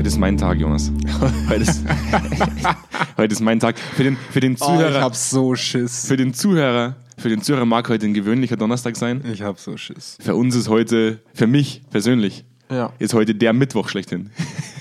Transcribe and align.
Heute 0.00 0.08
ist 0.08 0.16
mein 0.16 0.38
Tag, 0.38 0.58
Jonas. 0.58 0.90
Heute 1.50 1.60
ist, 1.62 1.84
heute 3.18 3.32
ist 3.34 3.40
mein 3.42 3.60
Tag. 3.60 3.78
Für 3.78 4.02
den, 4.02 4.16
für 4.30 4.40
den 4.40 4.54
Oh, 4.58 4.64
Zuhörer, 4.64 4.96
ich 4.96 5.02
hab 5.02 5.14
so 5.14 5.54
Schiss. 5.54 6.06
für 6.06 6.16
den 6.16 6.32
Zuhörer, 6.32 6.96
für 7.18 7.28
den 7.28 7.42
Zuhörer 7.42 7.66
mag 7.66 7.86
heute 7.90 8.06
ein 8.06 8.14
gewöhnlicher 8.14 8.56
Donnerstag 8.56 8.96
sein. 8.96 9.22
Ich 9.30 9.42
hab 9.42 9.58
so 9.58 9.76
Schiss. 9.76 10.16
Für 10.18 10.36
uns 10.36 10.54
ist 10.54 10.70
heute, 10.70 11.20
für 11.34 11.46
mich 11.46 11.82
persönlich, 11.90 12.46
Ja. 12.70 12.94
ist 12.98 13.12
heute 13.12 13.34
der 13.34 13.52
Mittwoch 13.52 13.90
schlechthin. 13.90 14.30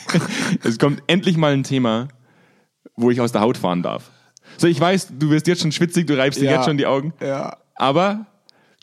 es 0.64 0.80
kommt 0.80 1.04
endlich 1.08 1.36
mal 1.36 1.52
ein 1.52 1.64
Thema, 1.64 2.08
wo 2.96 3.12
ich 3.12 3.20
aus 3.20 3.34
der 3.34 3.42
Haut 3.42 3.58
fahren 3.58 3.84
darf. 3.84 4.12
So, 4.58 4.68
ich 4.68 4.80
weiß, 4.80 5.10
du 5.20 5.32
wirst 5.32 5.48
jetzt 5.48 5.64
schon 5.64 5.74
schwitzig, 5.74 6.08
du 6.08 6.18
reibst 6.18 6.40
dir 6.40 6.46
Ja. 6.46 6.52
jetzt 6.56 6.64
schon 6.66 6.78
die 6.78 6.86
Augen. 6.86 7.12
Ja. 7.20 7.58
Aber 7.76 8.26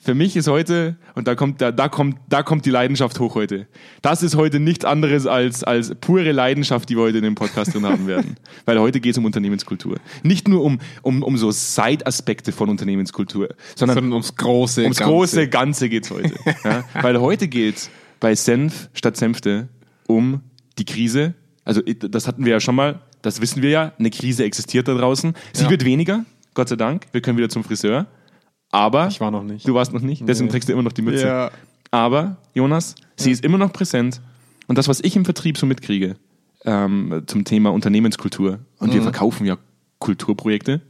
für 0.06 0.14
mich 0.14 0.36
ist 0.36 0.46
heute, 0.46 0.94
und 1.16 1.26
da 1.26 1.34
kommt, 1.34 1.60
da, 1.60 1.72
da, 1.72 1.88
kommt, 1.88 2.16
da 2.28 2.44
kommt 2.44 2.64
die 2.64 2.70
Leidenschaft 2.70 3.18
hoch 3.18 3.34
heute. 3.34 3.66
Das 4.02 4.22
ist 4.22 4.36
heute 4.36 4.60
nichts 4.60 4.84
anderes 4.84 5.26
als, 5.26 5.64
als 5.64 5.96
pure 5.96 6.30
Leidenschaft, 6.30 6.88
die 6.88 6.96
wir 6.96 7.02
heute 7.02 7.18
in 7.18 7.24
dem 7.24 7.34
Podcast 7.34 7.74
drin 7.74 7.84
haben 7.84 8.06
werden. 8.06 8.36
Weil 8.66 8.78
heute 8.78 9.00
geht 9.00 9.10
es 9.12 9.18
um 9.18 9.24
Unternehmenskultur. 9.24 9.96
Nicht 10.22 10.46
nur 10.46 10.62
um, 10.62 10.78
um, 11.02 11.24
um 11.24 11.36
so 11.36 11.50
Side-Aspekte 11.50 12.52
von 12.52 12.68
Unternehmenskultur, 12.68 13.48
sondern, 13.74 13.96
Sondern 13.96 14.12
ums 14.12 14.36
große 14.36 14.82
ums 14.82 14.98
Ganze. 14.98 15.12
große 15.12 15.48
Ganze 15.48 15.88
geht 15.88 16.04
es 16.04 16.10
heute. 16.12 16.34
ja? 16.62 16.84
Weil 17.02 17.20
heute 17.20 17.48
geht 17.48 17.74
es 17.76 17.90
bei 18.20 18.36
Senf 18.36 18.88
statt 18.94 19.16
Senfte 19.16 19.68
um 20.06 20.40
die 20.78 20.84
Krise. 20.84 21.34
Also 21.64 21.82
das 21.82 22.28
hatten 22.28 22.44
wir 22.44 22.52
ja 22.52 22.60
schon 22.60 22.76
mal, 22.76 23.00
das 23.22 23.40
wissen 23.40 23.60
wir 23.60 23.70
ja, 23.70 23.92
eine 23.98 24.10
Krise 24.10 24.44
existiert 24.44 24.86
da 24.86 24.94
draußen. 24.94 25.34
Sie 25.52 25.64
Ja. 25.64 25.70
wird 25.70 25.84
weniger, 25.84 26.24
Gott 26.54 26.68
sei 26.68 26.76
Dank. 26.76 27.06
Wir 27.10 27.20
können 27.22 27.38
wieder 27.38 27.48
zum 27.48 27.64
Friseur. 27.64 28.06
Aber 28.76 29.08
Ich 29.08 29.20
war 29.20 29.30
noch 29.30 29.42
nicht. 29.42 29.66
Du 29.66 29.72
warst 29.74 29.92
noch 29.94 30.02
nicht, 30.02 30.22
deswegen 30.28 30.46
Nee. 30.46 30.52
trägst 30.52 30.68
du 30.68 30.72
immer 30.74 30.82
noch 30.82 30.92
die 30.92 31.02
Mütze. 31.02 31.26
Ja. 31.26 31.50
Aber, 31.90 32.36
Jonas, 32.54 32.94
sie 33.16 33.30
ist 33.30 33.42
immer 33.44 33.56
noch 33.58 33.72
präsent. 33.72 34.20
Und 34.66 34.76
das, 34.76 34.86
was 34.88 35.00
ich 35.00 35.16
im 35.16 35.24
Vertrieb 35.24 35.56
so 35.56 35.64
mitkriege, 35.66 36.16
ähm, 36.64 37.22
zum 37.26 37.44
Thema 37.44 37.72
Unternehmenskultur, 37.72 38.58
und 38.78 38.90
Mhm. 38.90 38.94
wir 38.94 39.02
verkaufen 39.02 39.46
ja 39.46 39.56
Kulturprojekte, 39.98 40.82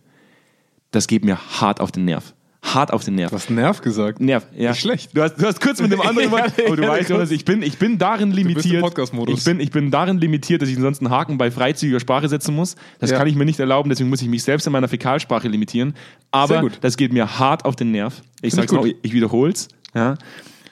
das 0.90 1.06
geht 1.06 1.24
mir 1.24 1.38
hart 1.60 1.80
auf 1.80 1.92
den 1.92 2.06
Nerv. 2.06 2.34
Hart 2.74 2.92
auf 2.92 3.04
den 3.04 3.14
Nerv. 3.14 3.30
Du 3.30 3.36
hast 3.36 3.48
Nerv 3.50 3.80
gesagt. 3.80 4.20
Nerv, 4.20 4.44
ja. 4.56 4.70
Nicht 4.70 4.80
schlecht. 4.80 5.16
Du 5.16 5.22
hast, 5.22 5.36
du 5.36 5.46
hast 5.46 5.60
kurz 5.60 5.80
mit 5.80 5.92
dem 5.92 6.00
anderen 6.00 6.30
Ja, 6.32 6.44
aber 6.66 6.76
du 6.76 6.82
ja, 6.82 6.88
weißt. 6.88 7.08
Jonas, 7.10 7.30
ich 7.30 7.44
bin, 7.44 7.62
ich 7.62 7.78
bin 7.78 7.96
darin 7.98 8.32
limitiert. 8.32 8.84
Ich 9.28 9.44
bin, 9.44 9.60
ich 9.60 9.70
bin 9.70 9.90
darin 9.90 10.18
limitiert, 10.18 10.62
dass 10.62 10.68
ich 10.68 10.76
sonst 10.76 11.00
einen 11.00 11.10
Haken 11.10 11.38
bei 11.38 11.50
freizügiger 11.50 12.00
Sprache 12.00 12.28
setzen 12.28 12.54
muss. 12.54 12.74
Das 12.98 13.10
Ja. 13.10 13.18
kann 13.18 13.28
ich 13.28 13.36
mir 13.36 13.44
nicht 13.44 13.60
erlauben, 13.60 13.88
deswegen 13.88 14.10
muss 14.10 14.20
ich 14.22 14.28
mich 14.28 14.42
selbst 14.42 14.66
in 14.66 14.72
meiner 14.72 14.88
Fäkalsprache 14.88 15.46
limitieren. 15.48 15.94
Aber 16.32 16.60
gut. 16.60 16.78
das 16.80 16.96
geht 16.96 17.12
mir 17.12 17.38
hart 17.38 17.64
auf 17.64 17.76
den 17.76 17.92
Nerv. 17.92 18.20
Ich 18.42 18.54
Find 18.54 18.68
sag's 18.68 18.72
ich 18.72 18.78
noch, 18.78 18.86
ich 19.02 19.12
wiederhol's. 19.12 19.68
Ja, 19.94 20.16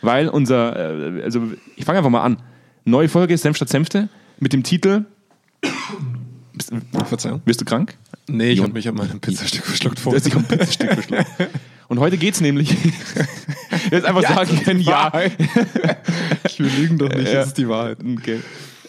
weil 0.02 0.28
unser, 0.28 1.18
äh, 1.18 1.22
also 1.22 1.42
ich 1.76 1.84
fange 1.84 1.98
einfach 1.98 2.10
mal 2.10 2.22
an. 2.22 2.38
Neue 2.84 3.08
Folge 3.08 3.38
Senf 3.38 3.56
statt 3.56 3.68
Senfte 3.70 4.08
mit 4.40 4.52
dem 4.52 4.62
Titel. 4.62 5.04
Bist, 6.52 6.70
Verzeihung. 7.06 7.40
bist 7.44 7.60
du 7.60 7.64
krank? 7.64 7.94
Nee, 8.28 8.50
ich 8.50 8.58
Jon- 8.58 8.66
hab 8.68 8.74
mich 8.74 8.88
an 8.88 8.94
meinem 8.94 9.20
Pizzastück 9.20 9.64
verschluckt 9.64 9.98
Du 9.98 10.02
vor. 10.02 10.14
hast 10.14 10.24
dich 10.26 10.34
am 10.36 10.44
Pizzastück 10.44 10.92
verschluckt. 10.92 11.24
Und 11.88 12.00
heute 12.00 12.16
geht's 12.16 12.40
nämlich. 12.40 12.70
Jetzt 13.90 14.04
einfach 14.06 14.22
sagen 14.22 14.56
können, 14.64 14.80
ja. 14.80 15.12
Ich 16.46 16.58
will 16.58 16.70
lügen 16.78 16.98
doch 16.98 17.08
nicht, 17.08 17.28
Ja. 17.28 17.34
das 17.34 17.48
ist 17.48 17.58
die 17.58 17.68
Wahrheit. 17.68 17.98
Okay. 18.18 18.40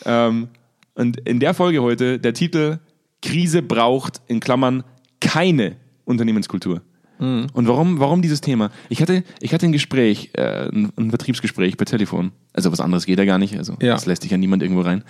Ähm, 0.06 0.48
und 0.94 1.18
in 1.28 1.40
der 1.40 1.54
Folge 1.54 1.82
heute 1.82 2.20
der 2.20 2.34
Titel 2.34 2.80
Krise 3.22 3.62
braucht 3.62 4.22
in 4.28 4.40
Klammern 4.40 4.84
keine 5.20 5.76
Unternehmenskultur. 6.06 6.82
Mhm. 7.20 7.48
Und 7.54 7.68
warum, 7.68 8.00
warum 8.00 8.22
dieses 8.22 8.42
Thema? 8.42 8.72
Ich 8.90 9.02
hatte, 9.02 9.24
ich 9.40 9.54
hatte 9.54 9.66
ein 9.66 9.72
Gespräch, 9.72 10.32
äh, 10.34 10.68
ein, 10.70 10.92
ein 10.98 11.10
Vertriebsgespräch 11.10 11.78
per 11.78 11.86
Telefon. 11.86 12.32
Also 12.54 12.72
was 12.72 12.80
anderes 12.82 13.06
geht 13.06 13.18
ja 13.20 13.26
gar 13.26 13.38
nicht. 13.40 13.58
Also 13.58 13.74
Ja. 13.82 13.94
das 13.94 14.06
lässt 14.06 14.22
sich 14.22 14.32
ja 14.32 14.38
niemand 14.38 14.62
irgendwo 14.64 14.82
rein. 14.82 15.04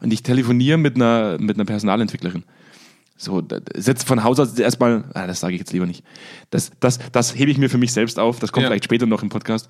Und 0.00 0.12
ich 0.12 0.22
telefoniere 0.22 0.78
mit 0.78 0.96
einer, 0.96 1.36
mit 1.38 1.56
einer 1.56 1.64
Personalentwicklerin. 1.66 2.44
So, 3.22 3.42
setzt 3.74 4.06
von 4.08 4.24
Haus 4.24 4.40
aus 4.40 4.58
erstmal, 4.58 5.04
ah, 5.12 5.26
das 5.26 5.40
sage 5.40 5.52
ich 5.52 5.60
jetzt 5.60 5.74
lieber 5.74 5.84
nicht. 5.84 6.02
Das, 6.48 6.70
das, 6.80 6.98
das 7.12 7.36
hebe 7.36 7.50
ich 7.50 7.58
mir 7.58 7.68
für 7.68 7.76
mich 7.76 7.92
selbst 7.92 8.18
auf. 8.18 8.38
Das 8.38 8.50
kommt 8.50 8.62
Ja. 8.62 8.68
vielleicht 8.70 8.84
später 8.84 9.04
noch 9.04 9.22
im 9.22 9.28
Podcast. 9.28 9.68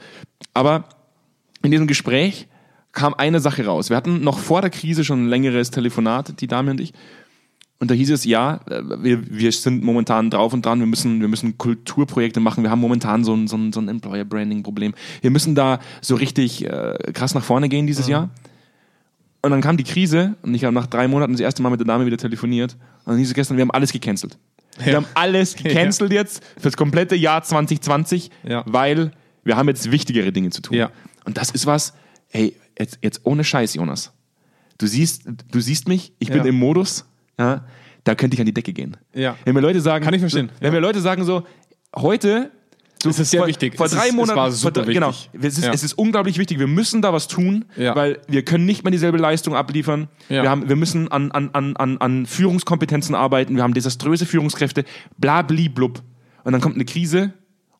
Aber 0.54 0.84
in 1.64 1.72
diesem 1.72 1.88
Gespräch 1.88 2.46
kam 2.92 3.12
eine 3.12 3.40
Sache 3.40 3.66
raus. 3.66 3.90
Wir 3.90 3.96
hatten 3.96 4.22
noch 4.22 4.38
vor 4.38 4.60
der 4.60 4.70
Krise 4.70 5.02
schon 5.02 5.24
ein 5.24 5.28
längeres 5.28 5.72
Telefonat, 5.72 6.40
die 6.40 6.46
Dame 6.46 6.70
und 6.70 6.80
ich. 6.80 6.92
Und 7.80 7.90
da 7.90 7.94
hieß 7.94 8.10
es, 8.10 8.24
ja, 8.24 8.60
äh, 8.70 8.82
wir, 9.02 9.28
wir 9.28 9.50
sind 9.50 9.82
momentan 9.82 10.30
drauf 10.30 10.52
und 10.52 10.64
dran, 10.64 10.78
wir 10.78 10.86
müssen, 10.86 11.20
wir 11.20 11.28
müssen 11.28 11.58
Kulturprojekte 11.58 12.38
machen, 12.38 12.62
wir 12.62 12.70
haben 12.70 12.80
momentan 12.80 13.24
so 13.24 13.34
ein, 13.34 13.48
so 13.48 13.56
ein, 13.56 13.72
so 13.72 13.80
ein 13.80 13.88
Employer-Branding-Problem. 13.88 14.94
Wir 15.22 15.30
müssen 15.32 15.56
da 15.56 15.80
so 16.02 16.14
richtig 16.14 16.64
äh, 16.66 16.94
krass 17.14 17.34
nach 17.34 17.42
vorne 17.42 17.68
gehen 17.68 17.88
dieses 17.88 18.06
Jahr. 18.06 18.30
Und 19.42 19.50
dann 19.52 19.60
kam 19.62 19.76
die 19.76 19.84
Krise 19.84 20.34
und 20.42 20.54
ich 20.54 20.64
habe 20.64 20.74
nach 20.74 20.86
drei 20.86 21.08
Monaten 21.08 21.32
das 21.32 21.40
erste 21.40 21.62
Mal 21.62 21.70
mit 21.70 21.80
der 21.80 21.86
Dame 21.86 22.04
wieder 22.06 22.18
telefoniert. 22.18 22.74
Und 23.04 23.12
dann 23.12 23.18
hieß 23.18 23.28
es 23.28 23.34
gestern, 23.34 23.56
wir 23.56 23.62
haben 23.62 23.70
alles 23.70 23.92
gecancelt. 23.92 24.36
Wir 24.78 24.96
haben 24.96 25.06
alles 25.14 25.54
gecancelt 25.62 26.12
jetzt 26.12 26.42
fürs 26.58 26.76
komplette 26.76 27.16
Jahr 27.16 27.42
2020, 27.42 28.30
Ja. 28.42 28.62
weil 28.66 29.12
wir 29.44 29.56
haben 29.56 29.68
jetzt 29.68 29.90
wichtigere 29.90 30.30
Dinge 30.32 30.50
zu 30.50 30.60
tun. 30.60 30.76
Ja. 30.76 30.90
Und 31.24 31.38
das 31.38 31.50
ist 31.50 31.64
was, 31.66 31.94
ey, 32.30 32.54
jetzt, 32.78 32.98
jetzt 33.02 33.20
ohne 33.24 33.42
Scheiß, 33.44 33.74
Jonas. 33.74 34.12
Du 34.78 34.86
siehst, 34.86 35.22
du 35.50 35.60
siehst 35.60 35.88
mich, 35.88 36.12
ich 36.18 36.28
bin 36.28 36.38
Ja. 36.38 36.44
im 36.44 36.58
Modus, 36.58 37.06
ja, 37.38 37.64
da 38.04 38.14
könnte 38.14 38.34
ich 38.34 38.40
an 38.40 38.46
die 38.46 38.54
Decke 38.54 38.72
gehen. 38.72 38.96
Ja. 39.14 39.36
Wenn 39.44 39.54
mir 39.54 39.60
Leute 39.60 39.80
sagen, 39.80 40.04
Kann 40.04 40.14
ich 40.14 40.20
verstehen. 40.20 40.50
Wenn 40.60 40.72
mir 40.72 40.80
Leute 40.80 41.00
sagen 41.00 41.24
so, 41.24 41.46
heute 41.96 42.50
Es 43.04 43.18
ist 43.18 43.30
sehr 43.30 43.40
vor, 43.40 43.48
wichtig. 43.48 43.76
Vor 43.76 43.86
Es 43.86 43.92
drei 43.92 44.08
ist- 44.08 44.14
Monaten, 44.14 44.36
war 44.36 44.46
vor 44.46 44.52
super 44.52 44.82
drei- 44.82 44.92
genau, 44.92 45.10
es 45.10 45.58
ist, 45.58 45.64
Ja. 45.64 45.72
es 45.72 45.82
ist 45.82 45.94
unglaublich 45.94 46.36
wichtig. 46.38 46.58
Wir 46.58 46.66
müssen 46.66 47.00
da 47.00 47.12
was 47.12 47.28
tun, 47.28 47.64
Ja. 47.76 47.94
weil 47.96 48.18
wir 48.28 48.44
können 48.44 48.66
nicht 48.66 48.84
mehr 48.84 48.90
dieselbe 48.90 49.16
Leistung 49.18 49.54
abliefern. 49.54 50.08
Ja. 50.28 50.42
Wir, 50.42 50.50
haben, 50.50 50.68
wir 50.68 50.76
müssen 50.76 51.08
an, 51.10 51.30
an, 51.32 51.50
an, 51.54 51.76
an, 51.76 51.96
an 51.98 52.26
Führungskompetenzen 52.26 53.14
arbeiten. 53.14 53.56
Wir 53.56 53.62
haben 53.62 53.72
desaströse 53.74 54.26
Führungskräfte, 54.26 54.84
bla, 55.18 55.42
bli, 55.42 55.68
blub. 55.68 56.02
Und 56.44 56.52
dann 56.52 56.60
kommt 56.60 56.74
eine 56.74 56.84
Krise 56.84 57.32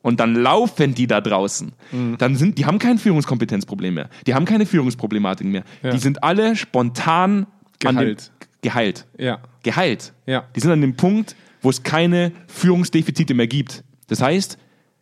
und 0.03 0.21
dann 0.21 0.35
laufen 0.35 0.95
die 0.95 1.07
da 1.07 1.21
draußen. 1.21 1.73
Mhm. 1.93 2.17
Dann 2.19 2.37
sind, 2.37 2.57
die 2.57 2.65
haben 2.65 2.79
kein 2.79 2.97
Führungskompetenzproblem 2.99 3.93
mehr. 3.95 4.09
Die 4.27 4.35
haben 4.35 4.47
keine 4.47 4.65
Führungsproblematik 4.65 5.47
mehr. 5.47 5.65
Die 5.83 5.99
sind 5.99 6.23
alle 6.25 6.57
spontan 6.57 7.47
An 7.85 7.95
Geheilt. 7.97 8.29
dem, 8.29 8.49
geheilt. 8.63 9.07
Ja. 9.19 9.39
Geheilt. 9.63 10.13
Ja. 10.27 10.45
Die 10.57 10.61
sind 10.61 10.71
an 10.71 10.81
dem 10.81 10.97
Punkt, 10.97 11.37
wo 11.63 11.69
es 11.69 11.83
keine 11.83 12.33
Führungsdefizite 12.49 13.35
mehr 13.35 13.47
gibt. 13.47 13.85
Das 14.09 14.23
heißt, 14.23 14.57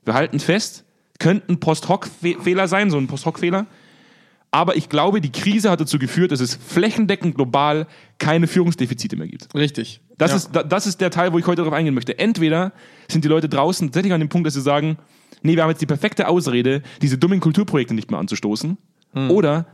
wir 0.08 0.14
halten 0.14 0.40
fest, 0.40 0.84
könnten 1.20 1.60
Post-Hoc-Fehler 1.60 2.66
sein, 2.68 2.90
so 2.90 2.98
ein 2.98 3.06
Post-Hoc-Fehler. 3.06 3.66
Aber 4.50 4.76
ich 4.76 4.88
glaube, 4.88 5.20
die 5.20 5.30
Krise 5.30 5.70
hat 5.70 5.80
dazu 5.80 5.98
geführt, 5.98 6.32
dass 6.32 6.40
es 6.40 6.54
flächendeckend 6.56 7.34
global 7.34 7.86
keine 8.18 8.46
Führungsdefizite 8.46 9.16
mehr 9.16 9.28
gibt. 9.28 9.54
Richtig. 9.54 10.00
Das, 10.16 10.30
ja. 10.30 10.36
ist, 10.38 10.50
da- 10.52 10.62
das 10.62 10.86
ist 10.86 11.00
der 11.00 11.10
Teil, 11.10 11.32
wo 11.32 11.38
ich 11.38 11.46
heute 11.46 11.62
darauf 11.62 11.74
eingehen 11.74 11.94
möchte. 11.94 12.18
Entweder 12.18 12.72
sind 13.08 13.24
die 13.24 13.28
Leute 13.28 13.48
draußen 13.48 13.88
tatsächlich 13.88 14.12
an 14.12 14.20
dem 14.20 14.28
Punkt, 14.30 14.46
dass 14.46 14.54
sie 14.54 14.62
sagen, 14.62 14.96
nee, 15.42 15.54
wir 15.54 15.62
haben 15.62 15.70
jetzt 15.70 15.82
die 15.82 15.86
perfekte 15.86 16.28
Ausrede, 16.28 16.82
diese 17.02 17.18
dummen 17.18 17.40
Kulturprojekte 17.40 17.94
nicht 17.94 18.10
mehr 18.10 18.18
anzustoßen. 18.20 18.78
Hm. 19.12 19.30
Oder 19.30 19.66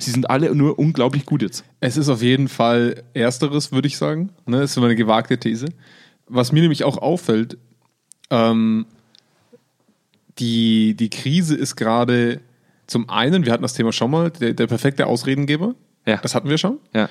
sie 0.00 0.10
sind 0.10 0.28
alle 0.28 0.52
nur 0.54 0.78
unglaublich 0.78 1.24
gut 1.24 1.42
jetzt. 1.42 1.64
Es 1.80 1.96
ist 1.96 2.08
auf 2.08 2.20
jeden 2.20 2.48
Fall 2.48 3.04
Ersteres, 3.14 3.70
würde 3.70 3.86
ich 3.86 3.96
sagen. 3.96 4.30
Ne, 4.44 4.60
das 4.60 4.72
ist 4.72 4.76
immer 4.76 4.86
eine 4.86 4.96
gewagte 4.96 5.38
These. 5.38 5.66
Was 6.26 6.50
mir 6.50 6.62
nämlich 6.62 6.82
auch 6.82 6.98
auffällt, 6.98 7.58
ähm, 8.30 8.86
die, 10.38 10.94
die 10.94 11.10
Krise 11.10 11.54
ist 11.56 11.76
gerade 11.76 12.40
zum 12.86 13.08
einen, 13.10 13.44
wir 13.44 13.52
hatten 13.52 13.62
das 13.62 13.74
Thema 13.74 13.92
schon 13.92 14.10
mal, 14.10 14.30
der, 14.30 14.52
der 14.54 14.66
perfekte 14.66 15.06
Ausredengeber. 15.06 15.74
Ja. 16.06 16.18
Das 16.18 16.34
hatten 16.34 16.48
wir 16.48 16.58
schon. 16.58 16.78
Ja. 16.94 17.08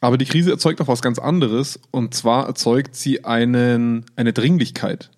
Aber 0.00 0.18
die 0.18 0.24
Krise 0.24 0.50
erzeugt 0.50 0.80
auch 0.80 0.88
was 0.88 1.00
ganz 1.00 1.18
anderes. 1.18 1.78
Und 1.90 2.12
zwar 2.14 2.46
erzeugt 2.46 2.96
sie 2.96 3.24
einen, 3.24 4.04
eine 4.16 4.32
Dringlichkeit. 4.32 5.10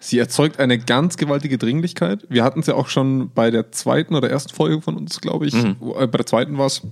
Sie 0.00 0.18
erzeugt 0.18 0.58
eine 0.58 0.78
ganz 0.78 1.16
gewaltige 1.16 1.58
Dringlichkeit. 1.58 2.24
Wir 2.28 2.42
hatten 2.44 2.60
es 2.60 2.66
ja 2.66 2.74
auch 2.74 2.88
schon 2.88 3.30
bei 3.34 3.50
der 3.50 3.72
zweiten 3.72 4.14
oder 4.14 4.30
ersten 4.30 4.54
Folge 4.54 4.80
von 4.80 4.96
uns, 4.96 5.20
glaube 5.20 5.46
ich. 5.46 5.54
Wo- 5.80 5.94
Äh, 5.96 6.06
bei 6.06 6.18
der 6.18 6.26
zweiten 6.26 6.56
war 6.58 6.66
es, 6.66 6.82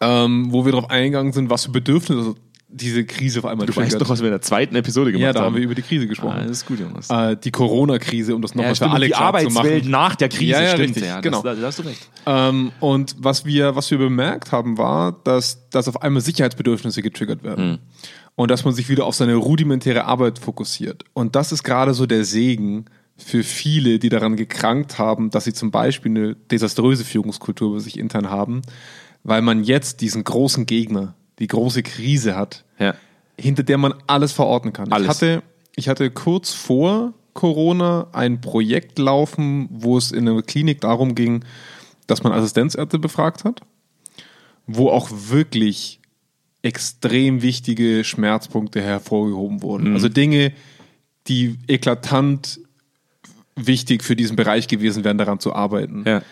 ähm, 0.00 0.52
wo 0.52 0.64
wir 0.64 0.72
darauf 0.72 0.90
eingegangen 0.90 1.32
sind, 1.32 1.50
was 1.50 1.64
für 1.66 1.70
Bedürfnisse 1.72 2.34
diese 2.76 3.04
Krise 3.04 3.38
auf 3.38 3.44
einmal 3.46 3.66
Du 3.66 3.74
weißt 3.76 4.00
doch, 4.00 4.08
was 4.08 4.20
wir 4.20 4.26
in 4.26 4.32
der 4.32 4.40
zweiten 4.42 4.74
Episode 4.76 5.12
gemacht 5.12 5.22
Ja, 5.22 5.32
da 5.32 5.40
haben 5.40 5.46
haben. 5.46 5.56
wir 5.56 5.62
über 5.62 5.74
die 5.74 5.82
Krise 5.82 6.06
gesprochen. 6.08 6.38
ah, 6.38 6.42
das 6.42 6.58
ist 6.58 6.66
gut, 6.66 6.80
Jonas. 6.80 7.08
Äh, 7.08 7.36
die 7.36 7.50
Corona-Krise, 7.50 8.34
um 8.34 8.42
das 8.42 8.54
nochmal 8.54 8.72
ja, 8.72 8.74
für 8.74 8.90
alle 8.90 9.06
die 9.06 9.12
klar 9.12 9.20
zu 9.20 9.24
Arbeitswelt 9.26 9.84
machen. 9.84 9.90
nach 9.90 10.16
der 10.16 10.28
Krise, 10.28 10.50
Ja, 10.52 10.60
ja, 10.62 10.68
stimmt. 10.70 10.82
richtig, 10.88 11.04
ja, 11.04 11.14
das, 11.14 11.22
genau. 11.22 11.42
Da, 11.42 11.54
da 11.54 11.66
hast 11.66 11.78
du 11.78 11.82
recht. 11.84 12.10
Ähm, 12.26 12.72
und 12.80 13.14
was 13.18 13.44
wir, 13.44 13.76
was 13.76 13.90
wir 13.90 13.98
bemerkt 13.98 14.50
haben, 14.52 14.76
war, 14.76 15.12
dass, 15.24 15.68
dass 15.70 15.86
auf 15.88 16.02
einmal 16.02 16.20
Sicherheitsbedürfnisse 16.22 17.00
getriggert 17.02 17.42
werden. 17.44 17.78
Und 18.36 18.50
dass 18.50 18.64
man 18.64 18.74
sich 18.74 18.88
wieder 18.88 19.04
auf 19.06 19.14
seine 19.14 19.36
rudimentäre 19.36 20.06
Arbeit 20.06 20.40
fokussiert. 20.40 21.04
Und 21.12 21.36
das 21.36 21.52
ist 21.52 21.62
gerade 21.62 21.94
so 21.94 22.06
der 22.06 22.24
Segen 22.24 22.86
für 23.16 23.44
viele, 23.44 24.00
die 24.00 24.08
daran 24.08 24.34
gekrankt 24.34 24.98
haben, 24.98 25.30
dass 25.30 25.44
sie 25.44 25.52
zum 25.52 25.70
Beispiel 25.70 26.10
eine 26.10 26.34
desaströse 26.34 27.04
Führungskultur 27.04 27.74
bei 27.74 27.78
sich 27.78 27.96
intern 27.96 28.28
haben, 28.30 28.62
weil 29.22 29.40
man 29.40 29.62
jetzt 29.62 30.00
diesen 30.00 30.24
großen 30.24 30.66
Gegner, 30.66 31.14
die 31.38 31.46
große 31.46 31.82
Krise 31.82 32.36
hat, 32.36 32.64
Ja. 32.78 32.94
hinter 33.38 33.62
der 33.62 33.78
man 33.78 33.94
alles 34.06 34.32
verorten 34.32 34.72
kann. 34.72 34.92
Alles. 34.92 35.04
Ich 35.04 35.08
hatte, 35.10 35.42
ich 35.76 35.88
hatte 35.88 36.10
kurz 36.10 36.52
vor 36.52 37.12
Corona 37.32 38.06
ein 38.12 38.40
Projekt 38.40 38.98
laufen, 38.98 39.68
wo 39.70 39.98
es 39.98 40.12
in 40.12 40.28
einer 40.28 40.42
Klinik 40.42 40.80
darum 40.80 41.14
ging, 41.14 41.44
dass 42.06 42.22
man 42.22 42.32
Assistenzärzte 42.32 42.98
befragt 42.98 43.44
hat, 43.44 43.60
wo 44.66 44.88
auch 44.90 45.08
wirklich 45.10 46.00
extrem 46.62 47.42
wichtige 47.42 48.04
Schmerzpunkte 48.04 48.80
hervorgehoben 48.80 49.62
wurden. 49.62 49.92
Also 49.94 50.08
Dinge, 50.08 50.52
die 51.26 51.58
eklatant 51.66 52.60
wichtig 53.56 54.02
für 54.02 54.16
diesen 54.16 54.36
Bereich 54.36 54.66
gewesen 54.68 55.04
wären, 55.04 55.18
daran 55.18 55.40
zu 55.40 55.54
arbeiten. 55.54 56.04
Ja. 56.06 56.22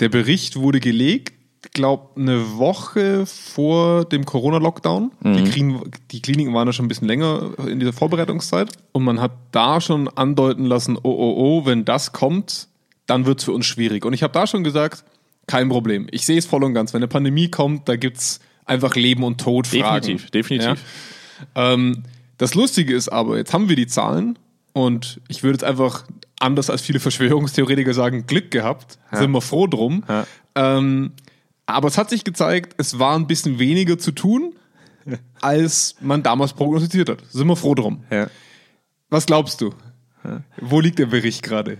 Der 0.00 0.08
Bericht 0.08 0.56
wurde 0.56 0.80
gelegt, 0.80 1.34
glaube 1.72 2.20
eine 2.20 2.56
Woche 2.56 3.26
vor 3.26 4.04
dem 4.04 4.24
Corona-Lockdown. 4.24 5.12
Die, 5.24 5.44
Klin 5.44 5.80
die 6.10 6.22
Kliniken 6.22 6.54
waren 6.54 6.68
ja 6.68 6.72
schon 6.72 6.86
ein 6.86 6.88
bisschen 6.88 7.08
länger 7.08 7.50
in 7.66 7.80
dieser 7.80 7.92
Vorbereitungszeit. 7.92 8.70
Und 8.92 9.04
man 9.04 9.20
hat 9.20 9.32
da 9.52 9.80
schon 9.80 10.08
andeuten 10.08 10.64
lassen, 10.64 10.96
oh, 10.96 11.10
oh, 11.10 11.34
oh, 11.36 11.66
wenn 11.66 11.84
das 11.84 12.12
kommt, 12.12 12.68
dann 13.06 13.26
wird 13.26 13.40
es 13.40 13.44
für 13.44 13.52
uns 13.52 13.66
schwierig. 13.66 14.04
Und 14.04 14.12
ich 14.12 14.22
habe 14.22 14.32
da 14.32 14.46
schon 14.46 14.64
gesagt, 14.64 15.04
kein 15.46 15.68
Problem. 15.68 16.06
Ich 16.10 16.26
sehe 16.26 16.38
es 16.38 16.46
voll 16.46 16.62
und 16.62 16.74
ganz. 16.74 16.92
Wenn 16.92 16.98
eine 16.98 17.08
Pandemie 17.08 17.48
kommt, 17.48 17.88
da 17.88 17.96
gibt 17.96 18.18
es 18.18 18.40
einfach 18.64 18.94
Leben 18.94 19.24
und 19.24 19.40
Tod 19.40 19.66
Fragen. 19.66 20.00
Definitiv, 20.06 20.30
definitiv. 20.30 20.84
Ja? 21.54 21.72
Ähm, 21.72 22.04
das 22.36 22.54
Lustige 22.54 22.94
ist 22.94 23.08
aber, 23.08 23.36
jetzt 23.36 23.52
haben 23.52 23.68
wir 23.68 23.76
die 23.76 23.86
Zahlen 23.86 24.38
und 24.72 25.20
ich 25.28 25.42
würde 25.42 25.54
jetzt 25.54 25.64
einfach 25.64 26.04
anders 26.38 26.70
als 26.70 26.82
viele 26.82 27.00
Verschwörungstheoretiker 27.00 27.94
sagen, 27.94 28.26
Glück 28.26 28.50
gehabt, 28.50 28.98
sind 29.10 29.32
wir 29.32 29.40
froh 29.40 29.66
drum. 29.66 30.04
Ja. 30.08 30.26
Ähm, 30.54 31.12
aber 31.68 31.88
es 31.88 31.98
hat 31.98 32.08
sich 32.10 32.24
gezeigt, 32.24 32.74
es 32.78 32.98
war 32.98 33.14
ein 33.14 33.26
bisschen 33.26 33.58
weniger 33.58 33.98
zu 33.98 34.10
tun, 34.12 34.54
als 35.40 35.94
man 36.00 36.22
damals 36.22 36.52
prognostiziert 36.54 37.08
hat. 37.08 37.18
Sind 37.30 37.46
wir 37.46 37.56
froh 37.56 37.74
drum. 37.74 38.04
Ja. 38.10 38.28
Was 39.10 39.26
glaubst 39.26 39.60
du? 39.60 39.72
Wo 40.60 40.80
liegt 40.80 40.98
der 40.98 41.06
Bericht 41.06 41.42
gerade? 41.42 41.78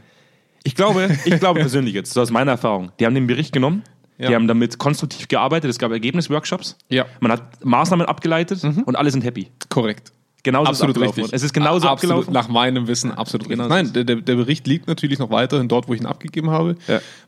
Ich 0.62 0.74
glaube, 0.74 1.16
ich 1.24 1.38
glaube 1.40 1.60
persönlich 1.60 1.94
jetzt, 1.94 2.12
so 2.12 2.20
aus 2.20 2.30
meiner 2.30 2.52
Erfahrung, 2.52 2.92
die 3.00 3.06
haben 3.06 3.14
den 3.14 3.26
Bericht 3.26 3.52
genommen, 3.52 3.82
Ja. 4.18 4.28
die 4.28 4.34
haben 4.34 4.46
damit 4.46 4.78
konstruktiv 4.78 5.26
gearbeitet, 5.28 5.70
es 5.70 5.78
gab 5.78 5.90
Ergebnisworkshops, 5.90 6.76
Ja. 6.88 7.06
man 7.20 7.32
hat 7.32 7.64
Maßnahmen 7.64 8.06
abgeleitet 8.06 8.62
und 8.64 8.94
alle 8.96 9.10
sind 9.10 9.24
happy. 9.24 9.50
Korrekt. 9.68 10.12
Genauso 10.42 10.70
Absolut 10.70 10.96
ist 10.96 11.02
richtig. 11.02 11.32
Es 11.32 11.42
ist 11.42 11.52
genauso 11.52 11.88
absolut, 11.88 12.18
abgelaufen. 12.28 12.32
Nach 12.32 12.48
meinem 12.48 12.86
Wissen 12.86 13.10
absolut 13.10 13.48
Genau 13.48 13.66
Nein, 13.68 13.92
der, 13.92 14.04
der 14.04 14.16
Bericht 14.16 14.66
liegt 14.66 14.86
natürlich 14.86 15.18
noch 15.18 15.30
weiterhin 15.30 15.68
dort, 15.68 15.88
wo 15.88 15.94
ich 15.94 16.00
ihn 16.00 16.06
abgegeben 16.06 16.50
habe. 16.50 16.76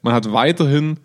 Man 0.02 0.14
hat 0.14 0.32
weiterhin 0.32 0.98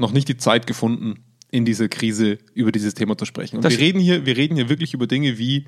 noch 0.00 0.12
nicht 0.12 0.28
die 0.28 0.36
Zeit 0.36 0.66
gefunden, 0.66 1.20
in 1.50 1.64
dieser 1.64 1.88
Krise 1.88 2.38
über 2.54 2.72
dieses 2.72 2.94
Thema 2.94 3.16
zu 3.18 3.24
sprechen. 3.24 3.56
Und 3.56 3.64
Das 3.64 3.72
wir 3.72 3.80
reden, 3.80 4.00
hier, 4.00 4.24
wir 4.26 4.36
reden 4.36 4.56
hier 4.56 4.68
wirklich 4.68 4.94
über 4.94 5.06
Dinge 5.06 5.38
wie 5.38 5.66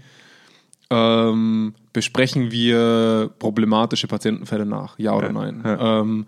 ähm, 0.90 1.74
besprechen 1.92 2.50
wir 2.50 3.30
problematische 3.38 4.06
Patientenfälle 4.06 4.66
nach, 4.66 4.98
ja 4.98 5.14
oder 5.14 5.28
Ja, 5.28 5.32
nein. 5.32 5.62
ja. 5.64 6.00
Ähm, 6.00 6.26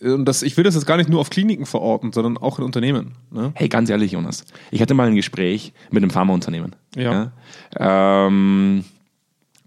und 0.00 0.24
das, 0.24 0.42
ich 0.42 0.56
will 0.56 0.64
das 0.64 0.74
jetzt 0.74 0.86
gar 0.86 0.96
nicht 0.96 1.08
nur 1.08 1.20
auf 1.20 1.30
Kliniken 1.30 1.66
verorten, 1.66 2.12
sondern 2.12 2.36
auch 2.36 2.58
in 2.58 2.64
Unternehmen. 2.64 3.12
Ne? 3.30 3.52
Hey, 3.54 3.68
ganz 3.68 3.90
ehrlich, 3.90 4.12
Jonas. 4.12 4.44
Ich 4.70 4.82
hatte 4.82 4.92
mal 4.94 5.06
ein 5.06 5.14
Gespräch 5.14 5.72
mit 5.90 6.02
einem 6.02 6.10
Pharmaunternehmen. 6.10 6.74
Ja. 6.96 7.32
Ja? 7.78 8.26
Ähm, 8.26 8.84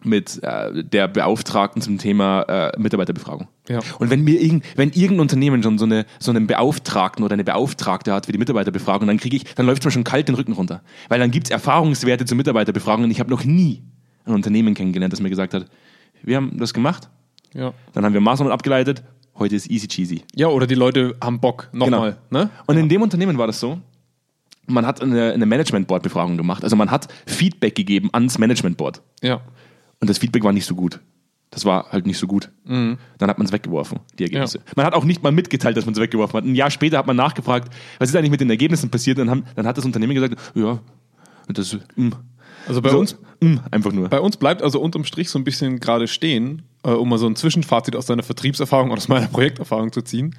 mit 0.08 0.42
äh, 0.44 0.84
der 0.84 1.08
Beauftragten 1.08 1.82
zum 1.82 1.98
Thema 1.98 2.42
äh, 2.44 2.80
Mitarbeiterbefragung. 2.80 3.48
Ja. 3.70 3.80
Und 4.00 4.10
wenn 4.10 4.24
mir 4.24 4.42
irgend, 4.42 4.64
wenn 4.76 4.90
irgendein 4.90 5.20
Unternehmen 5.20 5.62
schon 5.62 5.78
so, 5.78 5.86
eine, 5.86 6.06
so 6.20 6.32
einen 6.32 6.48
Beauftragten 6.48 7.24
oder 7.24 7.34
eine 7.34 7.44
Beauftragte 7.44 8.14
hat 8.14 8.26
für 8.26 8.32
die 8.32 8.38
Mitarbeiterbefragung, 8.38 9.08
dann 9.08 9.18
kriege 9.18 9.36
ich, 9.38 9.44
dann 9.56 9.66
läuft 9.66 9.84
mir 9.86 9.92
schon 9.92 10.04
kalt 10.04 10.28
den 10.28 10.36
Rücken 10.36 10.54
runter. 10.54 10.82
Weil 11.10 11.20
dann 11.20 11.32
gibt 11.32 11.48
es 11.48 11.52
Erfahrungswerte 11.52 12.26
zur 12.26 12.38
Mitarbeiterbefragung 12.38 13.04
und 13.04 13.12
ich 13.12 13.20
habe 13.20 13.30
noch 13.30 13.44
nie 13.44 13.84
ein 14.26 14.34
Unternehmen 14.34 14.74
kennengelernt, 14.74 15.14
das 15.14 15.20
mir 15.22 15.30
gesagt 15.30 15.54
hat, 15.54 15.66
wir 16.24 16.36
haben 16.38 16.58
das 16.58 16.74
gemacht, 16.74 17.10
Ja. 17.54 17.74
dann 17.94 18.04
haben 18.04 18.14
wir 18.14 18.22
Maßnahmen 18.22 18.52
abgeleitet, 18.52 19.04
heute 19.38 19.56
ist 19.56 19.70
easy 19.70 19.88
cheesy. 19.88 20.24
ja, 20.36 20.48
oder 20.48 20.66
die 20.68 20.76
Leute 20.76 21.16
haben 21.24 21.40
Bock. 21.40 21.70
Nochmal. 21.72 22.18
Ne? 22.30 22.50
Und 22.66 22.78
in 22.78 22.90
dem 22.90 23.02
Unternehmen 23.02 23.38
war 23.38 23.48
das 23.48 23.60
so, 23.60 23.80
man 24.70 24.86
hat 24.86 25.02
eine, 25.02 25.32
eine 25.32 25.46
Management-Board-Befragung 25.46 26.36
gemacht. 26.36 26.64
Also 26.64 26.76
man 26.76 26.92
hat 26.92 27.08
Feedback 27.26 27.76
gegeben 27.76 28.10
ans 28.12 28.38
Management-Board. 28.38 29.02
Ja. 29.22 29.40
Und 30.00 30.10
das 30.10 30.18
Feedback 30.18 30.44
war 30.44 30.54
nicht 30.54 30.66
so 30.66 30.76
gut. 30.76 31.00
Das 31.50 31.64
war 31.64 31.92
halt 31.92 32.06
nicht 32.06 32.18
so 32.18 32.28
gut. 32.28 32.52
Dann 32.66 32.98
hat 33.22 33.38
man 33.38 33.46
es 33.46 33.54
weggeworfen, 33.54 34.00
die 34.20 34.24
Ergebnisse. 34.24 34.58
Ja. 34.58 34.64
Man 34.76 34.86
hat 34.86 34.94
auch 34.94 35.06
nicht 35.06 35.24
mal 35.24 35.32
mitgeteilt, 35.32 35.78
dass 35.78 35.86
man 35.86 35.94
es 35.94 36.00
weggeworfen 36.00 36.38
hat. 36.38 36.44
Ein 36.44 36.56
Jahr 36.56 36.70
später 36.70 36.98
hat 36.98 37.08
man 37.08 37.16
nachgefragt, 37.16 37.74
was 38.00 38.10
ist 38.10 38.16
eigentlich 38.16 38.32
mit 38.32 38.42
den 38.42 38.50
Ergebnissen 38.50 38.90
passiert? 38.92 39.18
Dann, 39.18 39.30
haben, 39.30 39.46
dann 39.56 39.66
hat 39.66 39.78
das 39.78 39.86
Unternehmen 39.86 40.14
gesagt, 40.14 40.36
ja, 40.56 40.80
das 41.48 41.78
mm. 41.96 42.10
Also 42.68 42.82
bei 42.82 42.90
so, 42.90 43.00
uns 43.00 43.18
mm, 43.40 43.56
einfach 43.72 43.94
nur. 43.94 44.10
Bei 44.10 44.20
uns 44.20 44.36
bleibt 44.38 44.62
also 44.62 44.82
unterm 44.82 45.06
Strich 45.06 45.30
so 45.30 45.40
ein 45.40 45.46
bisschen 45.46 45.80
gerade 45.80 46.08
stehen, 46.08 46.64
äh, 46.84 46.90
um 46.90 47.08
mal 47.08 47.18
so 47.18 47.28
ein 47.28 47.36
Zwischenfazit 47.36 47.96
aus 47.96 48.06
deiner 48.08 48.24
Vertriebserfahrung 48.24 48.92
oder 48.92 48.98
aus 48.98 49.08
meiner 49.08 49.28
Projekterfahrung 49.32 49.94
zu 49.94 50.02
ziehen. 50.02 50.36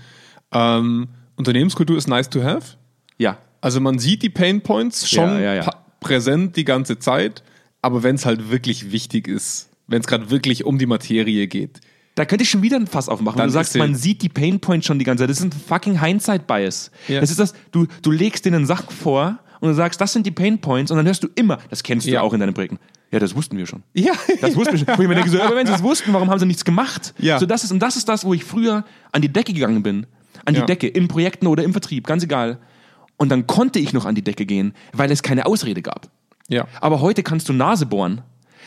Ähm, 0.53 1.09
Unternehmenskultur 1.37 1.97
ist 1.97 2.07
nice 2.07 2.29
to 2.29 2.43
have. 2.43 2.77
Ja, 3.17 3.39
Also 3.61 3.81
man 3.81 3.99
sieht 3.99 4.23
die 4.23 4.29
Pain 4.29 4.61
Points 4.61 5.09
schon 5.09 5.41
Ja, 5.41 5.55
ja, 5.55 5.71
präsent 6.01 6.57
die 6.57 6.65
ganze 6.65 6.99
Zeit, 6.99 7.43
aber 7.83 8.03
wenn 8.03 8.17
es 8.17 8.27
halt 8.27 8.51
wirklich 8.51 8.93
wichtig 8.93 9.29
ist, 9.29 9.69
wenn 9.87 10.01
es 10.01 10.07
gerade 10.07 10.31
wirklich 10.31 10.65
um 10.65 10.79
die 10.79 10.87
Materie 10.87 11.47
geht, 11.47 11.81
Da 12.15 12.25
könnte 12.25 12.43
ich 12.43 12.51
schon 12.51 12.63
wieder 12.63 12.77
ein 12.77 12.87
Fass 12.89 13.09
aufmachen. 13.09 13.39
Wenn 13.39 13.47
du 13.47 13.53
sagst, 13.53 13.77
man 13.77 13.95
sieht 13.95 14.23
die 14.23 14.29
Pain 14.29 14.59
Points 14.61 14.87
schon 14.87 14.99
die 14.99 15.05
ganze 15.05 15.23
Zeit. 15.23 15.31
Das 15.31 15.39
ist 15.39 15.45
ein 15.45 15.53
fucking 15.53 16.01
Hindsight-Bias. 16.01 16.91
Ja. 17.07 17.21
Das 17.21 17.31
ist 17.31 17.39
das, 17.39 17.55
du, 17.71 17.87
du 18.03 18.11
legst 18.11 18.45
denen 18.45 18.67
Sachen 18.67 18.91
vor 18.95 19.39
und 19.61 19.69
du 19.69 19.75
sagst, 19.75 20.01
das 20.01 20.13
sind 20.13 20.27
die 20.27 20.31
Pain 20.33 20.59
Points 20.61 20.91
und 20.91 20.97
dann 20.97 21.07
hörst 21.07 21.23
du 21.23 21.29
immer, 21.37 21.59
das 21.71 21.83
kennst 21.83 22.07
du 22.07 22.11
Ja. 22.11 22.23
auch 22.23 22.33
in 22.35 22.41
deinen 22.41 22.55
Projekten. 22.55 22.79
Ja, 23.13 23.19
das 23.21 23.35
wussten 23.37 23.57
wir 23.57 23.67
schon. 23.67 23.83
ja, 23.95 24.13
Das 24.41 24.55
wussten 24.57 24.73
wir 24.73 24.79
schon. 24.85 24.99
Wo 24.99 25.03
ich 25.03 25.09
mir 25.09 25.15
denke, 25.15 25.31
so, 25.31 25.41
aber 25.41 25.57
wenn 25.57 25.67
sie 25.67 25.73
es 25.73 25.83
wussten, 25.83 26.13
warum 26.13 26.29
haben 26.29 26.39
sie 26.41 26.45
nichts 26.47 26.65
gemacht? 26.65 27.15
Ja. 27.19 27.39
So, 27.39 27.47
das 27.47 27.65
ist, 27.65 27.71
und 27.73 27.79
das 27.81 27.97
ist 27.97 28.09
das, 28.09 28.25
wo 28.25 28.35
ich 28.35 28.45
früher 28.45 28.85
an 29.13 29.23
die 29.23 29.33
Decke 29.33 29.53
gegangen 29.55 29.83
bin. 29.83 30.07
An 30.45 30.55
die 30.55 30.61
Ja. 30.61 30.67
Decke, 30.67 30.89
in 30.89 31.09
Projekten 31.09 31.47
oder 31.47 31.63
im 31.65 31.73
Vertrieb, 31.73 32.07
ganz 32.07 32.23
egal. 32.25 32.59
Und 33.17 33.31
dann 33.31 33.47
konnte 33.47 33.79
ich 33.79 33.93
noch 33.93 34.05
an 34.05 34.15
die 34.15 34.23
Decke 34.23 34.45
gehen, 34.45 34.75
weil 34.93 35.11
es 35.11 35.23
keine 35.23 35.47
Ausrede 35.47 35.83
gab. 35.83 36.11
Ja, 36.49 36.67
Aber 36.81 37.01
heute 37.01 37.23
kannst 37.23 37.49
du 37.49 37.53
Nase 37.53 37.87
bohren, 37.87 38.23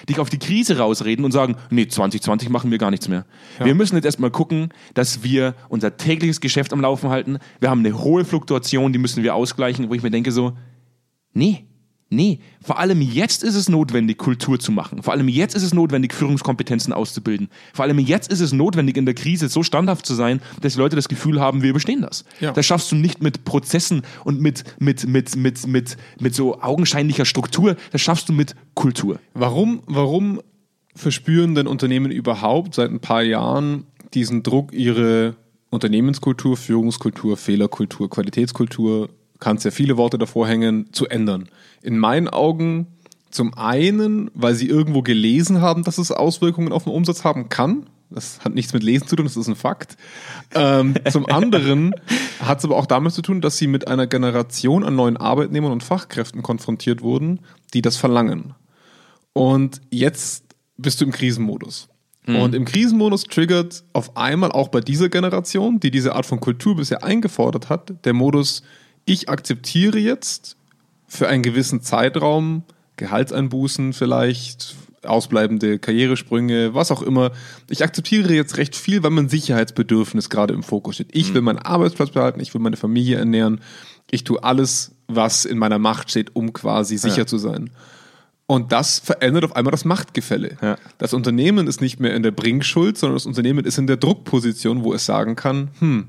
dich 0.07 0.19
auf 0.19 0.29
die 0.29 0.39
Krise 0.39 0.77
rausreden 0.77 1.25
und 1.25 1.31
sagen, 1.31 1.55
nee, 1.69 1.87
2020 1.87 2.49
machen 2.49 2.71
wir 2.71 2.77
gar 2.77 2.91
nichts 2.91 3.07
mehr. 3.07 3.25
Wir 3.63 3.75
müssen 3.75 3.95
jetzt 3.95 4.05
erstmal 4.05 4.31
gucken, 4.31 4.69
dass 4.93 5.23
wir 5.23 5.55
unser 5.69 5.97
tägliches 5.97 6.41
Geschäft 6.41 6.73
am 6.73 6.81
Laufen 6.81 7.09
halten. 7.09 7.37
Wir 7.59 7.69
haben 7.69 7.79
eine 7.79 7.97
hohe 7.99 8.25
Fluktuation, 8.25 8.93
die 8.93 8.99
müssen 8.99 9.23
wir 9.23 9.35
ausgleichen, 9.35 9.89
wo 9.89 9.93
ich 9.93 10.03
mir 10.03 10.11
denke 10.11 10.31
so, 10.31 10.53
nee, 11.33 11.65
nee, 12.11 12.39
vor 12.61 12.77
allem 12.77 13.01
jetzt 13.01 13.43
ist 13.43 13.55
es 13.55 13.69
notwendig, 13.69 14.17
Kultur 14.17 14.59
zu 14.59 14.71
machen. 14.71 15.01
Vor 15.01 15.13
allem 15.13 15.27
jetzt 15.27 15.55
ist 15.55 15.63
es 15.63 15.73
notwendig, 15.73 16.13
Führungskompetenzen 16.13 16.93
auszubilden. 16.93 17.49
Vor 17.73 17.85
allem 17.85 17.97
jetzt 17.97 18.31
ist 18.31 18.41
es 18.41 18.53
notwendig, 18.53 18.97
in 18.97 19.05
der 19.05 19.15
Krise 19.15 19.49
so 19.49 19.63
standhaft 19.63 20.05
zu 20.05 20.13
sein, 20.13 20.41
dass 20.61 20.73
die 20.73 20.79
Leute 20.79 20.95
das 20.95 21.07
Gefühl 21.07 21.39
haben, 21.39 21.63
wir 21.63 21.71
überstehen 21.71 22.01
das. 22.01 22.25
Ja. 22.39 22.51
Das 22.51 22.65
schaffst 22.65 22.91
du 22.91 22.95
nicht 22.95 23.23
mit 23.23 23.45
Prozessen 23.45 24.03
und 24.25 24.39
mit, 24.39 24.63
mit, 24.79 25.07
mit, 25.07 25.35
mit, 25.35 25.65
mit, 25.65 25.97
mit 26.19 26.35
so 26.35 26.61
augenscheinlicher 26.61 27.25
Struktur. 27.25 27.75
Das 27.91 28.01
schaffst 28.01 28.29
du 28.29 28.33
mit 28.33 28.55
Kultur. 28.75 29.19
Warum, 29.33 29.81
warum 29.87 30.41
verspüren 30.95 31.55
denn 31.55 31.67
Unternehmen 31.67 32.11
überhaupt 32.11 32.75
seit 32.75 32.91
ein 32.91 32.99
paar 32.99 33.23
Jahren 33.23 33.85
diesen 34.13 34.43
Druck, 34.43 34.73
ihre 34.73 35.35
Unternehmenskultur, 35.69 36.57
Führungskultur, 36.57 37.37
Fehlerkultur, 37.37 38.09
Qualitätskultur, 38.09 39.09
kannst 39.41 39.65
ja 39.65 39.71
viele 39.71 39.97
Worte 39.97 40.17
davor 40.17 40.47
hängen, 40.47 40.93
zu 40.93 41.07
ändern? 41.07 41.49
In 41.81 41.97
meinen 41.97 42.29
Augen 42.29 42.87
zum 43.29 43.53
einen, 43.57 44.31
weil 44.33 44.55
sie 44.55 44.69
irgendwo 44.69 45.01
gelesen 45.01 45.61
haben, 45.61 45.83
dass 45.83 45.97
es 45.97 46.11
Auswirkungen 46.11 46.71
auf 46.71 46.85
den 46.85 46.93
Umsatz 46.93 47.25
haben 47.25 47.49
kann. 47.49 47.87
Das 48.09 48.41
hat 48.43 48.53
nichts 48.53 48.73
mit 48.73 48.83
Lesen 48.83 49.07
zu 49.07 49.15
tun, 49.15 49.25
das 49.25 49.37
ist 49.37 49.47
ein 49.47 49.55
Fakt. 49.55 49.97
Ähm, 50.53 50.95
zum 51.11 51.25
anderen 51.27 51.93
hat 52.39 52.59
es 52.59 52.65
aber 52.65 52.77
auch 52.77 52.85
damit 52.85 53.13
zu 53.13 53.21
tun, 53.21 53.41
dass 53.41 53.57
sie 53.57 53.67
mit 53.67 53.87
einer 53.87 54.07
Generation 54.07 54.83
an 54.83 54.95
neuen 54.95 55.17
Arbeitnehmern 55.17 55.71
und 55.71 55.83
Fachkräften 55.83 56.41
konfrontiert 56.41 57.01
wurden, 57.01 57.39
die 57.73 57.81
das 57.81 57.97
verlangen. 57.97 58.53
Und 59.33 59.81
jetzt 59.91 60.43
bist 60.77 60.99
du 60.99 61.05
im 61.05 61.11
Krisenmodus. 61.11 61.87
Und 62.27 62.53
im 62.53 62.65
Krisenmodus 62.65 63.23
triggert 63.23 63.83
auf 63.93 64.15
einmal 64.15 64.51
auch 64.51 64.67
bei 64.67 64.79
dieser 64.79 65.09
Generation, 65.09 65.79
die 65.79 65.89
diese 65.89 66.15
Art 66.15 66.25
von 66.25 66.39
Kultur 66.39 66.75
bisher 66.75 67.03
eingefordert 67.03 67.69
hat, 67.69 67.93
der 68.05 68.13
Modus, 68.13 68.61
ich 69.05 69.29
akzeptiere 69.29 69.97
jetzt 69.99 70.57
für 71.07 71.27
einen 71.27 71.43
gewissen 71.43 71.81
Zeitraum 71.81 72.63
Gehaltseinbußen 72.97 73.93
vielleicht, 73.93 74.75
ausbleibende 75.03 75.79
Karrieresprünge, 75.79 76.73
was 76.75 76.91
auch 76.91 77.01
immer. 77.01 77.31
Ich 77.69 77.83
akzeptiere 77.83 78.33
jetzt 78.33 78.57
recht 78.57 78.75
viel, 78.75 79.01
weil 79.01 79.09
mein 79.09 79.29
Sicherheitsbedürfnis 79.29 80.29
gerade 80.29 80.53
im 80.53 80.61
Fokus 80.63 80.95
steht. 80.95 81.09
Ich 81.11 81.33
will 81.33 81.41
meinen 81.41 81.57
Arbeitsplatz 81.59 82.11
behalten, 82.11 82.39
ich 82.39 82.53
will 82.53 82.61
meine 82.61 82.77
Familie 82.77 83.17
ernähren, 83.17 83.61
ich 84.11 84.23
tue 84.23 84.43
alles, 84.43 84.91
was 85.07 85.45
in 85.45 85.57
meiner 85.57 85.79
Macht 85.79 86.11
steht, 86.11 86.35
um 86.35 86.53
quasi 86.53 86.97
sicher 86.97 87.19
Ja. 87.19 87.25
zu 87.25 87.37
sein. 87.39 87.71
Und 88.45 88.71
das 88.73 88.99
verändert 88.99 89.45
auf 89.45 89.55
einmal 89.55 89.71
das 89.71 89.85
Machtgefälle. 89.85 90.57
Ja. 90.61 90.77
Das 90.97 91.13
Unternehmen 91.13 91.67
ist 91.67 91.79
nicht 91.81 91.99
mehr 91.99 92.13
in 92.13 92.21
der 92.21 92.31
Bringschuld, 92.31 92.97
sondern 92.97 93.15
das 93.15 93.25
Unternehmen 93.25 93.63
ist 93.65 93.77
in 93.77 93.87
der 93.87 93.97
Druckposition, 93.97 94.83
wo 94.83 94.93
es 94.93 95.05
sagen 95.05 95.35
kann, 95.35 95.69
hm, 95.79 96.07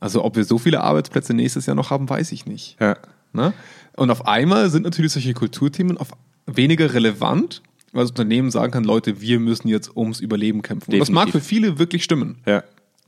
also 0.00 0.24
ob 0.24 0.36
wir 0.36 0.44
so 0.44 0.58
viele 0.58 0.80
Arbeitsplätze 0.82 1.34
nächstes 1.34 1.66
Jahr 1.66 1.76
noch 1.76 1.90
haben, 1.90 2.08
weiß 2.08 2.32
ich 2.32 2.46
nicht. 2.46 2.76
Ja. 2.80 2.96
Ne? 3.32 3.52
Und 3.96 4.10
auf 4.10 4.26
einmal 4.26 4.70
sind 4.70 4.84
natürlich 4.84 5.12
solche 5.12 5.34
Kulturthemen 5.34 5.98
auf 5.98 6.08
weniger 6.46 6.94
relevant, 6.94 7.62
weil 7.92 8.02
das 8.04 8.10
Unternehmen 8.10 8.50
sagen 8.50 8.72
kann, 8.72 8.84
Leute, 8.84 9.20
wir 9.20 9.38
müssen 9.40 9.68
jetzt 9.68 9.96
ums 9.96 10.20
Überleben 10.20 10.62
kämpfen. 10.62 10.92
Und 10.92 10.98
das 11.00 11.10
mag 11.10 11.30
für 11.30 11.40
viele 11.40 11.78
wirklich 11.78 12.04
stimmen. 12.04 12.38
Ja. 12.46 12.62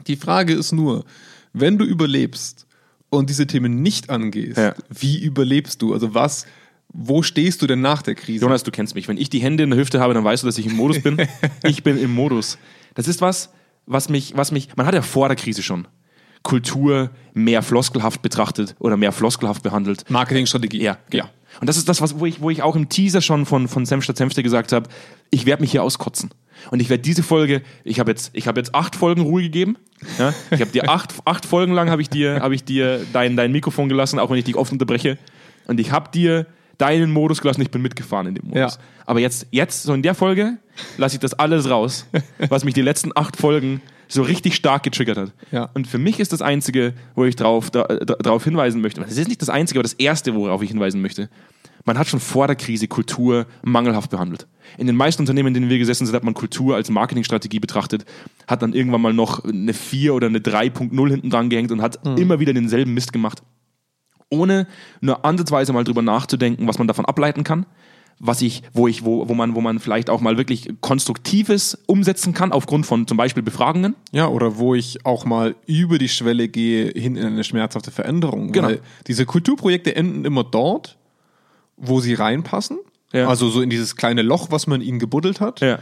Die 0.06 0.16
Frage 0.16 0.54
ist 0.54 0.73
nur, 0.73 1.04
wenn 1.52 1.78
du 1.78 1.85
überlebst 1.85 2.66
und 3.09 3.30
diese 3.30 3.47
Themen 3.47 3.82
nicht 3.82 4.11
angehst, 4.11 4.59
Ja. 4.59 4.75
wie 4.88 5.23
überlebst 5.23 5.82
du? 5.82 5.92
Also 5.92 6.14
was, 6.14 6.47
wo 6.88 7.23
stehst 7.23 7.62
du 7.62 7.66
denn 7.66 7.80
nach 7.80 8.02
der 8.02 8.14
Krise? 8.14 8.42
Jonas, 8.44 8.62
du 8.62 8.70
kennst 8.70 8.94
mich. 8.94 9.09
Wenn 9.09 9.18
ich 9.18 9.30
die 9.30 9.40
Hände 9.40 9.64
in 9.64 9.70
der 9.70 9.78
Hüfte 9.78 10.00
habe, 10.00 10.14
dann 10.14 10.25
weißt 10.25 10.42
du, 10.42 10.47
dass 10.47 10.59
ich 10.59 10.66
im 10.66 10.75
Modus 10.75 11.00
bin. 11.02 11.18
ich 11.64 11.82
bin 11.82 11.99
im 11.99 12.12
Modus. 12.12 12.59
Das 12.94 13.09
ist 13.09 13.20
was, 13.20 13.50
was 13.87 14.09
mich, 14.09 14.37
was 14.37 14.52
mich, 14.52 14.76
man 14.76 14.87
hat 14.87 14.94
ja 14.94 15.02
vor 15.02 15.28
der 15.28 15.37
Krise 15.37 15.62
schon 15.62 15.87
Kultur 16.42 17.11
mehr 17.35 17.62
floskelhaft 17.62 18.23
betrachtet 18.23 18.75
oder 18.78 18.97
mehr 18.97 19.12
floskelhaft 19.12 19.62
behandelt. 19.62 20.09
Marketingstrategie. 20.09 20.82
Ja, 20.82 20.99
ja. 21.12 21.28
Und 21.61 21.68
das 21.68 21.76
ist 21.76 21.88
das, 21.88 22.00
was, 22.00 22.18
wo, 22.18 22.26
ich, 22.26 22.40
wo 22.40 22.50
ich 22.50 22.62
auch 22.62 22.76
im 22.76 22.88
Teaser 22.88 23.20
schon 23.20 23.44
von, 23.44 23.68
von 23.68 23.85
Senf 23.85 24.04
statt 24.04 24.16
Senfte 24.16 24.42
gesagt 24.42 24.73
habe, 24.73 24.88
ich 25.30 25.47
werde 25.47 25.62
mich 25.62 25.73
hier 25.73 25.82
auskotzen. 25.82 26.30
Und 26.70 26.80
ich 26.80 26.90
werde 26.90 27.02
diese 27.02 27.23
Folge, 27.23 27.62
ich 27.85 27.99
habe 28.00 28.11
jetzt, 28.11 28.30
ich 28.35 28.47
habe 28.47 28.61
jetzt 28.61 28.75
acht 28.75 28.94
Folgen 28.94 29.23
Ruhe 29.23 29.42
gegeben. 29.42 29.76
Ja? 30.18 30.32
Ich 30.50 30.61
habe 30.61 30.70
dir 30.70 30.88
acht, 30.88 31.14
acht 31.25 31.47
Folgen 31.47 31.73
lang 31.73 31.90
habe 31.90 32.02
ich 32.02 32.11
dir, 32.11 32.40
habe 32.40 32.54
ich 32.54 32.64
dir 32.64 33.04
dein, 33.12 33.37
dein 33.37 33.52
Mikrofon 33.52 33.88
gelassen, 33.88 34.18
auch 34.18 34.30
wenn 34.30 34.38
ich 34.38 34.44
dich 34.44 34.56
oft 34.56 34.73
unterbreche. 34.73 35.18
Und 35.66 35.80
ich 35.80 35.92
habe 35.92 36.11
dir 36.11 36.47
deinen 36.78 37.11
Modus 37.11 37.40
gelassen, 37.40 37.62
ich 37.62 37.70
bin 37.70 37.82
mitgefahren 37.82 38.26
in 38.28 38.35
dem 38.35 38.49
Modus. 38.49 38.75
Ja. 38.75 38.80
Aber 39.06 39.20
jetzt, 39.20 39.47
jetzt, 39.50 39.82
so 39.82 39.92
in 39.92 40.02
der 40.02 40.14
Folge, 40.14 40.59
lasse 40.97 41.16
ich 41.16 41.20
das 41.20 41.35
alles 41.35 41.68
raus, 41.68 42.06
was 42.49 42.64
mich 42.64 42.75
die 42.75 42.82
letzten 42.82 43.11
acht 43.14 43.37
Folgen 43.37 43.82
so 44.10 44.22
richtig 44.22 44.54
stark 44.54 44.82
getriggert 44.82 45.16
hat. 45.16 45.32
Ja. 45.52 45.70
Und 45.74 45.86
für 45.86 45.98
mich 45.98 46.20
ist 46.20 46.32
das 46.32 46.42
Einzige, 46.42 46.94
wo 47.14 47.24
ich 47.24 47.36
drauf, 47.36 47.70
da, 47.70 47.84
darauf 47.84 48.44
hinweisen 48.44 48.80
möchte, 48.80 49.00
das 49.00 49.16
ist 49.16 49.28
nicht 49.28 49.40
das 49.40 49.48
Einzige, 49.48 49.78
aber 49.78 49.84
das 49.84 49.94
Erste, 49.94 50.34
worauf 50.34 50.62
ich 50.62 50.70
hinweisen 50.70 51.00
möchte, 51.00 51.30
man 51.84 51.96
hat 51.96 52.08
schon 52.08 52.20
vor 52.20 52.46
der 52.46 52.56
Krise 52.56 52.88
Kultur 52.88 53.46
mangelhaft 53.62 54.10
behandelt. 54.10 54.46
In 54.76 54.86
den 54.86 54.96
meisten 54.96 55.22
Unternehmen, 55.22 55.48
in 55.48 55.54
denen 55.54 55.70
wir 55.70 55.78
gesessen 55.78 56.06
sind, 56.06 56.14
hat 56.14 56.24
man 56.24 56.34
Kultur 56.34 56.76
als 56.76 56.90
Marketingstrategie 56.90 57.60
betrachtet, 57.60 58.04
hat 58.46 58.62
dann 58.62 58.74
irgendwann 58.74 59.00
mal 59.00 59.14
noch 59.14 59.44
eine 59.44 59.72
4 59.72 60.14
oder 60.14 60.26
eine 60.26 60.40
3.0 60.40 61.08
hinten 61.08 61.30
dran 61.30 61.48
gehängt 61.48 61.72
und 61.72 61.80
hat 61.80 61.98
immer 62.18 62.38
wieder 62.40 62.52
denselben 62.52 62.92
Mist 62.92 63.12
gemacht 63.12 63.42
ohne 64.30 64.66
nur 65.00 65.24
ansatzweise 65.24 65.72
mal 65.72 65.84
drüber 65.84 66.02
nachzudenken, 66.02 66.66
was 66.68 66.78
man 66.78 66.86
davon 66.86 67.04
ableiten 67.04 67.44
kann, 67.44 67.66
was 68.20 68.42
ich, 68.42 68.62
wo 68.74 68.86
ich, 68.86 69.04
wo, 69.04 69.28
wo 69.28 69.34
man, 69.34 69.54
wo 69.54 69.62
man 69.62 69.80
vielleicht 69.80 70.10
auch 70.10 70.20
mal 70.20 70.36
wirklich 70.36 70.68
Konstruktives 70.82 71.76
umsetzen 71.86 72.34
kann, 72.34 72.52
aufgrund 72.52 72.84
von 72.84 73.06
zum 73.06 73.16
Beispiel 73.16 73.42
Befragungen. 73.42 73.96
Ja, 74.12 74.28
oder 74.28 74.58
wo 74.58 74.74
ich 74.74 75.04
auch 75.06 75.24
mal 75.24 75.56
über 75.66 75.98
die 75.98 76.08
Schwelle 76.08 76.48
gehe 76.48 76.90
hin 76.90 77.16
in 77.16 77.26
eine 77.26 77.44
schmerzhafte 77.44 77.90
Veränderung. 77.90 78.52
Genau. 78.52 78.68
Weil 78.68 78.80
diese 79.06 79.24
Kulturprojekte 79.24 79.96
enden 79.96 80.26
immer 80.26 80.44
dort, 80.44 80.98
wo 81.78 82.00
sie 82.00 82.12
reinpassen. 82.12 82.78
Ja. 83.12 83.26
Also 83.26 83.48
so 83.48 83.62
in 83.62 83.70
dieses 83.70 83.96
kleine 83.96 84.22
Loch, 84.22 84.48
was 84.50 84.66
man 84.66 84.82
ihnen 84.82 84.98
gebuddelt 84.98 85.40
hat. 85.40 85.60
Ja. 85.60 85.78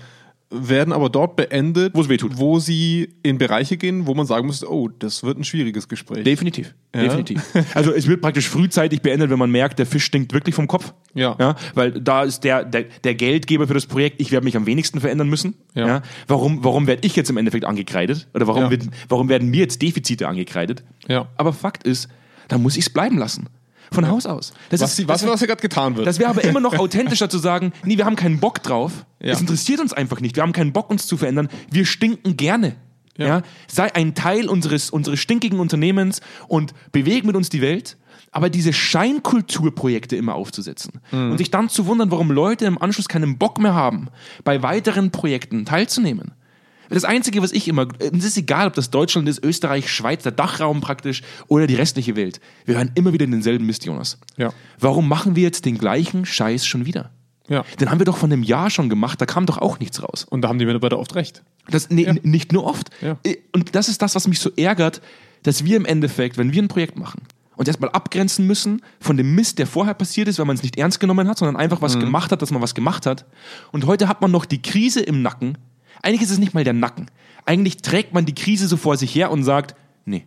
Werden 0.50 0.94
aber 0.94 1.10
dort 1.10 1.36
beendet, 1.36 1.94
Wo 1.94 2.00
es 2.00 2.08
weh 2.08 2.16
tut. 2.16 2.38
wo 2.38 2.58
sie 2.58 3.10
in 3.22 3.36
Bereiche 3.36 3.76
gehen, 3.76 4.06
wo 4.06 4.14
man 4.14 4.24
sagen 4.24 4.46
muss, 4.46 4.64
oh, 4.64 4.88
das 4.88 5.22
wird 5.22 5.36
ein 5.38 5.44
schwieriges 5.44 5.88
Gespräch. 5.88 6.24
Definitiv. 6.24 6.74
Definitiv. 6.94 7.42
Also 7.74 7.92
es 7.92 8.08
wird 8.08 8.22
praktisch 8.22 8.48
frühzeitig 8.48 9.02
beendet, 9.02 9.28
wenn 9.28 9.38
man 9.38 9.50
merkt, 9.50 9.78
der 9.78 9.84
Fisch 9.84 10.04
stinkt 10.04 10.32
wirklich 10.32 10.54
vom 10.54 10.66
Kopf. 10.66 10.94
Ja. 11.12 11.36
ja 11.38 11.54
weil 11.74 11.92
da 12.00 12.22
ist 12.22 12.44
der, 12.44 12.64
der, 12.64 12.84
der 13.04 13.14
Geldgeber 13.14 13.66
für 13.66 13.74
das 13.74 13.84
Projekt, 13.84 14.22
ich 14.22 14.32
werde 14.32 14.44
mich 14.44 14.56
am 14.56 14.64
wenigsten 14.64 15.00
verändern 15.00 15.28
müssen. 15.28 15.54
Ja. 15.74 16.02
Warum, 16.28 16.64
warum 16.64 16.86
werde 16.86 17.06
ich 17.06 17.14
jetzt 17.14 17.28
im 17.28 17.36
Endeffekt 17.36 17.66
angekreidet? 17.66 18.26
Oder 18.32 18.46
warum, 18.46 18.62
Ja. 18.64 18.70
wird, 18.70 18.84
warum 19.10 19.28
werden 19.28 19.50
mir 19.50 19.60
jetzt 19.60 19.82
Defizite 19.82 20.28
angekreidet? 20.28 20.82
Ja. 21.08 21.28
Aber 21.36 21.52
Fakt 21.52 21.84
ist, 21.84 22.08
da 22.48 22.56
muss 22.56 22.78
ich 22.78 22.86
es 22.86 22.90
bleiben 22.90 23.18
lassen. 23.18 23.48
Von 23.92 24.08
Haus 24.08 24.26
aus. 24.26 24.52
Das 24.70 24.80
Was, 24.80 24.98
ist, 24.98 25.08
was, 25.08 25.26
was 25.26 25.38
hier 25.40 25.48
gerade 25.48 25.62
getan 25.62 25.96
wird. 25.96 26.06
das 26.06 26.18
wäre 26.18 26.30
aber 26.30 26.44
immer 26.44 26.60
noch 26.60 26.78
authentischer 26.78 27.28
zu 27.30 27.38
sagen, 27.38 27.72
nee, 27.84 27.96
wir 27.96 28.04
haben 28.04 28.16
keinen 28.16 28.40
Bock 28.40 28.62
drauf. 28.62 29.04
Ja. 29.20 29.32
Es 29.32 29.40
interessiert 29.40 29.80
uns 29.80 29.92
einfach 29.92 30.20
nicht. 30.20 30.36
Wir 30.36 30.42
haben 30.42 30.52
keinen 30.52 30.72
Bock, 30.72 30.90
uns 30.90 31.06
zu 31.06 31.16
verändern. 31.16 31.48
Wir 31.70 31.86
stinken 31.86 32.36
gerne. 32.36 32.76
Ja. 33.16 33.42
Sei 33.66 33.92
ein 33.94 34.14
Teil 34.14 34.48
unseres, 34.48 34.90
unseres 34.90 35.18
stinkigen 35.18 35.58
Unternehmens 35.58 36.20
und 36.46 36.72
beweg 36.92 37.24
mit 37.24 37.34
uns 37.34 37.48
die 37.48 37.60
Welt. 37.60 37.96
Aber 38.30 38.50
diese 38.50 38.72
Scheinkulturprojekte 38.72 40.16
immer 40.16 40.34
aufzusetzen 40.34 41.00
Mhm. 41.10 41.32
und 41.32 41.38
sich 41.38 41.50
dann 41.50 41.68
zu 41.68 41.86
wundern, 41.86 42.10
warum 42.10 42.30
Leute 42.30 42.66
im 42.66 42.80
Anschluss 42.80 43.08
keinen 43.08 43.38
Bock 43.38 43.58
mehr 43.58 43.74
haben, 43.74 44.08
bei 44.44 44.62
weiteren 44.62 45.10
Projekten 45.10 45.64
teilzunehmen. 45.64 46.32
Das 46.90 47.04
Einzige, 47.04 47.42
was 47.42 47.52
ich 47.52 47.68
immer, 47.68 47.86
es 48.00 48.24
ist 48.24 48.36
egal, 48.36 48.66
ob 48.68 48.74
das 48.74 48.90
Deutschland 48.90 49.28
ist, 49.28 49.42
Österreich, 49.44 49.90
Schweiz, 49.92 50.22
der 50.22 50.32
Dachraum 50.32 50.80
praktisch 50.80 51.22
oder 51.48 51.66
die 51.66 51.74
restliche 51.74 52.16
Welt. 52.16 52.40
Wir 52.64 52.76
hören 52.76 52.90
immer 52.94 53.12
wieder 53.12 53.26
denselben 53.26 53.66
Mist, 53.66 53.84
Jonas. 53.84 54.18
Ja. 54.36 54.52
Warum 54.80 55.08
machen 55.08 55.36
wir 55.36 55.42
jetzt 55.42 55.64
den 55.64 55.78
gleichen 55.78 56.24
Scheiß 56.24 56.66
schon 56.66 56.86
wieder? 56.86 57.10
Ja. 57.48 57.64
Den 57.80 57.90
haben 57.90 57.98
wir 57.98 58.04
doch 58.06 58.16
von 58.18 58.32
einem 58.32 58.42
Jahr 58.42 58.68
schon 58.70 58.88
gemacht, 58.88 59.20
da 59.20 59.26
kam 59.26 59.46
doch 59.46 59.58
auch 59.58 59.78
nichts 59.80 60.02
raus. 60.02 60.26
Und 60.28 60.42
da 60.42 60.48
haben 60.48 60.58
die 60.58 60.66
Mitarbeiter 60.66 60.98
oft 60.98 61.14
recht. 61.14 61.42
Das, 61.70 61.88
nee, 61.90 62.04
n- 62.04 62.20
Nicht 62.22 62.52
nur 62.52 62.64
oft. 62.64 62.90
Ja. 63.00 63.16
Und 63.52 63.74
das 63.74 63.88
ist 63.88 64.02
das, 64.02 64.14
was 64.14 64.28
mich 64.28 64.38
so 64.40 64.50
ärgert, 64.56 65.00
dass 65.44 65.64
wir 65.64 65.76
im 65.76 65.84
Endeffekt, 65.86 66.36
wenn 66.36 66.52
wir 66.52 66.62
ein 66.62 66.68
Projekt 66.68 66.98
machen, 66.98 67.22
uns 67.56 67.66
erstmal 67.68 67.90
abgrenzen 67.90 68.46
müssen 68.46 68.82
von 69.00 69.16
dem 69.16 69.34
Mist, 69.34 69.58
der 69.58 69.66
vorher 69.66 69.94
passiert 69.94 70.28
ist, 70.28 70.38
weil 70.38 70.46
man 70.46 70.56
es 70.56 70.62
nicht 70.62 70.76
ernst 70.78 71.00
genommen 71.00 71.26
hat, 71.26 71.38
sondern 71.38 71.56
einfach 71.56 71.78
Mhm. 71.78 71.82
was 71.82 71.98
gemacht 71.98 72.30
hat, 72.32 72.40
dass 72.42 72.50
man 72.50 72.62
was 72.62 72.74
gemacht 72.74 73.04
hat. 73.06 73.24
Und 73.72 73.86
heute 73.86 74.08
hat 74.08 74.20
man 74.20 74.30
noch 74.30 74.44
die 74.44 74.62
Krise 74.62 75.00
im 75.00 75.22
Nacken. 75.22 75.58
Eigentlich 76.02 76.22
ist 76.22 76.30
es 76.30 76.38
nicht 76.38 76.54
mal 76.54 76.64
der 76.64 76.72
Nacken. 76.72 77.10
Eigentlich 77.44 77.78
trägt 77.78 78.12
man 78.14 78.26
die 78.26 78.34
Krise 78.34 78.68
so 78.68 78.76
vor 78.76 78.96
sich 78.96 79.14
her 79.14 79.30
und 79.30 79.42
sagt, 79.44 79.74
nee, 80.04 80.26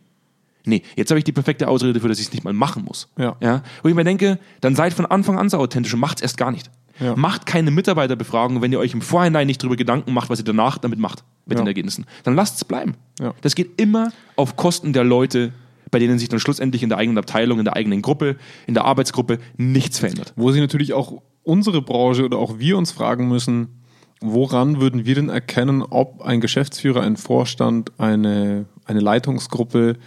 nee, 0.65 0.81
jetzt 0.95 1.09
habe 1.11 1.19
ich 1.19 1.23
die 1.23 1.31
perfekte 1.31 1.67
Ausrede 1.67 1.93
dafür, 1.93 2.09
dass 2.09 2.19
ich 2.19 2.27
es 2.27 2.33
nicht 2.33 2.43
mal 2.43 2.53
machen 2.53 2.83
muss. 2.83 3.07
Ja. 3.17 3.35
Ja? 3.41 3.63
Wo 3.83 3.89
ich 3.89 3.95
mir 3.95 4.03
denke, 4.03 4.39
dann 4.61 4.75
seid 4.75 4.93
von 4.93 5.05
Anfang 5.05 5.37
an 5.37 5.49
so 5.49 5.57
authentisch 5.57 5.93
und 5.93 5.99
macht's 5.99 6.21
erst 6.21 6.37
gar 6.37 6.51
nicht. 6.51 6.69
Ja. 6.99 7.15
Macht 7.15 7.45
keine 7.45 7.71
Mitarbeiterbefragung, 7.71 8.61
wenn 8.61 8.71
ihr 8.71 8.79
euch 8.79 8.93
im 8.93 9.01
Vorhinein 9.01 9.47
nicht 9.47 9.61
darüber 9.63 9.75
Gedanken 9.75 10.13
macht, 10.13 10.29
was 10.29 10.39
ihr 10.39 10.45
danach 10.45 10.77
damit 10.77 10.99
macht, 10.99 11.23
mit 11.45 11.57
Ja. 11.57 11.63
den 11.63 11.67
Ergebnissen. 11.67 12.05
Dann 12.23 12.35
lasst 12.35 12.57
es 12.57 12.65
bleiben. 12.65 12.95
Ja. 13.19 13.33
Das 13.41 13.55
geht 13.55 13.79
immer 13.81 14.11
auf 14.35 14.55
Kosten 14.55 14.93
der 14.93 15.03
Leute, 15.03 15.51
bei 15.89 15.97
denen 15.99 16.19
sich 16.19 16.29
dann 16.29 16.39
schlussendlich 16.39 16.83
in 16.83 16.89
der 16.89 16.97
eigenen 16.99 17.17
Abteilung, 17.17 17.57
in 17.59 17.65
der 17.65 17.75
eigenen 17.75 18.01
Gruppe, 18.01 18.37
in 18.67 18.75
der 18.75 18.85
Arbeitsgruppe 18.85 19.39
nichts 19.57 19.99
verändert. 19.99 20.33
Wo 20.35 20.51
sich 20.51 20.61
natürlich 20.61 20.93
auch 20.93 21.21
unsere 21.43 21.81
Branche 21.81 22.23
oder 22.23 22.37
auch 22.37 22.59
wir 22.59 22.77
uns 22.77 22.91
fragen 22.91 23.27
müssen, 23.27 23.80
woran 24.21 24.79
würden 24.79 25.05
wir 25.05 25.15
denn 25.15 25.29
erkennen, 25.29 25.81
ob 25.81 26.21
ein 26.21 26.41
Geschäftsführer, 26.41 27.01
ein 27.01 27.17
Vorstand, 27.17 27.99
eine, 27.99 28.65
eine 28.85 28.99
Leitungsgruppe 28.99 29.97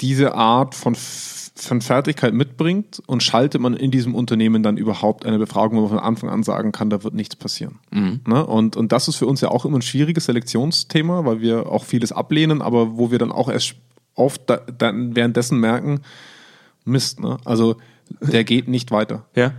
diese 0.00 0.34
Art 0.34 0.74
von, 0.74 0.96
von 0.96 1.80
Fertigkeit 1.80 2.34
mitbringt 2.34 3.00
und 3.06 3.22
schaltet 3.22 3.60
man 3.60 3.74
in 3.74 3.92
diesem 3.92 4.16
Unternehmen 4.16 4.64
dann 4.64 4.76
überhaupt 4.76 5.24
eine 5.24 5.38
Befragung, 5.38 5.78
wo 5.78 5.82
man 5.82 5.90
von 5.90 5.98
Anfang 6.00 6.28
an 6.28 6.42
sagen 6.42 6.72
kann, 6.72 6.90
da 6.90 7.04
wird 7.04 7.14
nichts 7.14 7.36
passieren. 7.36 7.78
Ne? 8.26 8.44
Und, 8.44 8.76
und 8.76 8.90
das 8.90 9.06
ist 9.06 9.16
für 9.16 9.26
uns 9.26 9.40
ja 9.40 9.48
auch 9.48 9.64
immer 9.64 9.78
ein 9.78 9.82
schwieriges 9.82 10.24
Selektionsthema, 10.24 11.24
weil 11.24 11.40
wir 11.40 11.70
auch 11.70 11.84
vieles 11.84 12.10
ablehnen, 12.10 12.60
aber 12.60 12.98
wo 12.98 13.12
wir 13.12 13.18
dann 13.20 13.30
auch 13.30 13.48
erst 13.48 13.76
oft 14.14 14.42
da, 14.50 14.56
dann 14.56 15.14
währenddessen 15.14 15.58
merken, 15.58 16.00
Mist, 16.84 17.20
ne? 17.20 17.36
Also 17.44 17.76
der 18.20 18.42
geht 18.42 18.66
nicht 18.66 18.90
weiter. 18.90 19.24
Ja? 19.36 19.52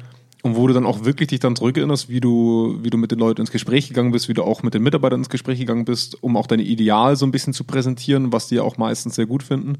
Und 0.44 0.58
wo 0.58 0.68
du 0.68 0.74
dann 0.74 0.86
auch 0.86 1.06
wirklich 1.06 1.30
dich 1.30 1.40
dann 1.40 1.56
zurückerinnerst, 1.56 2.10
wie 2.10 2.20
du, 2.20 2.78
wie 2.82 2.90
du 2.90 2.98
mit 2.98 3.12
den 3.12 3.20
Leuten 3.20 3.40
ins 3.40 3.52
Gespräch 3.52 3.88
gegangen 3.88 4.12
bist, 4.12 4.28
wie 4.28 4.34
du 4.34 4.44
auch 4.44 4.62
mit 4.62 4.74
den 4.74 4.84
Mitarbeitern 4.84 5.22
ins 5.22 5.30
Gespräch 5.30 5.58
gegangen 5.58 5.86
bist, 5.86 6.22
um 6.22 6.36
auch 6.36 6.48
deine 6.48 6.64
Ideal 6.64 7.16
so 7.16 7.26
ein 7.26 7.32
bisschen 7.32 7.54
zu 7.54 7.64
präsentieren, 7.64 8.34
was 8.34 8.50
die 8.50 8.56
ja 8.56 8.62
auch 8.62 8.78
meistens 8.78 9.16
sehr 9.16 9.26
gut 9.26 9.42
finden. 9.42 9.78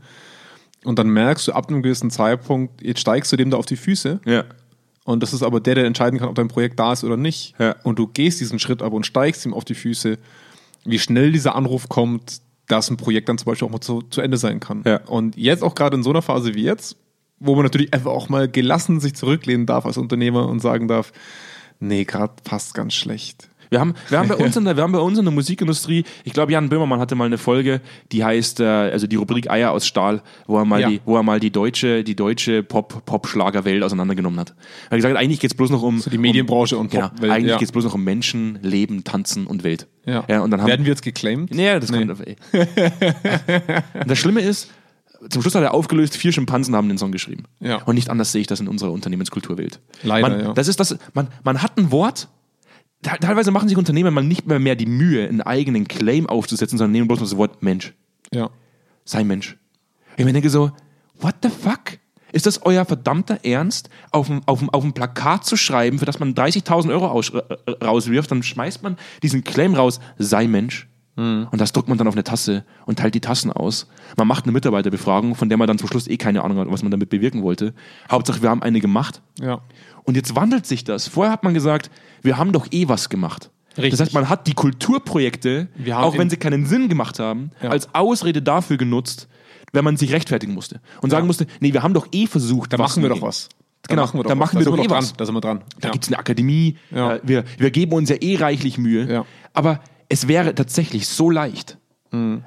Und 0.86 1.00
dann 1.00 1.10
merkst 1.10 1.50
du 1.50 1.52
ab 1.52 1.68
einem 1.70 1.84
gewissen 1.84 2.10
Zeitpunkt, 2.10 2.82
jetzt 2.82 3.02
steigst 3.02 3.30
du 3.34 3.36
dem 3.36 3.50
da 3.50 3.58
auf 3.58 3.66
die 3.66 3.76
Füße. 3.76 4.22
Ja. 4.26 4.46
Und 5.04 5.22
das 5.22 5.34
ist 5.34 5.44
aber 5.44 5.60
der, 5.60 5.76
der 5.76 5.84
entscheiden 5.84 6.18
kann, 6.18 6.30
ob 6.30 6.36
dein 6.36 6.48
Projekt 6.48 6.80
da 6.80 6.94
ist 6.94 7.04
oder 7.04 7.18
nicht. 7.18 7.56
Ja. 7.60 7.76
Und 7.84 8.00
du 8.00 8.08
gehst 8.08 8.40
diesen 8.40 8.58
Schritt 8.58 8.82
aber 8.82 8.96
und 8.96 9.06
steigst 9.06 9.46
ihm 9.46 9.54
auf 9.54 9.66
die 9.66 9.76
Füße, 9.76 10.18
wie 10.86 11.00
schnell 11.00 11.34
dieser 11.34 11.56
Anruf 11.56 11.90
kommt, 11.90 12.42
dass 12.68 12.90
ein 12.90 12.96
Projekt 12.96 13.28
dann 13.28 13.38
zum 13.38 13.48
Beispiel 13.48 13.68
auch 13.68 13.72
mal 13.72 13.82
zu, 13.82 14.02
zu 14.04 14.22
Ende 14.22 14.38
sein 14.38 14.62
kann. 14.62 14.84
Ja. 14.86 15.02
Und 15.08 15.36
jetzt 15.36 15.62
auch 15.62 15.76
gerade 15.76 15.98
in 15.98 16.04
so 16.04 16.10
einer 16.10 16.22
Phase 16.22 16.54
wie 16.54 16.64
jetzt, 16.64 16.96
wo 17.46 17.56
man 17.56 17.64
natürlich 17.64 17.94
einfach 17.94 18.12
auch 18.12 18.30
mal 18.30 18.48
gelassen 18.48 19.00
sich 19.00 19.16
zurücklehnen 19.16 19.66
darf 19.66 19.86
als 19.86 19.98
Unternehmer 19.98 20.48
und 20.48 20.60
sagen 20.62 20.88
darf, 20.88 21.12
nee, 21.80 22.04
gerade 22.06 22.34
passt 22.44 22.74
ganz 22.74 22.94
schlecht. 22.94 23.50
Wir 23.70 23.80
haben, 23.80 23.96
wir, 24.10 24.20
haben 24.20 24.28
bei 24.28 24.36
uns 24.36 24.56
in 24.56 24.66
der, 24.66 24.76
wir 24.78 24.84
haben 24.84 24.92
bei 24.92 25.00
uns 25.00 25.18
in 25.18 25.26
der 25.26 25.34
Musikindustrie, 25.34 26.04
ich 26.26 26.34
glaube, 26.34 26.52
Jan 26.52 26.70
Böhmermann 26.70 27.00
hatte 27.00 27.16
mal 27.16 27.26
eine 27.26 27.40
Folge, 27.40 27.82
die 28.12 28.24
heißt, 28.24 28.60
äh, 28.60 28.66
also 28.66 29.08
die 29.08 29.16
Rubrik 29.16 29.50
Eier 29.50 29.72
aus 29.72 29.88
Stahl, 29.88 30.22
wo 30.46 30.60
er 30.60 30.66
mal, 30.66 30.80
Ja. 30.82 30.90
die, 30.90 31.02
wo 31.06 31.16
er 31.18 31.24
mal 31.24 31.40
die 31.40 31.50
deutsche, 31.50 32.04
die 32.04 32.16
deutsche 32.16 32.62
Pop, 32.62 33.04
Pop-Schlagerwelt 33.08 33.82
auseinandergenommen 33.82 34.40
hat. 34.40 34.50
Er 34.52 34.92
hat 34.92 34.98
gesagt, 34.98 35.18
eigentlich 35.18 35.40
geht's 35.40 35.56
bloß 35.56 35.72
noch 35.72 35.82
um. 35.82 35.98
So 36.00 36.12
die 36.12 36.20
Medienbranche 36.20 36.76
um, 36.78 36.82
und 36.84 36.92
genau, 36.92 37.08
Popwelt, 37.10 37.32
Eigentlich 37.32 37.50
ja. 37.52 37.58
geht's 37.58 37.72
bloß 37.72 37.86
noch 37.86 37.96
um 37.96 38.04
Menschen, 38.04 38.60
Leben, 38.62 39.04
Tanzen 39.06 39.48
und 39.48 39.64
Welt. 39.64 39.88
Ja. 40.06 40.20
und 40.42 40.52
dann 40.52 40.62
haben, 40.62 40.68
Werden 40.68 40.86
wir 40.86 40.92
jetzt 40.92 41.02
geclaimed? 41.02 41.52
Nee, 41.52 41.80
das 41.80 41.90
Nee. 41.90 42.06
kommt. 42.06 42.28
Ey. 42.28 42.36
und 44.00 44.10
das 44.10 44.20
Schlimme 44.20 44.42
ist, 44.42 44.70
zum 45.30 45.42
Schluss 45.42 45.56
hat 45.56 45.64
er 45.64 45.74
aufgelöst, 45.74 46.18
vier 46.18 46.32
Schimpansen 46.32 46.76
haben 46.76 46.88
den 46.90 46.98
Song 46.98 47.12
geschrieben. 47.12 47.44
Ja. 47.60 47.82
Und 47.84 47.96
nicht 47.96 48.10
anders 48.10 48.32
sehe 48.32 48.42
ich 48.42 48.48
das 48.48 48.60
in 48.60 48.68
unserer 48.68 48.92
Unternehmenskulturwelt. 48.92 49.80
Leider, 50.04 50.30
man, 50.30 50.40
ja. 50.40 50.54
Das 50.54 50.68
ist 50.68 50.80
das, 50.80 50.98
man, 51.14 51.28
man 51.44 51.62
hat 51.62 51.78
ein 51.78 51.92
Wort, 51.92 52.28
te- 53.02 53.18
teilweise 53.20 53.52
machen 53.52 53.68
sich 53.70 53.78
Unternehmen 53.78 54.14
mal 54.14 54.24
nicht 54.24 54.48
mehr, 54.48 54.60
mehr 54.60 54.76
die 54.76 54.86
Mühe, 54.86 55.28
einen 55.28 55.42
eigenen 55.42 55.88
Claim 55.88 56.28
aufzusetzen, 56.28 56.78
sondern 56.78 56.92
nehmen 56.92 57.08
bloß 57.08 57.20
das 57.20 57.38
Wort 57.38 57.64
Mensch. 57.64 57.94
Ja. 58.34 58.50
Sei 59.06 59.24
Mensch. 59.24 59.58
Ich 60.18 60.26
mir 60.26 60.34
denke 60.34 60.50
so, 60.50 60.72
what 61.20 61.36
the 61.44 61.50
fuck? 61.50 61.98
Ist 62.32 62.48
das 62.48 62.64
euer 62.64 62.84
verdammter 62.86 63.40
Ernst, 63.44 63.90
auf 64.12 64.28
ein, 64.30 64.42
auf 64.48 64.62
ein, 64.62 64.70
auf 64.72 64.84
ein 64.84 64.94
Plakat 64.94 65.46
zu 65.46 65.56
schreiben, 65.56 66.00
für 66.00 66.06
das 66.06 66.20
man 66.20 66.34
30.000 66.34 66.90
Euro 66.90 67.08
aus, 67.08 67.30
äh, 67.30 67.42
rauswirft, 67.84 68.32
dann 68.32 68.42
schmeißt 68.42 68.82
man 68.82 68.98
diesen 69.22 69.44
Claim 69.44 69.76
raus, 69.76 70.00
sei 70.18 70.48
Mensch. 70.48 70.88
Und 71.16 71.50
das 71.62 71.72
druckt 71.74 71.90
man 71.90 71.98
dann 72.00 72.08
auf 72.08 72.16
eine 72.16 72.24
Tasse 72.24 72.64
und 72.88 72.98
teilt 72.98 73.14
die 73.14 73.20
Tassen 73.22 73.52
aus. 73.52 73.88
Man 74.18 74.28
macht 74.28 74.46
eine 74.46 74.52
Mitarbeiterbefragung, 74.52 75.36
von 75.36 75.48
der 75.48 75.60
man 75.60 75.68
dann 75.68 75.78
zum 75.78 75.88
Schluss 75.88 76.08
eh 76.08 76.18
keine 76.18 76.44
Ahnung 76.44 76.58
hat, 76.58 76.72
was 76.72 76.82
man 76.82 76.90
damit 76.90 77.10
bewirken 77.10 77.44
wollte. 77.44 77.76
Hauptsache, 78.10 78.42
wir 78.42 78.50
haben 78.50 78.64
eine 78.64 78.80
gemacht. 78.80 79.22
Ja. 79.40 79.62
Und 80.06 80.16
jetzt 80.16 80.36
wandelt 80.36 80.66
sich 80.66 80.84
das. 80.84 81.08
Vorher 81.08 81.32
hat 81.32 81.44
man 81.44 81.54
gesagt, 81.54 81.92
wir 82.24 82.38
haben 82.40 82.52
doch 82.52 82.66
eh 82.72 82.88
was 82.88 83.10
gemacht. 83.10 83.52
Richtig. 83.78 83.92
Das 83.92 84.00
heißt, 84.02 84.14
man 84.14 84.28
hat 84.28 84.48
die 84.48 84.54
Kulturprojekte, 84.56 85.68
Wir 85.76 86.00
auch 86.00 86.18
wenn 86.18 86.30
sie 86.30 86.38
keinen 86.38 86.66
Sinn 86.66 86.90
gemacht 86.90 87.20
haben, 87.20 87.52
Ja. 87.62 87.70
als 87.70 87.94
Ausrede 87.94 88.42
dafür 88.42 88.78
genutzt, 88.78 89.28
wenn 89.72 89.84
man 89.84 89.98
sich 89.98 90.14
rechtfertigen 90.14 90.54
musste. 90.54 90.82
Und 91.02 91.10
sagen 91.10 91.28
musste, 91.28 91.48
nee, 91.60 91.74
wir 91.74 91.84
haben 91.84 91.94
doch 91.94 92.08
eh 92.12 92.28
versucht. 92.28 92.74
Da 92.74 92.78
machen 92.78 93.02
wir 93.04 93.10
doch 93.10 93.22
was. 93.22 93.50
Genau, 93.88 94.04
machen 94.04 94.20
wir 94.20 94.24
da 94.24 94.30
doch 94.30 94.36
machen 94.36 94.56
was. 94.60 94.66
wir 94.66 94.66
Da 94.66 94.72
doch 94.72 94.78
sind 94.78 94.86
eh 94.86 94.88
dran. 94.88 94.98
was. 95.04 95.14
Da 95.14 95.26
sind 95.26 95.36
wir 95.36 95.42
dran. 95.42 95.62
Da 95.80 95.88
Ja. 95.88 95.92
gibt's 95.92 96.08
eine 96.08 96.18
Akademie, 96.20 96.78
Ja. 96.92 97.16
äh, 97.16 97.20
wir, 97.24 97.44
wir 97.58 97.70
geben 97.72 97.94
uns 97.94 98.10
ja 98.10 98.16
eh 98.20 98.36
reichlich 98.38 98.78
Mühe. 98.78 99.12
Ja. 99.12 99.26
Aber 99.54 99.80
es 100.14 100.28
wäre 100.28 100.54
tatsächlich 100.54 101.08
so 101.08 101.30
leicht, 101.30 101.78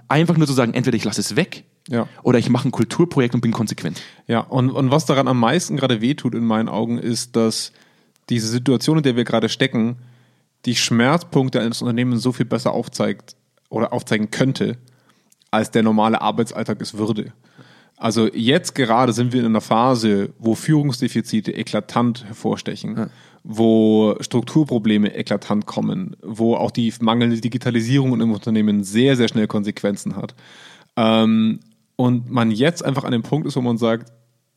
einfach 0.07 0.37
nur 0.37 0.47
zu 0.47 0.53
sagen, 0.53 0.75
entweder 0.75 0.97
ich 0.97 1.03
lasse 1.05 1.21
es 1.21 1.35
weg 1.35 1.65
Ja. 1.89 2.09
oder 2.23 2.39
ich 2.39 2.49
mache 2.49 2.69
ein 2.69 2.71
Kulturprojekt 2.71 3.35
und 3.35 3.41
bin 3.41 3.51
konsequent. 3.51 4.01
Ja, 4.29 4.39
und, 4.41 4.71
und 4.71 4.93
was 4.93 5.07
daran 5.07 5.27
am 5.27 5.41
meisten 5.41 5.77
gerade 5.77 6.01
wehtut 6.01 6.35
in 6.37 6.45
meinen 6.45 6.69
Augen, 6.69 6.99
ist, 6.99 7.35
dass 7.35 7.73
diese 8.31 8.47
Situation, 8.47 8.99
in 8.99 9.03
der 9.03 9.17
wir 9.17 9.25
gerade 9.25 9.49
stecken, 9.49 9.97
die 10.67 10.77
Schmerzpunkte 10.77 11.61
eines 11.61 11.83
Unternehmens 11.83 12.23
so 12.23 12.31
viel 12.31 12.47
besser 12.47 12.71
aufzeigt 12.73 13.35
oder 13.69 13.93
aufzeigen 13.93 14.31
könnte, 14.31 14.79
als 15.51 15.73
der 15.73 15.83
normale 15.83 16.21
Arbeitsalltag 16.21 16.81
es 16.81 16.97
würde. 16.97 17.33
Also 17.97 18.29
jetzt 18.33 18.75
gerade 18.77 19.13
sind 19.13 19.33
wir 19.33 19.41
in 19.41 19.47
einer 19.47 19.61
Phase, 19.61 20.31
wo 20.39 20.55
Führungsdefizite 20.55 21.51
eklatant 21.53 22.25
hervorstechen, 22.27 23.11
wo 23.49 24.17
Strukturprobleme 24.21 25.15
eklatant 25.15 25.67
kommen, 25.67 26.17
wo 26.21 26.57
auch 26.57 26.73
die 26.73 26.93
mangelnde 27.01 27.41
Digitalisierung 27.41 28.21
im 28.21 28.33
Unternehmen 28.33 28.83
sehr, 28.83 29.15
sehr 29.15 29.29
schnell 29.29 29.47
Konsequenzen 29.47 30.17
hat. 30.17 30.35
Ähm, 30.97 31.61
und 31.95 32.29
man 32.29 32.51
jetzt 32.51 32.85
einfach 32.85 33.05
an 33.05 33.13
dem 33.13 33.23
Punkt 33.23 33.47
ist, 33.47 33.55
wo 33.55 33.61
man 33.61 33.79
sagt, 33.79 34.13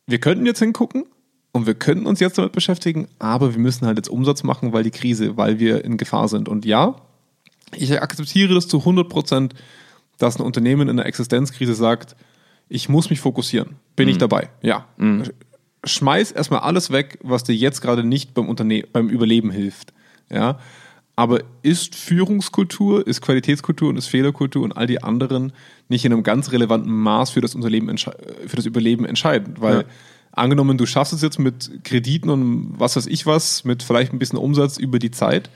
wir 0.07 0.19
könnten 0.19 0.47
jetzt 0.47 0.57
hingucken 0.57 1.05
und 1.51 1.67
wir 1.67 1.75
könnten 1.75 2.07
uns 2.07 2.19
jetzt 2.19 2.39
damit 2.39 2.51
beschäftigen, 2.51 3.07
aber 3.19 3.53
wir 3.53 3.61
müssen 3.61 3.85
halt 3.85 3.97
jetzt 3.97 4.09
Umsatz 4.09 4.41
machen, 4.41 4.73
weil 4.73 4.83
die 4.83 4.91
Krise, 4.91 5.37
weil 5.37 5.59
wir 5.59 5.85
in 5.85 5.97
Gefahr 5.97 6.27
sind. 6.27 6.49
Und 6.49 6.65
ja, 6.65 6.95
ich 7.75 8.01
akzeptiere 8.01 8.55
das 8.55 8.67
zu 8.67 8.79
100 8.79 9.07
Prozent, 9.07 9.53
dass 10.17 10.39
ein 10.39 10.43
Unternehmen 10.43 10.89
in 10.89 10.99
einer 10.99 11.05
Existenzkrise 11.05 11.75
sagt, 11.75 12.15
ich 12.67 12.89
muss 12.89 13.11
mich 13.11 13.19
fokussieren. 13.19 13.75
Bin 13.95 14.09
ich 14.09 14.17
dabei? 14.17 14.49
Ja. 14.63 14.87
Schmeiß 15.83 16.31
erstmal 16.31 16.61
alles 16.61 16.91
weg, 16.91 17.19
was 17.21 17.43
dir 17.43 17.55
jetzt 17.55 17.81
gerade 17.81 18.03
nicht 18.03 18.33
beim, 18.33 18.49
Unterne 18.49 18.83
beim 18.91 19.09
Überleben 19.09 19.51
hilft. 19.51 19.93
Ja. 20.29 20.59
Aber 21.15 21.41
ist 21.63 21.95
Führungskultur, 21.95 23.05
ist 23.05 23.21
Qualitätskultur 23.21 23.89
und 23.89 23.97
ist 23.97 24.07
Fehlerkultur 24.07 24.63
und 24.63 24.71
all 24.71 24.87
die 24.87 25.03
anderen 25.03 25.51
nicht 25.89 26.05
in 26.05 26.13
einem 26.13 26.23
ganz 26.23 26.51
relevanten 26.51 26.93
Maß 26.93 27.31
für 27.31 27.41
das, 27.41 27.55
Unterleben 27.55 27.97
für 27.97 28.55
das 28.55 28.65
Überleben 28.65 29.05
entscheidend? 29.05 29.59
Weil 29.59 29.79
Ja. 29.79 29.83
angenommen, 30.31 30.77
du 30.77 30.85
schaffst 30.85 31.11
es 31.11 31.21
jetzt 31.21 31.37
mit 31.39 31.83
Krediten 31.83 32.29
und 32.29 32.73
was 32.77 32.95
weiß 32.95 33.07
ich 33.07 33.25
was, 33.25 33.65
mit 33.65 33.83
vielleicht 33.83 34.13
ein 34.13 34.19
bisschen 34.19 34.39
Umsatz 34.39 34.77
über 34.77 34.99
die 34.99 35.11
Zeit, 35.11 35.49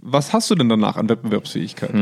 was 0.00 0.32
hast 0.32 0.50
du 0.50 0.54
denn 0.54 0.70
danach 0.70 0.96
an 0.96 1.10
Wettbewerbsfähigkeit, 1.10 1.92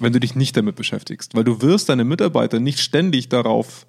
wenn 0.00 0.12
du 0.12 0.18
dich 0.18 0.34
nicht 0.34 0.56
damit 0.56 0.74
beschäftigst? 0.74 1.36
Weil 1.36 1.44
du 1.44 1.62
wirst 1.62 1.88
deine 1.88 2.04
Mitarbeiter 2.04 2.58
nicht 2.58 2.80
ständig 2.80 3.28
darauf 3.28 3.86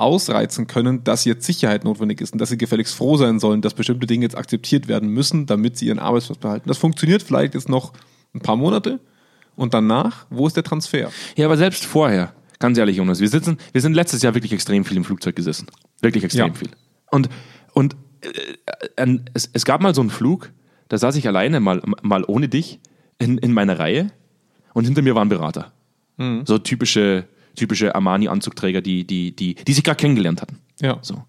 ausreizen 0.00 0.66
können, 0.66 1.04
dass 1.04 1.24
jetzt 1.24 1.44
Sicherheit 1.46 1.84
notwendig 1.84 2.20
ist 2.20 2.32
und 2.32 2.38
dass 2.40 2.48
sie 2.48 2.58
gefälligst 2.58 2.94
froh 2.94 3.16
sein 3.16 3.38
sollen, 3.38 3.62
dass 3.62 3.74
bestimmte 3.74 4.06
Dinge 4.06 4.24
jetzt 4.24 4.36
akzeptiert 4.36 4.88
werden 4.88 5.08
müssen, 5.10 5.46
damit 5.46 5.76
sie 5.76 5.86
ihren 5.86 5.98
Arbeitsplatz 5.98 6.38
behalten. 6.38 6.68
Das 6.68 6.78
funktioniert 6.78 7.22
vielleicht 7.22 7.54
jetzt 7.54 7.68
noch 7.68 7.92
ein 8.34 8.40
paar 8.40 8.56
Monate 8.56 9.00
und 9.56 9.74
danach, 9.74 10.26
wo 10.30 10.46
ist 10.46 10.56
der 10.56 10.64
Transfer? 10.64 11.10
Ja, 11.36 11.46
aber 11.46 11.56
selbst 11.56 11.84
vorher, 11.84 12.32
ganz 12.58 12.78
ehrlich, 12.78 12.96
Jonas, 12.96 13.20
wir 13.20 13.28
sitzen, 13.28 13.58
wir 13.72 13.80
sind 13.80 13.94
letztes 13.94 14.22
Jahr 14.22 14.34
wirklich 14.34 14.52
extrem 14.52 14.84
viel 14.84 14.96
im 14.96 15.04
Flugzeug 15.04 15.36
gesessen. 15.36 15.66
Wirklich 16.00 16.24
extrem 16.24 16.48
Ja. 16.48 16.54
viel. 16.54 16.70
Und, 17.10 17.28
und 17.74 17.96
äh, 18.22 19.02
äh, 19.04 19.18
es, 19.34 19.50
es 19.52 19.64
gab 19.64 19.80
mal 19.80 19.94
so 19.94 20.00
einen 20.00 20.10
Flug, 20.10 20.50
da 20.88 20.98
saß 20.98 21.16
ich 21.16 21.26
alleine, 21.28 21.60
mal, 21.60 21.82
mal 22.02 22.24
ohne 22.26 22.48
dich, 22.48 22.80
in, 23.18 23.38
in 23.38 23.52
meiner 23.52 23.78
Reihe 23.78 24.10
und 24.72 24.84
hinter 24.84 25.02
mir 25.02 25.14
war 25.14 25.24
ein 25.24 25.28
Berater. 25.28 25.72
Mhm. 26.16 26.42
So 26.46 26.58
typische, 26.58 27.26
typische 27.56 27.94
Armani-Anzugträger, 27.94 28.80
die, 28.80 29.04
die, 29.04 29.34
die, 29.34 29.54
die 29.54 29.72
sich 29.72 29.84
gerade 29.84 29.96
kennengelernt 29.96 30.42
hatten. 30.42 30.58
Ja. 30.80 30.98
So. 31.02 31.22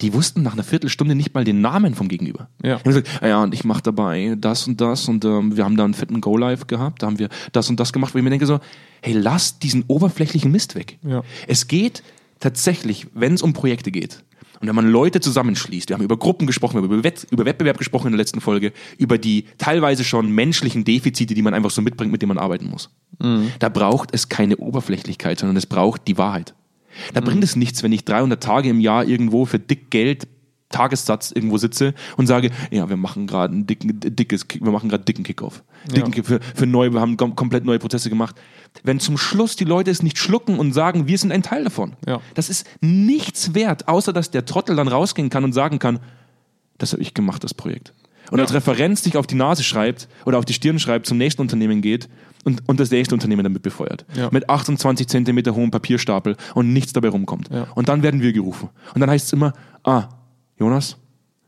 Die 0.00 0.14
wussten 0.14 0.42
nach 0.42 0.52
einer 0.52 0.62
Viertelstunde 0.62 1.14
nicht 1.16 1.34
mal 1.34 1.44
den 1.44 1.60
Namen 1.60 1.94
vom 1.94 2.08
Gegenüber. 2.08 2.48
Ja. 2.62 2.76
Die 2.76 2.84
haben 2.84 2.84
gesagt, 2.84 3.08
"Ah 3.20 3.26
ja, 3.26 3.42
und 3.42 3.52
ich 3.52 3.64
mache 3.64 3.82
dabei 3.82 4.36
das 4.38 4.68
und 4.68 4.80
das 4.80 5.08
und 5.08 5.24
ähm, 5.24 5.56
wir 5.56 5.64
haben 5.64 5.76
da 5.76 5.84
einen 5.84 5.94
fetten 5.94 6.20
Go-Live 6.20 6.68
gehabt, 6.68 7.02
da 7.02 7.08
haben 7.08 7.18
wir 7.18 7.28
das 7.52 7.68
und 7.68 7.80
das 7.80 7.92
gemacht, 7.92 8.14
wo 8.14 8.18
ich 8.18 8.24
mir 8.24 8.30
denke 8.30 8.46
so, 8.46 8.60
hey, 9.02 9.14
lass 9.14 9.58
diesen 9.58 9.84
oberflächlichen 9.88 10.52
Mist 10.52 10.76
weg. 10.76 10.98
Ja. 11.02 11.22
Es 11.48 11.66
geht 11.66 12.02
tatsächlich, 12.38 13.08
wenn 13.14 13.34
es 13.34 13.42
um 13.42 13.52
Projekte 13.52 13.90
geht 13.90 14.22
und 14.60 14.68
wenn 14.68 14.74
man 14.74 14.88
Leute 14.88 15.20
zusammenschließt, 15.20 15.88
wir 15.88 15.94
haben 15.94 16.04
über 16.04 16.16
Gruppen 16.16 16.46
gesprochen, 16.46 16.74
wir 16.74 16.82
haben 16.82 16.92
über, 16.92 17.04
Wett, 17.04 17.26
über 17.30 17.44
Wettbewerb 17.44 17.78
gesprochen 17.78 18.08
in 18.08 18.12
der 18.12 18.18
letzten 18.18 18.40
Folge, 18.40 18.72
über 18.98 19.18
die 19.18 19.44
teilweise 19.58 20.04
schon 20.04 20.30
menschlichen 20.30 20.84
Defizite, 20.84 21.34
die 21.34 21.42
man 21.42 21.54
einfach 21.54 21.70
so 21.70 21.82
mitbringt, 21.82 22.10
mit 22.10 22.22
denen 22.22 22.28
man 22.28 22.38
arbeiten 22.38 22.66
muss. 22.68 22.90
Da 23.58 23.68
braucht 23.68 24.10
es 24.12 24.28
keine 24.28 24.56
Oberflächlichkeit, 24.56 25.38
sondern 25.38 25.56
es 25.56 25.66
braucht 25.66 26.08
die 26.08 26.18
Wahrheit. 26.18 26.54
Da 27.14 27.20
bringt 27.20 27.44
es 27.44 27.54
nichts, 27.54 27.82
wenn 27.82 27.92
ich 27.92 28.04
300 28.04 28.42
Tage 28.42 28.68
im 28.68 28.80
Jahr 28.80 29.04
irgendwo 29.04 29.44
für 29.44 29.58
dick 29.58 29.90
Geld 29.90 30.26
Tagessatz 30.70 31.30
irgendwo 31.30 31.56
sitze 31.58 31.94
und 32.16 32.26
sage, 32.26 32.50
ja, 32.70 32.88
wir 32.88 32.96
machen 32.96 33.26
gerade 33.26 33.54
ein 33.56 33.66
dicken, 33.66 34.00
dickes, 34.00 34.46
wir 34.60 34.70
machen 34.70 34.88
gerade 34.88 35.04
dicken 35.04 35.24
Kickoff. 35.24 35.62
Dicken 35.90 36.10
Kick 36.10 36.26
für, 36.26 36.40
für 36.54 36.66
neu, 36.66 36.90
wir 36.90 37.00
haben 37.00 37.16
kom 37.16 37.34
komplett 37.36 37.64
neue 37.64 37.78
Prozesse 37.78 38.10
gemacht. 38.10 38.36
Wenn 38.82 39.00
zum 39.00 39.16
Schluss 39.16 39.56
die 39.56 39.64
Leute 39.64 39.90
es 39.90 40.02
nicht 40.02 40.18
schlucken 40.18 40.58
und 40.58 40.72
sagen, 40.72 41.06
wir 41.08 41.16
sind 41.18 41.32
ein 41.32 41.42
Teil 41.42 41.64
davon, 41.64 41.96
Ja. 42.06 42.20
das 42.34 42.50
ist 42.50 42.66
nichts 42.80 43.54
wert, 43.54 43.88
außer 43.88 44.12
dass 44.12 44.30
der 44.30 44.44
Trottel 44.44 44.76
dann 44.76 44.88
rausgehen 44.88 45.30
kann 45.30 45.44
und 45.44 45.52
sagen 45.52 45.78
kann, 45.78 46.00
das 46.76 46.92
habe 46.92 47.02
ich 47.02 47.14
gemacht, 47.14 47.42
das 47.44 47.54
Projekt. 47.54 47.92
Und 48.30 48.40
als 48.40 48.52
Referenz 48.52 49.02
sich 49.02 49.16
auf 49.16 49.26
die 49.26 49.36
Nase 49.36 49.62
schreibt 49.64 50.06
oder 50.26 50.38
auf 50.38 50.44
die 50.44 50.52
Stirn 50.52 50.78
schreibt, 50.78 51.06
zum 51.06 51.16
nächsten 51.16 51.40
Unternehmen 51.40 51.80
geht 51.80 52.10
und, 52.44 52.68
und 52.68 52.78
das 52.78 52.90
nächste 52.90 53.14
Unternehmen 53.14 53.42
damit 53.42 53.62
befeuert. 53.62 54.04
Ja. 54.14 54.28
Mit 54.30 54.50
28 54.50 55.08
Zentimeter 55.08 55.54
hohem 55.54 55.70
Papierstapel 55.70 56.36
und 56.54 56.72
nichts 56.74 56.92
dabei 56.92 57.08
rumkommt. 57.08 57.48
Ja. 57.50 57.68
Und 57.74 57.88
dann 57.88 58.02
werden 58.02 58.20
wir 58.20 58.34
gerufen. 58.34 58.68
Und 58.94 59.00
dann 59.00 59.08
heißt 59.08 59.26
es 59.28 59.32
immer, 59.32 59.54
ah, 59.82 60.08
Jonas, 60.58 60.96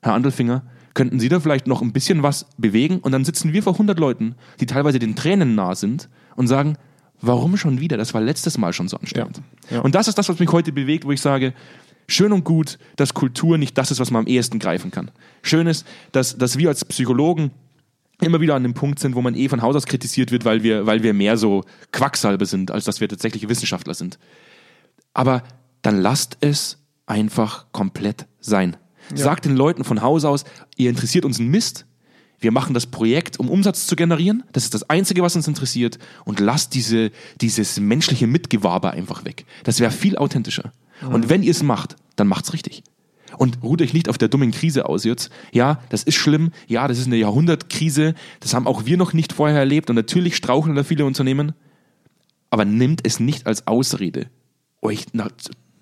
Herr 0.03 0.15
Andelfinger, 0.15 0.63
könnten 0.95 1.21
Sie 1.21 1.29
da 1.29 1.41
vielleicht 1.41 1.67
noch 1.67 1.83
ein 1.83 1.93
bisschen 1.93 2.23
was 2.23 2.47
bewegen? 2.59 2.99
Und 2.99 3.13
dann 3.13 3.25
sitzen 3.25 3.53
wir 3.53 3.63
vor 3.63 3.75
100 3.75 3.99
Leuten, 3.99 4.35
die 4.61 4.67
teilweise 4.67 4.99
den 4.99 5.15
Tränen 5.15 5.55
nah 5.55 5.75
sind 5.75 6.09
und 6.37 6.47
sagen, 6.47 6.77
warum 7.21 7.57
schon 7.57 7.81
wieder? 7.81 7.97
Das 7.97 8.15
war 8.15 8.21
letztes 8.21 8.59
Mal 8.59 8.73
schon 8.73 8.89
so 8.89 8.97
anstrengend. 8.97 9.41
Ja. 9.69 9.77
Ja. 9.77 9.83
Und 9.83 9.95
das 9.95 10.09
ist 10.09 10.19
das, 10.19 10.29
was 10.29 10.39
mich 10.39 10.51
heute 10.51 10.73
bewegt, 10.73 11.05
wo 11.05 11.13
ich 11.13 11.21
sage, 11.21 11.55
schön 12.09 12.33
und 12.33 12.45
gut, 12.45 12.79
dass 12.97 13.15
Kultur 13.15 13.59
nicht 13.59 13.79
das 13.79 13.91
ist, 13.91 14.01
was 14.01 14.11
man 14.11 14.25
am 14.25 14.27
ehesten 14.27 14.59
greifen 14.59 14.91
kann. 14.91 15.11
Schön 15.43 15.67
ist, 15.67 15.87
dass, 16.13 16.37
dass 16.37 16.59
wir 16.59 16.69
als 16.69 16.85
Psychologen 16.85 17.53
immer 18.21 18.41
wieder 18.41 18.55
an 18.55 18.63
dem 18.63 18.75
Punkt 18.75 18.99
sind, 18.99 19.15
wo 19.15 19.23
man 19.23 19.35
eh 19.35 19.49
von 19.49 19.63
Haus 19.63 19.77
aus 19.77 19.87
kritisiert 19.87 20.31
wird, 20.31 20.45
weil 20.45 20.63
wir, 20.63 20.87
weil 20.87 21.03
wir 21.03 21.15
mehr 21.15 21.37
so 21.37 21.65
Quacksalbe 21.93 22.47
sind, 22.47 22.71
als 22.71 22.85
dass 22.85 23.01
wir 23.01 23.09
tatsächliche 23.09 23.49
Wissenschaftler 23.49 23.95
sind. 23.95 24.19
Aber 25.15 25.43
dann 25.83 26.01
lasst 26.01 26.37
es 26.41 26.79
einfach 27.07 27.67
komplett 27.73 28.27
sein. 28.41 28.77
Sagt 29.15 29.45
den 29.45 29.57
Leuten 29.57 29.85
von 29.85 30.03
Haus 30.03 30.25
aus, 30.25 30.45
ihr 30.77 30.91
interessiert 30.91 31.25
uns 31.25 31.39
ein 31.39 31.49
Mist. 31.49 31.87
Wir 32.39 32.53
machen 32.53 32.73
das 32.73 32.87
Projekt, 32.87 33.39
um 33.39 33.51
Umsatz 33.51 33.87
zu 33.87 33.97
generieren. 33.97 34.45
Das 34.53 34.65
ist 34.65 34.73
das 34.73 34.89
Einzige, 34.89 35.23
was 35.23 35.37
uns 35.37 35.47
interessiert. 35.47 35.99
Und 36.25 36.41
lasst 36.41 36.75
diese, 36.75 37.11
dieses 37.41 37.79
menschliche 37.79 38.27
Mitgewaber 38.27 38.93
einfach 38.93 39.25
weg. 39.25 39.45
Das 39.65 39.79
wäre 39.79 39.91
viel 39.91 40.17
authentischer. 40.17 40.73
Und 41.11 41.29
wenn 41.29 41.43
ihr 41.43 41.51
es 41.51 41.63
macht, 41.63 41.97
dann 42.17 42.29
macht's 42.29 42.53
richtig. 42.53 42.83
Und 43.37 43.63
ruht 43.63 43.81
euch 43.81 43.93
nicht 43.93 44.09
auf 44.09 44.19
der 44.19 44.29
dummen 44.29 44.51
Krise 44.51 44.87
aus 44.87 45.05
jetzt. 45.05 45.31
Ja, 45.53 45.81
das 45.89 46.03
ist 46.03 46.17
schlimm. 46.17 46.51
Ja, 46.67 46.89
das 46.89 46.99
ist 46.99 47.07
eine 47.07 47.17
Jahrhundertkrise. 47.17 48.15
Das 48.41 48.55
haben 48.55 48.67
auch 48.67 48.87
wir 48.87 48.97
noch 48.97 49.13
nicht 49.13 49.33
vorher 49.33 49.59
erlebt. 49.59 49.91
Und 49.91 49.97
natürlich 49.97 50.37
straucheln 50.37 50.75
da 50.75 50.85
viele 50.85 51.05
Unternehmen. 51.05 51.53
Aber 52.51 52.65
nimmt 52.65 53.03
es 53.05 53.21
nicht 53.21 53.47
als 53.47 53.67
Ausrede, 53.67 54.29
euch 54.83 55.07
nach, 55.13 55.31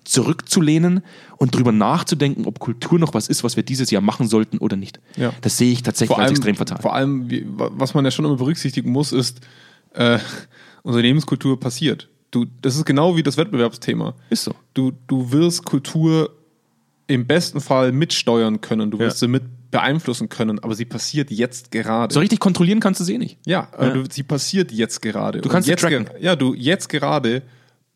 zurückzulehnen 0.09 1.01
und 1.37 1.55
drüber 1.55 1.71
nachzudenken, 1.71 2.45
ob 2.45 2.59
Kultur 2.59 2.99
noch 2.99 3.13
was 3.13 3.27
ist, 3.27 3.43
was 3.43 3.55
wir 3.55 3.63
dieses 3.63 3.91
Jahr 3.91 4.01
machen 4.01 4.27
sollten 4.27 4.57
oder 4.57 4.75
nicht. 4.75 4.99
Ja. 5.15 5.33
Das 5.41 5.57
sehe 5.57 5.71
ich 5.71 5.83
tatsächlich 5.83 6.17
als 6.17 6.31
extrem 6.31 6.55
fatal. 6.55 6.81
Vor 6.81 6.93
allem, 6.93 7.29
was 7.55 7.93
man 7.93 8.05
ja 8.05 8.11
schon 8.11 8.25
immer 8.25 8.35
berücksichtigen 8.37 8.91
muss, 8.91 9.11
ist, 9.11 9.41
äh, 9.93 10.19
Unternehmenskultur 10.83 11.59
passiert. 11.59 12.09
Du, 12.31 12.45
das 12.61 12.75
ist 12.75 12.85
genau 12.85 13.15
wie 13.15 13.23
das 13.23 13.37
Wettbewerbsthema. 13.37 14.15
Ist 14.29 14.43
so. 14.43 14.53
Du, 14.73 14.91
du 15.07 15.31
wirst 15.31 15.65
Kultur 15.65 16.35
im 17.07 17.25
besten 17.25 17.59
Fall 17.59 17.91
mitsteuern 17.91 18.61
können, 18.61 18.91
du 18.91 18.99
wirst 18.99 19.21
Ja. 19.21 19.27
sie 19.27 19.31
mit 19.31 19.43
beeinflussen 19.71 20.29
können, 20.29 20.59
aber 20.59 20.73
sie 20.75 20.85
passiert 20.85 21.29
jetzt 21.31 21.71
gerade. 21.71 22.13
So 22.13 22.19
richtig 22.19 22.39
kontrollieren 22.39 22.79
kannst 22.79 22.99
du 22.99 23.03
sie 23.03 23.15
eh 23.15 23.17
nicht. 23.19 23.37
Ja, 23.45 23.67
aber 23.73 23.89
Du, 23.91 24.03
sie 24.09 24.23
passiert 24.23 24.71
jetzt 24.71 25.01
gerade. 25.01 25.41
Du 25.41 25.49
kannst 25.49 25.65
sie 25.65 25.71
jetzt 25.71 25.81
tracken. 25.81 26.07
Ja, 26.19 26.35
du 26.35 26.53
jetzt 26.55 26.87
gerade 26.89 27.43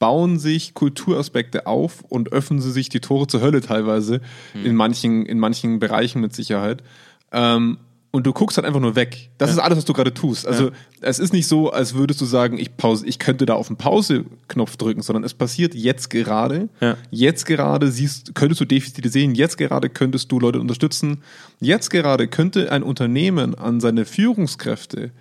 bauen 0.03 0.37
sich 0.37 0.73
Kulturaspekte 0.73 1.65
auf 1.65 2.03
und 2.09 2.33
öffnen 2.33 2.59
sie 2.59 2.73
sich 2.73 2.89
die 2.89 2.99
Tore 2.99 3.25
zur 3.27 3.39
Hölle 3.39 3.61
teilweise 3.61 4.19
Hm. 4.51 4.65
in 4.65 4.75
manchen 4.75 5.25
in 5.25 5.39
manchen 5.39 5.79
Bereichen 5.79 6.19
mit 6.19 6.35
Sicherheit. 6.35 6.83
Ähm, 7.31 7.77
und 8.11 8.27
du 8.27 8.33
guckst 8.33 8.57
halt 8.57 8.67
einfach 8.67 8.81
nur 8.81 8.97
weg. 8.97 9.31
Das 9.37 9.49
ist 9.49 9.59
alles, 9.59 9.77
was 9.77 9.85
du 9.85 9.93
gerade 9.93 10.13
tust. 10.13 10.45
Also 10.45 10.71
es 10.99 11.19
ist 11.19 11.31
nicht 11.31 11.47
so, 11.47 11.71
als 11.71 11.93
würdest 11.95 12.19
du 12.19 12.25
sagen, 12.25 12.59
ich 12.59 12.75
pause, 12.75 13.07
ich 13.07 13.17
könnte 13.17 13.45
da 13.45 13.53
auf 13.55 13.67
den 13.67 13.77
Pause-Knopf 13.77 14.75
drücken, 14.75 15.01
sondern 15.01 15.23
es 15.23 15.33
passiert 15.33 15.73
jetzt 15.73 16.09
gerade. 16.09 16.67
Ja. 16.81 16.97
Jetzt 17.09 17.45
gerade 17.45 17.89
siehst, 17.89 18.35
könntest 18.35 18.59
du 18.61 18.65
Defizite 18.65 19.07
sehen. 19.09 19.33
Jetzt 19.35 19.57
gerade 19.57 19.89
könntest 19.89 20.31
du 20.31 20.39
Leute 20.39 20.59
unterstützen. 20.59 21.23
Jetzt 21.61 21.89
gerade 21.89 22.27
könnte 22.27 22.71
ein 22.71 22.83
Unternehmen 22.83 23.55
an 23.55 23.79
seine 23.79 24.05
Führungskräfte 24.05 25.11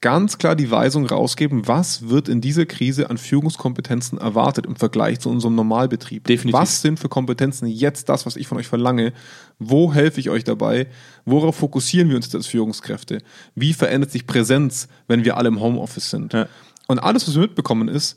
ganz 0.00 0.38
klar 0.38 0.54
die 0.54 0.70
Weisung 0.70 1.06
rausgeben, 1.06 1.66
was 1.66 2.08
wird 2.08 2.28
in 2.28 2.40
dieser 2.40 2.66
Krise 2.66 3.10
an 3.10 3.18
Führungskompetenzen 3.18 4.18
erwartet 4.18 4.66
im 4.66 4.76
Vergleich 4.76 5.20
zu 5.20 5.28
unserem 5.28 5.54
Normalbetrieb. 5.54 6.24
Definitiv. 6.24 6.60
Was 6.60 6.82
sind 6.82 7.00
für 7.00 7.08
Kompetenzen 7.08 7.66
jetzt 7.66 8.08
das, 8.08 8.24
was 8.24 8.36
ich 8.36 8.46
von 8.46 8.58
euch 8.58 8.68
verlange? 8.68 9.12
Wo 9.58 9.92
helfe 9.92 10.20
ich 10.20 10.30
euch 10.30 10.44
dabei? 10.44 10.86
Worauf 11.24 11.56
fokussieren 11.56 12.08
wir 12.08 12.16
uns 12.16 12.32
als 12.34 12.46
Führungskräfte? 12.46 13.22
Wie 13.54 13.72
verändert 13.72 14.12
sich 14.12 14.26
Präsenz, 14.26 14.88
wenn 15.08 15.24
wir 15.24 15.36
alle 15.36 15.48
im 15.48 15.60
Homeoffice 15.60 16.10
sind? 16.10 16.32
Ja. 16.32 16.48
Und 16.86 17.00
alles, 17.00 17.26
was 17.26 17.34
wir 17.34 17.42
mitbekommen, 17.42 17.88
ist, 17.88 18.16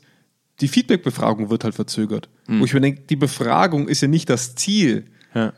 die 0.60 0.68
Feedback-Befragung 0.68 1.50
wird 1.50 1.64
halt 1.64 1.74
verzögert. 1.74 2.28
Wo 2.46 2.64
ich 2.64 2.74
mir 2.74 2.80
denke, 2.80 3.02
die 3.08 3.16
Befragung 3.16 3.88
ist 3.88 4.00
ja 4.02 4.08
nicht 4.08 4.28
das 4.30 4.54
Ziel. 4.54 5.06
Ja. 5.34 5.52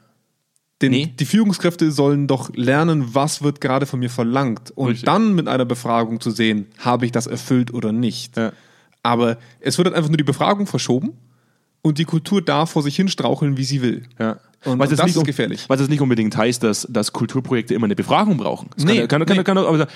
Den, 0.83 0.91
Nee. 0.91 1.15
Die 1.19 1.25
Führungskräfte 1.25 1.91
sollen 1.93 2.27
doch 2.27 2.51
lernen, 2.55 3.15
was 3.15 3.43
wird 3.43 3.61
gerade 3.61 3.87
von 3.87 4.01
mir 4.01 4.11
verlangt. 4.11 4.73
Und 4.73 4.89
Richtig. 4.89 5.07
dann 5.07 5.35
mit 5.35 5.49
einer 5.49 5.65
Befragung 5.65 6.21
zu 6.21 6.31
sehen, 6.31 6.67
habe 6.79 7.07
ich 7.07 7.13
das 7.13 7.27
erfüllt 7.27 7.73
oder 7.73 7.93
nicht. 7.93 8.37
Ja. 8.37 8.53
Aber 9.03 9.39
es 9.61 9.79
wird 9.79 9.87
halt 9.87 9.97
einfach 9.97 10.11
nur 10.11 10.17
die 10.17 10.25
Befragung 10.25 10.67
verschoben 10.67 11.13
und 11.83 11.99
die 11.99 12.05
Kultur 12.05 12.43
darf 12.43 12.71
vor 12.71 12.83
sich 12.83 12.97
hin 12.97 13.09
straucheln, 13.09 13.57
wie 13.57 13.65
sie 13.65 13.83
will. 13.83 14.05
Ja. 14.19 14.39
Und 14.65 14.79
was 14.79 14.91
das 14.91 15.05
nicht 15.05 15.17
ist 15.17 15.25
gefährlich. 15.25 15.65
Was 15.69 15.81
es 15.81 15.89
nicht 15.89 16.01
unbedingt 16.01 16.37
heißt, 16.37 16.63
dass, 16.63 16.87
dass 16.91 17.13
Kulturprojekte 17.13 17.75
immer 17.75 17.85
eine 17.87 17.95
Befragung 17.97 18.37
brauchen. 18.37 18.71
Das 18.77 18.85
Nee, 18.85 18.99
kann, 19.07 19.09
kann, 19.09 19.27
kann, 19.27 19.37
nee. 19.37 19.43
kann, 19.45 19.59
aber 19.59 19.87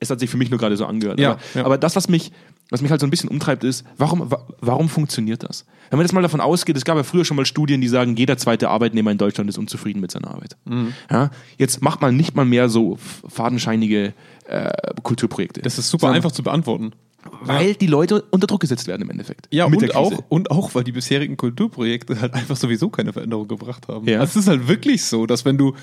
es 0.00 0.10
hat 0.10 0.20
sich 0.20 0.28
für 0.30 0.36
mich 0.36 0.50
nur 0.50 0.58
gerade 0.58 0.76
so 0.76 0.86
angehört. 0.86 1.18
Ja, 1.20 1.32
aber, 1.32 1.40
ja. 1.54 1.64
aber 1.64 1.78
das, 1.78 1.96
was 1.96 2.08
mich, 2.08 2.32
was 2.70 2.82
mich 2.82 2.90
halt 2.90 3.00
so 3.00 3.06
ein 3.06 3.10
bisschen 3.10 3.28
umtreibt, 3.30 3.62
ist, 3.64 3.84
warum, 3.98 4.30
wa- 4.30 4.44
warum 4.60 4.88
funktioniert 4.88 5.42
das? 5.44 5.64
Wenn 5.90 5.98
man 5.98 6.04
jetzt 6.06 6.12
mal 6.12 6.22
davon 6.22 6.40
ausgeht, 6.40 6.76
es 6.76 6.84
gab 6.84 6.96
ja 6.96 7.04
früher 7.04 7.24
schon 7.24 7.36
mal 7.36 7.46
Studien, 7.46 7.80
die 7.80 7.88
sagen, 7.88 8.16
jeder 8.16 8.36
zweite 8.36 8.68
Arbeitnehmer 8.70 9.12
in 9.12 9.18
Deutschland 9.18 9.48
ist 9.48 9.58
unzufrieden 9.58 10.00
mit 10.00 10.10
seiner 10.10 10.28
Arbeit. 10.32 10.56
Mhm. 10.64 10.92
Ja, 11.10 11.30
jetzt 11.58 11.80
macht 11.82 12.00
man 12.02 12.16
nicht 12.16 12.34
mal 12.34 12.44
mehr 12.44 12.68
so 12.68 12.98
fadenscheinige 13.28 14.12
äh, 14.48 14.70
Kulturprojekte. 15.02 15.60
Das 15.62 15.78
ist 15.78 15.88
super 15.88 16.02
Sondern- 16.08 16.16
einfach 16.16 16.32
zu 16.32 16.42
beantworten. 16.42 16.92
Weil 17.40 17.74
die 17.74 17.86
Leute 17.86 18.22
unter 18.30 18.46
Druck 18.46 18.60
gesetzt 18.60 18.86
werden 18.86 19.02
im 19.02 19.10
Endeffekt. 19.10 19.48
Ja, 19.50 19.68
Mit 19.68 19.82
und 19.82 19.94
auch, 19.94 20.22
und 20.28 20.50
auch, 20.50 20.74
weil 20.74 20.84
die 20.84 20.92
bisherigen 20.92 21.36
Kulturprojekte 21.36 22.20
halt 22.20 22.34
einfach 22.34 22.56
sowieso 22.56 22.88
keine 22.88 23.12
Veränderung 23.12 23.48
gebracht 23.48 23.88
haben. 23.88 24.08
Ja. 24.08 24.20
Also 24.20 24.38
es 24.38 24.46
ist 24.46 24.48
halt 24.48 24.68
wirklich 24.68 25.04
so, 25.04 25.26
dass 25.26 25.44
wenn 25.44 25.58
du, 25.58 25.74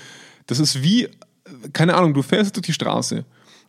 das 0.46 0.60
ist 0.60 0.82
wie, 0.82 1.08
keine 1.72 1.94
Ahnung, 1.94 2.14
du 2.14 2.22
fährst 2.22 2.56
durch 2.56 2.66
die 2.66 2.72
Straße 2.72 3.24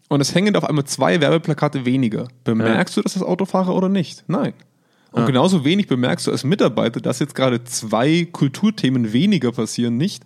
und 0.08 0.22
es 0.22 0.36
hängen 0.36 0.56
auf 0.56 0.64
einmal 0.64 0.86
zwei 0.86 1.20
Werbeplakate 1.22 1.86
weniger. 1.86 2.28
Bemerkst 2.44 2.98
du, 2.98 3.02
dass 3.02 3.14
das 3.14 3.24
Autofahrer 3.24 3.76
oder 3.76 3.90
nicht? 3.90 4.24
Nein. 4.28 4.54
Und 5.12 5.28
genauso 5.28 5.64
wenig 5.64 5.88
bemerkst 5.88 6.28
du 6.28 6.32
als 6.32 6.44
Mitarbeiter, 6.44 7.00
dass 7.00 7.20
jetzt 7.20 7.36
gerade 7.36 7.64
zwei 7.64 8.28
Kulturthemen 8.30 9.14
weniger 9.14 9.54
passieren, 9.54 9.96
nicht, 9.96 10.26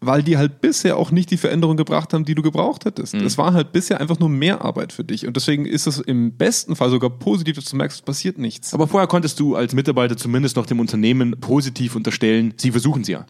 weil 0.00 0.22
die 0.22 0.36
halt 0.36 0.60
bisher 0.60 0.96
auch 0.96 1.10
nicht 1.10 1.30
die 1.30 1.36
Veränderung 1.36 1.76
gebracht 1.76 2.12
haben, 2.14 2.24
die 2.24 2.34
du 2.34 2.42
gebraucht 2.42 2.84
hättest. 2.84 3.14
Es 3.14 3.36
war 3.36 3.52
halt 3.52 3.72
bisher 3.72 4.00
einfach 4.00 4.18
nur 4.20 4.28
mehr 4.28 4.62
Arbeit 4.64 4.92
für 4.92 5.04
dich. 5.04 5.26
Und 5.26 5.36
deswegen 5.36 5.66
ist 5.66 5.86
es 5.86 5.98
im 5.98 6.32
besten 6.32 6.76
Fall 6.76 6.90
sogar 6.90 7.10
positiv, 7.10 7.56
dass 7.56 7.64
du 7.64 7.76
merkst, 7.76 7.98
es 7.98 8.02
passiert 8.02 8.38
nichts. 8.38 8.74
Aber 8.74 8.86
vorher 8.86 9.08
konntest 9.08 9.40
du 9.40 9.56
als 9.56 9.74
Mitarbeiter 9.74 10.16
zumindest 10.16 10.56
noch 10.56 10.66
dem 10.66 10.78
Unternehmen 10.80 11.32
positiv 11.40 11.96
unterstellen, 11.96 12.54
sie 12.56 12.70
versuchen 12.70 13.02
es 13.02 13.08
ja. 13.08 13.26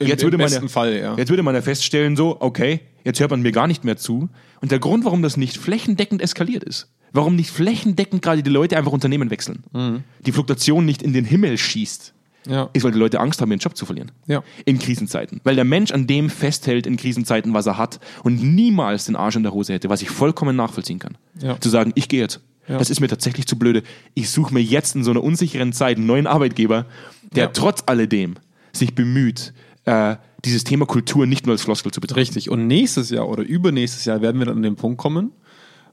Jetzt 0.00 0.22
im 0.22 0.26
würde, 0.26 0.38
man 0.38 0.50
ja, 0.50 0.68
Fall, 0.68 0.96
ja. 0.96 1.16
jetzt 1.16 1.28
würde 1.28 1.42
man 1.42 1.54
ja 1.54 1.62
feststellen, 1.62 2.16
so, 2.16 2.36
okay, 2.40 2.80
jetzt 3.04 3.18
hört 3.20 3.30
man 3.32 3.42
mir 3.42 3.52
gar 3.52 3.66
nicht 3.66 3.84
mehr 3.84 3.96
zu. 3.96 4.28
Und 4.60 4.70
der 4.70 4.78
Grund, 4.78 5.04
warum 5.04 5.22
das 5.22 5.36
nicht 5.36 5.56
flächendeckend 5.56 6.22
eskaliert 6.22 6.62
ist, 6.64 6.88
warum 7.12 7.36
nicht 7.36 7.50
flächendeckend 7.50 8.22
gerade 8.22 8.42
die 8.42 8.50
Leute 8.50 8.76
einfach 8.76 8.92
Unternehmen 8.92 9.30
wechseln, 9.30 9.64
Mhm. 9.72 10.04
die 10.24 10.32
Fluktuation 10.32 10.84
nicht 10.84 11.02
in 11.02 11.12
den 11.12 11.24
Himmel 11.24 11.58
schießt, 11.58 12.14
Ja. 12.46 12.70
ist, 12.72 12.84
weil 12.84 12.92
die 12.92 12.98
Leute 12.98 13.20
Angst 13.20 13.40
haben, 13.40 13.50
ihren 13.50 13.58
Job 13.58 13.76
zu 13.76 13.84
verlieren. 13.84 14.12
Ja. 14.26 14.42
In 14.64 14.78
Krisenzeiten. 14.78 15.40
Weil 15.44 15.56
der 15.56 15.64
Mensch 15.64 15.92
an 15.92 16.06
dem 16.06 16.30
festhält 16.30 16.86
in 16.86 16.96
Krisenzeiten, 16.96 17.52
was 17.52 17.66
er 17.66 17.76
hat 17.76 18.00
und 18.22 18.42
niemals 18.42 19.06
den 19.06 19.16
Arsch 19.16 19.36
in 19.36 19.42
der 19.42 19.52
Hose 19.52 19.74
hätte, 19.74 19.90
was 19.90 20.02
ich 20.02 20.10
vollkommen 20.10 20.56
nachvollziehen 20.56 20.98
kann. 20.98 21.18
Ja. 21.40 21.60
Zu 21.60 21.68
sagen, 21.68 21.92
ich 21.94 22.08
gehe 22.08 22.20
jetzt. 22.20 22.40
Ja. 22.68 22.78
Das 22.78 22.90
ist 22.90 23.00
mir 23.00 23.08
tatsächlich 23.08 23.46
zu 23.46 23.58
blöde. 23.58 23.82
Ich 24.14 24.30
suche 24.30 24.52
mir 24.52 24.60
jetzt 24.60 24.94
in 24.94 25.02
so 25.02 25.10
einer 25.10 25.22
unsicheren 25.22 25.72
Zeit 25.72 25.96
einen 25.96 26.06
neuen 26.06 26.26
Arbeitgeber, 26.26 26.86
der 27.34 27.52
trotz 27.52 27.82
alledem 27.86 28.34
sich 28.72 28.94
bemüht, 28.94 29.52
äh, 29.84 30.16
dieses 30.44 30.64
Thema 30.64 30.86
Kultur 30.86 31.26
nicht 31.26 31.46
nur 31.46 31.54
als 31.54 31.62
Floskel 31.62 31.92
zu 31.92 32.00
betrachten. 32.00 32.20
Richtig. 32.20 32.50
Und 32.50 32.66
nächstes 32.66 33.10
Jahr 33.10 33.28
oder 33.28 33.42
übernächstes 33.42 34.04
Jahr 34.04 34.20
werden 34.20 34.38
wir 34.38 34.46
dann 34.46 34.56
an 34.56 34.62
den 34.62 34.76
Punkt 34.76 34.98
kommen, 34.98 35.32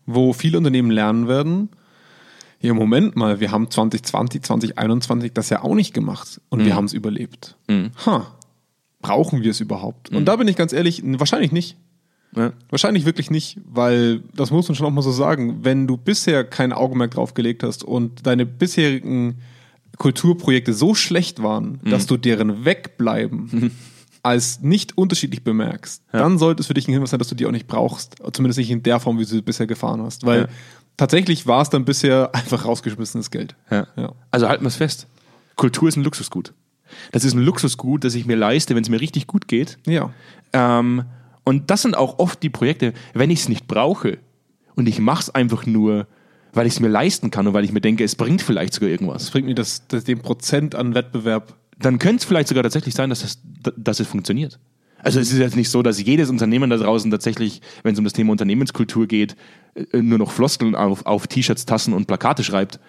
wo 0.05 0.33
viele 0.33 0.57
Unternehmen 0.57 0.91
lernen 0.91 1.27
werden, 1.27 1.69
ja, 2.65 2.73
Moment 2.73 3.15
mal, 3.15 3.39
wir 3.39 3.51
haben 3.51 3.69
2020, 3.69 4.43
2021 4.43 5.33
das 5.33 5.49
ja 5.49 5.63
auch 5.63 5.75
nicht 5.75 5.93
gemacht 5.93 6.41
und 6.49 6.65
wir 6.65 6.75
haben 6.75 6.85
es 6.85 6.93
überlebt. 6.93 7.57
Ha, 8.05 8.35
brauchen 9.01 9.43
wir 9.43 9.51
es 9.51 9.61
überhaupt? 9.61 10.09
Und 10.09 10.25
da 10.25 10.35
bin 10.35 10.47
ich 10.47 10.55
ganz 10.55 10.73
ehrlich, 10.73 11.01
wahrscheinlich 11.03 11.51
nicht. 11.51 11.77
Ja. 12.35 12.51
Wahrscheinlich 12.69 13.05
wirklich 13.05 13.31
nicht, 13.31 13.59
weil 13.65 14.21
das 14.35 14.51
muss 14.51 14.67
man 14.67 14.75
schon 14.75 14.85
auch 14.87 14.91
mal 14.91 15.01
so 15.01 15.11
sagen, 15.11 15.59
wenn 15.63 15.87
du 15.87 15.95
bisher 15.95 16.43
kein 16.43 16.73
Augenmerk 16.73 17.11
drauf 17.11 17.33
gelegt 17.33 17.63
hast 17.63 17.83
und 17.83 18.27
deine 18.27 18.45
bisherigen 18.45 19.39
Kulturprojekte 19.97 20.73
so 20.73 20.95
schlecht 20.95 21.41
waren, 21.41 21.79
dass 21.85 22.05
du 22.07 22.17
deren 22.17 22.65
Wegbleiben 22.65 23.71
als 24.21 24.59
nicht 24.61 24.97
unterschiedlich 24.97 25.43
bemerkst, 25.45 26.03
dann 26.11 26.37
sollte 26.37 26.61
es 26.61 26.67
für 26.67 26.73
dich 26.73 26.87
ein 26.87 26.91
Hinweis 26.91 27.11
sein, 27.11 27.19
dass 27.19 27.29
du 27.29 27.35
die 27.35 27.45
auch 27.45 27.51
nicht 27.51 27.67
brauchst. 27.67 28.15
Zumindest 28.33 28.57
nicht 28.57 28.71
in 28.71 28.83
der 28.83 28.99
Form, 28.99 29.17
wie 29.17 29.23
du 29.23 29.29
sie 29.29 29.41
bisher 29.41 29.67
gefahren 29.67 30.01
hast. 30.01 30.25
Weil 30.25 30.41
Ja. 30.41 30.47
Tatsächlich 30.97 31.47
war 31.47 31.61
es 31.61 31.69
dann 31.69 31.85
bisher 31.85 32.29
einfach 32.33 32.65
rausgeschmissenes 32.65 33.31
Geld. 33.31 33.55
Ja. 33.69 33.87
Ja. 33.95 34.13
Also 34.31 34.47
halten 34.47 34.63
wir 34.63 34.69
es 34.69 34.75
fest. 34.75 35.07
Kultur 35.55 35.87
ist 35.87 35.95
ein 35.95 36.03
Luxusgut. 36.03 36.53
Das 37.11 37.23
ist 37.23 37.33
ein 37.33 37.41
Luxusgut, 37.41 38.03
das 38.03 38.15
ich 38.15 38.25
mir 38.25 38.35
leiste, 38.35 38.75
wenn 38.75 38.83
es 38.83 38.89
mir 38.89 39.01
richtig 39.01 39.27
gut 39.27 39.47
geht. 39.47 39.77
Ja. 39.85 40.11
Ähm, 40.53 41.03
und 41.43 41.69
das 41.69 41.81
sind 41.81 41.95
auch 41.95 42.19
oft 42.19 42.41
die 42.43 42.49
Projekte, 42.49 42.93
wenn 43.13 43.29
ich 43.29 43.41
es 43.41 43.49
nicht 43.49 43.67
brauche 43.67 44.17
und 44.75 44.87
ich 44.87 44.99
mache 44.99 45.21
es 45.21 45.29
einfach 45.29 45.65
nur, 45.65 46.07
weil 46.53 46.67
ich 46.67 46.73
es 46.73 46.79
mir 46.79 46.87
leisten 46.87 47.31
kann 47.31 47.47
und 47.47 47.53
weil 47.53 47.63
ich 47.63 47.71
mir 47.71 47.81
denke, 47.81 48.03
es 48.03 48.15
bringt 48.15 48.41
vielleicht 48.41 48.73
sogar 48.73 48.89
irgendwas. 48.89 49.23
Das 49.23 49.31
bringt 49.31 49.47
mir 49.47 49.55
das, 49.55 49.87
das, 49.87 50.03
den 50.03 50.19
Prozent 50.19 50.75
an 50.75 50.95
Wettbewerb. 50.95 51.55
Dann 51.79 51.99
könnte 51.99 52.17
es 52.17 52.25
vielleicht 52.25 52.47
sogar 52.47 52.63
tatsächlich 52.63 52.95
sein, 52.95 53.09
dass 53.09 53.23
es, 53.23 53.39
dass 53.75 53.99
es 53.99 54.07
funktioniert. 54.07 54.59
Also 54.99 55.19
es 55.19 55.31
ist 55.31 55.37
jetzt 55.37 55.55
nicht 55.55 55.69
so, 55.69 55.83
dass 55.83 56.01
jedes 56.01 56.29
Unternehmen 56.29 56.69
da 56.69 56.77
draußen 56.77 57.11
tatsächlich, 57.11 57.61
wenn 57.83 57.93
es 57.93 57.99
um 57.99 58.05
das 58.05 58.13
Thema 58.13 58.31
Unternehmenskultur 58.31 59.05
geht, 59.07 59.35
nur 59.93 60.17
noch 60.17 60.31
Floskeln 60.31 60.75
auf, 60.75 61.05
auf 61.05 61.27
T-Shirts, 61.27 61.65
Tassen 61.65 61.93
und 61.93 62.07
Plakate 62.07 62.43
schreibt 62.43 62.79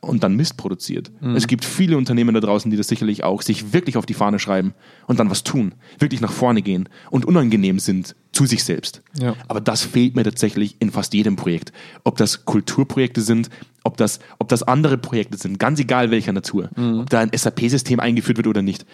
und 0.00 0.22
dann 0.22 0.34
Mist 0.34 0.56
produziert. 0.56 1.10
Es 1.36 1.46
gibt 1.46 1.64
viele 1.64 1.98
Unternehmen 1.98 2.34
da 2.34 2.40
draußen, 2.40 2.70
die 2.70 2.76
das 2.76 2.88
sicherlich 2.88 3.22
auch 3.22 3.42
sich 3.42 3.74
wirklich 3.74 3.98
auf 3.98 4.06
die 4.06 4.14
Fahne 4.14 4.38
schreiben 4.38 4.72
und 5.06 5.20
dann 5.20 5.30
was 5.30 5.44
tun, 5.44 5.74
wirklich 5.98 6.22
nach 6.22 6.32
vorne 6.32 6.62
gehen 6.62 6.88
und 7.10 7.26
unangenehm 7.26 7.78
sind 7.78 8.16
zu 8.32 8.46
sich 8.46 8.64
selbst. 8.64 9.02
Ja. 9.20 9.34
Aber 9.48 9.60
das 9.60 9.82
fehlt 9.82 10.16
mir 10.16 10.24
tatsächlich 10.24 10.76
in 10.78 10.90
fast 10.90 11.12
jedem 11.12 11.36
Projekt. 11.36 11.72
Ob 12.04 12.16
das 12.16 12.46
Kulturprojekte 12.46 13.20
sind, 13.20 13.50
ob 13.84 13.98
das, 13.98 14.20
ob 14.38 14.48
das 14.48 14.62
andere 14.62 14.96
Projekte 14.96 15.36
sind, 15.36 15.58
ganz 15.58 15.78
egal 15.78 16.10
welcher 16.10 16.32
Natur, 16.32 16.70
ob 16.76 17.10
da 17.10 17.20
ein 17.20 17.30
SAP-System 17.34 18.00
eingeführt 18.00 18.38
wird 18.38 18.46
oder 18.46 18.62
nicht. 18.62 18.86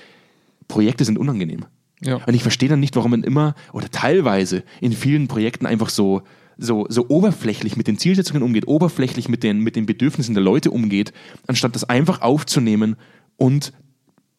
Projekte 0.67 1.05
sind 1.05 1.19
unangenehm. 1.19 1.67
Ja. 2.01 2.17
Und 2.27 2.35
ich 2.35 2.43
verstehe 2.43 2.69
dann 2.69 2.81
nicht, 2.81 2.97
warum 2.97 3.13
man 3.13 3.23
immer 3.23 3.55
oder 3.73 3.89
teilweise 3.89 4.65
in 4.81 4.93
vielen 4.93 5.29
Projekten 5.29 5.67
einfach 5.67 5.89
so, 5.89 6.23
so, 6.59 6.87
so 6.89 7.09
oberflächlich 7.09 7.77
mit 7.77 7.87
den 7.87 7.99
Zielsetzungen 7.99 8.43
umgeht, 8.43 8.67
oberflächlich 8.67 9.29
mit 9.29 9.43
den, 9.43 9.61
mit 9.61 9.77
den 9.77 9.87
Bedürfnissen 9.87 10.35
der 10.35 10.43
Leute 10.43 10.71
umgeht, 10.71 11.13
anstatt 11.47 11.75
das 11.75 11.85
einfach 11.85 12.23
aufzunehmen 12.23 12.97
und 13.37 13.73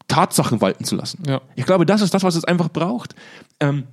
Tatsachen 0.08 0.62
walten 0.62 0.84
zu 0.84 0.96
lassen. 0.96 1.24
Ja. 1.28 1.42
Ich 1.56 1.66
glaube, 1.66 1.86
das 1.86 2.02
ist 2.02 2.14
das, 2.14 2.24
was 2.24 2.36
es 2.36 2.46
einfach 2.46 2.70
braucht. 2.70 3.14
Ähm, 3.60 3.84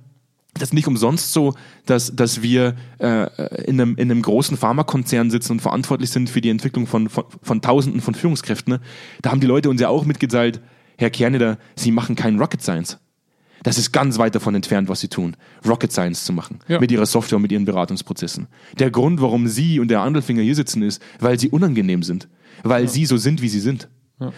das 0.53 0.69
ist 0.69 0.73
nicht 0.73 0.87
umsonst 0.87 1.33
so, 1.33 1.53
dass, 1.85 2.15
dass 2.15 2.41
wir 2.41 2.75
äh, 2.99 3.63
in, 3.65 3.79
einem, 3.79 3.95
in 3.97 4.09
einem 4.09 4.21
großen 4.21 4.55
Pharmakonzern 4.55 5.29
sitzen 5.29 5.53
und 5.53 5.59
verantwortlich 5.61 6.09
sind 6.09 6.29
für 6.29 6.39
die 6.39 6.49
Entwicklung 6.49 6.87
von, 6.87 7.09
von, 7.09 7.25
von 7.43 7.61
Tausenden 7.61 8.01
von 8.01 8.15
Führungskräften. 8.15 8.75
Ne? 8.75 8.81
Da 9.21 9.31
haben 9.31 9.41
die 9.41 9.47
Leute 9.47 9.69
uns 9.69 9.81
ja 9.81 9.89
auch 9.89 10.05
mitgeteilt, 10.05 10.61
Herr 10.97 11.09
Kerneder, 11.09 11.57
Sie 11.75 11.91
machen 11.91 12.15
kein 12.15 12.39
Rocket 12.39 12.61
Science. 12.61 12.97
Das 13.65 13.79
ist 13.79 13.91
ganz 13.91 14.19
weit 14.19 14.35
davon 14.35 14.53
entfernt, 14.53 14.89
was 14.89 14.99
Sie 14.99 15.07
tun, 15.07 15.35
Rocket 15.67 15.91
Science 15.91 16.23
zu 16.23 16.33
machen. 16.33 16.59
Ja. 16.67 16.79
Mit 16.79 16.91
Ihrer 16.91 17.07
Software, 17.07 17.39
mit 17.39 17.51
Ihren 17.51 17.65
Beratungsprozessen. 17.65 18.45
Der 18.77 18.91
Grund, 18.91 19.21
warum 19.21 19.47
Sie 19.47 19.79
und 19.79 19.89
der 19.89 20.01
Andelfinger 20.01 20.43
hier 20.43 20.53
sitzen, 20.53 20.83
ist, 20.83 21.01
weil 21.19 21.39
Sie 21.39 21.49
unangenehm 21.49 22.03
sind. 22.03 22.27
Weil 22.61 22.87
Sie 22.87 23.07
so 23.07 23.17
sind, 23.17 23.41
wie 23.41 23.49
Sie 23.49 23.59
sind. 23.59 23.89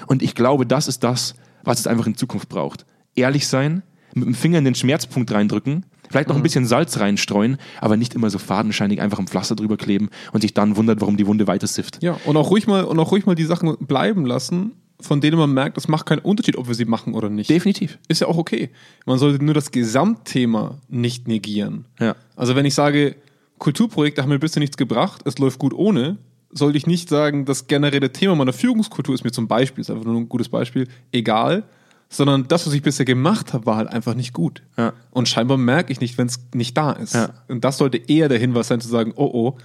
Und 0.08 0.24
ich 0.24 0.34
glaube, 0.34 0.66
das 0.66 0.88
ist 0.88 1.04
das, 1.04 1.36
was 1.63 1.80
es 1.80 1.88
einfach 1.88 2.08
in 2.08 2.16
Zukunft 2.16 2.48
braucht. 2.48 2.86
Ehrlich 3.16 3.48
sein, 3.48 3.84
mit 4.13 4.26
dem 4.26 4.34
Finger 4.34 4.60
in 4.60 4.66
den 4.66 4.76
Schmerzpunkt 4.76 5.30
reindrücken, 5.32 5.86
vielleicht 6.10 6.30
noch 6.30 6.38
ein 6.38 6.42
bisschen 6.42 6.66
Salz 6.66 6.98
reinstreuen, 6.98 7.58
aber 7.82 7.98
nicht 7.98 8.16
immer 8.16 8.30
so 8.30 8.40
fadenscheinig 8.40 9.02
einfach 9.02 9.20
ein 9.20 9.28
Pflaster 9.28 9.56
drüber 9.58 9.76
kleben 9.76 10.10
und 10.32 10.40
sich 10.40 10.54
dann 10.54 10.78
wundert, 10.78 11.02
warum 11.02 11.18
die 11.18 11.28
Wunde 11.28 11.48
weiter 11.48 11.68
sifft. 11.68 12.02
Ja, 12.02 12.18
und 12.26 12.38
auch 12.38 12.50
ruhig 12.50 12.66
mal, 12.66 12.86
und 12.86 12.98
auch 12.98 13.12
ruhig 13.12 13.26
mal 13.26 13.36
die 13.36 13.44
Sachen 13.44 13.76
bleiben 13.82 14.26
lassen, 14.26 14.72
von 14.99 15.21
denen 15.21 15.38
man 15.38 15.53
merkt, 15.53 15.77
es 15.77 15.88
macht 15.88 16.05
keinen 16.05 16.19
Unterschied, 16.19 16.57
ob 16.57 16.67
wir 16.67 16.75
sie 16.75 16.86
machen 16.86 17.13
oder 17.13 17.29
nicht. 17.29 17.49
Definitiv. 17.49 17.99
Ist 18.07 18.21
ja 18.21 18.27
auch 18.27 18.38
okay. 18.38 18.69
Man 19.05 19.19
sollte 19.19 19.43
nur 19.43 19.53
das 19.53 19.71
Gesamtthema 19.71 20.79
nicht 20.88 21.27
negieren. 21.27 21.86
Ja. 21.99 22.15
Also 22.36 22.55
wenn 22.55 22.65
ich 22.65 22.73
sage, 22.73 23.15
Kulturprojekte 23.60 24.21
haben 24.21 24.29
mir 24.29 24.39
bisher 24.39 24.60
nichts 24.60 24.77
gebracht, 24.77 25.21
es 25.25 25.38
läuft 25.38 25.60
gut 25.60 25.73
ohne, 25.73 26.17
sollte 26.51 26.77
ich 26.77 26.88
nicht 26.88 27.10
sagen, 27.10 27.45
das 27.45 27.67
generelle 27.67 28.12
Thema 28.12 28.36
meiner 28.36 28.53
Führungskultur 28.53 29.13
ist 29.13 29.23
mir 29.23 29.31
zum 29.31 29.47
Beispiel, 29.47 29.81
ist 29.81 29.91
einfach 29.91 30.05
nur 30.05 30.15
ein 30.15 30.29
gutes 30.29 30.49
Beispiel, 30.49 30.88
egal, 31.12 31.63
sondern 32.10 32.47
das, 32.47 32.65
was 32.65 32.73
ich 32.73 32.81
bisher 32.81 33.05
gemacht 33.05 33.53
habe, 33.53 33.65
war 33.65 33.75
halt 33.75 33.89
einfach 33.89 34.15
nicht 34.15 34.33
gut. 34.33 34.63
Ja. 34.77 34.93
Und 35.12 35.27
scheinbar 35.27 35.57
merke 35.57 35.91
ich 35.91 35.99
nicht, 35.99 36.17
wenn 36.17 36.27
es 36.27 36.39
nicht 36.53 36.77
da 36.77 36.91
ist. 36.93 37.15
Ja. 37.15 37.31
Und 37.47 37.63
das 37.65 37.77
sollte 37.77 37.97
eher 37.97 38.29
der 38.29 38.39
Hinweis 38.39 38.69
sein, 38.69 38.79
zu 38.79 38.88
sagen, 38.88 39.13
oh 39.15 39.29
oh, 39.31 39.57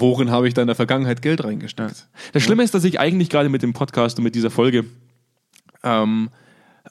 worin 0.00 0.30
habe 0.30 0.48
ich 0.48 0.54
da 0.54 0.62
in 0.62 0.66
der 0.68 0.76
Vergangenheit 0.76 1.22
Geld 1.22 1.42
reingesteckt? 1.44 2.06
Das 2.32 2.42
Schlimme 2.42 2.62
ist, 2.62 2.74
dass 2.74 2.84
ich 2.84 3.00
eigentlich 3.00 3.30
gerade 3.30 3.48
mit 3.48 3.62
dem 3.62 3.72
Podcast 3.72 4.18
und 4.18 4.24
mit 4.24 4.34
dieser 4.34 4.50
Folge, 4.50 4.84
ähm, 5.82 6.30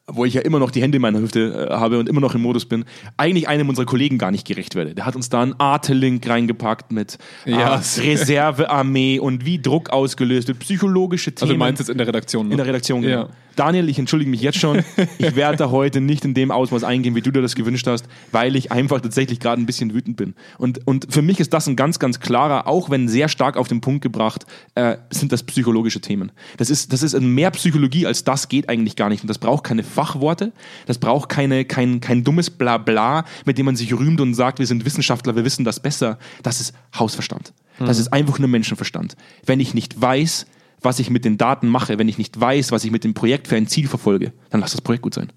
wo 0.08 0.26
ich 0.26 0.34
ja 0.34 0.42
immer 0.42 0.60
noch 0.60 0.72
die 0.72 0.82
Hände 0.82 0.96
in 0.98 1.02
meiner 1.02 1.20
Hüfte 1.20 1.70
äh, 1.70 1.74
habe 1.74 2.00
und 2.00 2.10
immer 2.10 2.20
noch 2.20 2.34
im 2.36 2.42
Modus 2.42 2.66
bin, 2.66 2.84
eigentlich 3.16 3.48
einem 3.48 3.70
unserer 3.70 3.86
Kollegen 3.86 4.18
gar 4.18 4.32
nicht 4.32 4.46
gerecht 4.46 4.76
werde. 4.76 4.96
Der 4.96 5.06
hat 5.06 5.16
uns 5.16 5.30
da 5.30 5.42
einen 5.42 5.54
Arte-Link 5.60 6.28
reingepackt 6.28 6.92
mit 6.92 7.18
Ja. 7.46 7.76
äh, 7.76 7.82
Reservearmee 8.02 9.20
und 9.20 9.46
wie 9.46 9.62
Druck 9.62 9.92
ausgelöst 9.92 10.48
wird, 10.48 10.60
psychologische 10.60 11.32
Themen. 11.32 11.44
Also 11.44 11.54
du 11.54 11.60
meinst 11.60 11.80
jetzt 11.80 11.89
in 11.89 11.98
der 11.98 12.08
Redaktion? 12.08 12.48
Ne? 12.48 12.54
In 12.54 12.58
der 12.58 12.66
Redaktion, 12.68 13.02
genau. 13.02 13.22
Ja. 13.24 13.30
Daniel, 13.56 13.89
ich 13.89 14.00
entschuldige 14.00 14.30
mich 14.30 14.42
jetzt 14.42 14.60
schon. 14.60 14.84
Ich 15.18 15.36
werde 15.36 15.58
da 15.58 15.72
heute 15.72 16.02
nicht 16.02 16.26
in 16.26 16.34
dem 16.34 16.52
Ausmaß 16.52 16.84
eingehen, 16.84 17.16
wie 17.16 17.22
du 17.22 17.32
dir 17.32 17.42
das 17.42 17.56
gewünscht 17.56 17.88
hast, 17.88 18.06
weil 18.32 18.56
ich 18.56 18.72
einfach 18.72 19.02
tatsächlich 19.02 19.39
gerade 19.39 19.62
ein 19.62 19.66
bisschen 19.66 19.94
wütend 19.94 20.18
bin. 20.18 20.34
Und, 20.58 20.86
und 20.88 21.08
für 21.13 21.22
mich 21.22 21.39
ist 21.39 21.54
das 21.54 21.68
ein 21.68 21.76
ganz, 21.76 22.00
ganz 22.00 22.20
klarer, 22.20 22.68
auch 22.68 22.89
wenn 22.89 23.08
sehr 23.08 23.30
stark 23.30 23.58
auf 23.58 23.68
den 23.68 23.82
Punkt 23.82 24.02
gebracht, 24.02 24.46
äh, 24.76 24.98
sind 25.10 25.32
das 25.32 25.44
psychologische 25.44 26.02
Themen. 26.02 26.32
Das 26.58 26.70
ist, 26.70 26.94
das 26.94 27.04
ist 27.04 27.20
mehr 27.20 27.52
Psychologie 27.52 28.06
als 28.06 28.24
das 28.24 28.50
geht 28.50 28.70
eigentlich 28.70 28.96
gar 28.96 29.10
nicht. 29.10 29.24
Und 29.24 29.28
das 29.28 29.38
braucht 29.38 29.63
keine 29.63 29.84
Fachworte, 29.84 30.52
das 30.86 30.98
braucht 30.98 31.30
keine, 31.30 31.66
kein, 31.66 32.00
kein 32.00 32.24
dummes 32.24 32.50
Blabla, 32.50 33.26
mit 33.46 33.58
dem 33.58 33.66
man 33.66 33.76
sich 33.76 33.94
rühmt 33.94 34.20
und 34.22 34.34
sagt, 34.34 34.60
wir 34.60 34.68
sind 34.68 34.86
Wissenschaftler, 34.86 35.36
wir 35.36 35.46
wissen 35.46 35.66
das 35.66 35.80
besser. 35.80 36.18
Das 36.42 36.60
ist 36.60 36.74
Hausverstand. 36.98 37.54
Das 37.80 38.00
ist 38.00 38.13
einfach 38.13 38.39
nur 38.39 38.48
Menschenverstand. 38.50 39.16
Wenn 39.46 39.60
ich 39.60 39.74
nicht 39.74 40.00
weiß, 40.00 40.46
was 40.84 41.00
ich 41.00 41.10
mit 41.10 41.26
den 41.26 41.38
Daten 41.38 41.67
mache, 41.67 41.98
wenn 41.98 42.08
ich 42.08 42.17
nicht 42.17 42.39
weiß, 42.39 42.72
was 42.72 42.84
ich 42.84 42.91
mit 42.91 43.04
dem 43.04 43.13
Projekt 43.13 43.48
für 43.48 43.56
ein 43.56 43.67
Ziel 43.67 43.88
verfolge, 43.88 44.34
dann 44.50 44.62
lass 44.62 44.72
das 44.74 44.82
Projekt 44.82 45.04
gut 45.04 45.13
sein. 45.13 45.32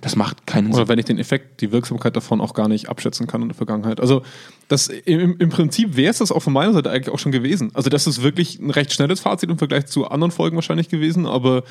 Das 0.00 0.16
macht 0.16 0.46
keinen 0.46 0.66
Sinn. 0.66 0.74
Oder 0.74 0.88
wenn 0.88 0.98
ich 0.98 1.04
den 1.04 1.18
Effekt, 1.18 1.60
die 1.60 1.72
Wirksamkeit 1.72 2.16
davon 2.16 2.40
auch 2.40 2.54
gar 2.54 2.68
nicht 2.68 2.88
abschätzen 2.88 3.26
kann 3.26 3.42
in 3.42 3.48
der 3.48 3.56
Vergangenheit. 3.56 4.00
Also 4.00 4.22
das 4.68 4.88
im, 4.88 5.36
im 5.38 5.48
Prinzip 5.50 5.96
wäre 5.96 6.10
es 6.10 6.18
das 6.18 6.32
auch 6.32 6.40
von 6.40 6.52
meiner 6.52 6.72
Seite 6.72 6.90
eigentlich 6.90 7.14
auch 7.14 7.18
schon 7.18 7.32
gewesen. 7.32 7.70
Also 7.74 7.90
das 7.90 8.06
ist 8.06 8.22
wirklich 8.22 8.58
ein 8.58 8.70
recht 8.70 8.92
schnelles 8.92 9.20
Fazit 9.20 9.50
im 9.50 9.58
Vergleich 9.58 9.86
zu 9.86 10.08
anderen 10.08 10.30
Folgen 10.30 10.56
wahrscheinlich 10.56 10.88
gewesen, 10.88 11.26
aber 11.26 11.62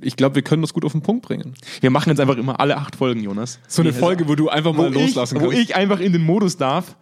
ich 0.00 0.16
glaube, 0.16 0.36
wir 0.36 0.42
können 0.42 0.62
das 0.62 0.72
gut 0.72 0.84
auf 0.84 0.92
den 0.92 1.02
Punkt 1.02 1.26
bringen. 1.26 1.54
Wir 1.80 1.90
machen 1.90 2.10
jetzt 2.10 2.20
einfach 2.20 2.36
immer 2.36 2.58
alle 2.60 2.76
acht 2.76 2.96
Folgen, 2.96 3.20
Jonas. 3.22 3.58
So 3.68 3.82
eine 3.82 3.92
Folge, 3.92 4.28
wo 4.28 4.34
du 4.34 4.48
einfach 4.48 4.74
wo 4.74 4.82
mal 4.82 4.92
loslassen 4.92 5.36
ich, 5.36 5.42
Wo 5.42 5.48
kannst. 5.48 5.62
ich 5.62 5.76
einfach 5.76 6.00
in 6.00 6.12
den 6.12 6.22
Modus 6.22 6.56
darf. 6.56 6.96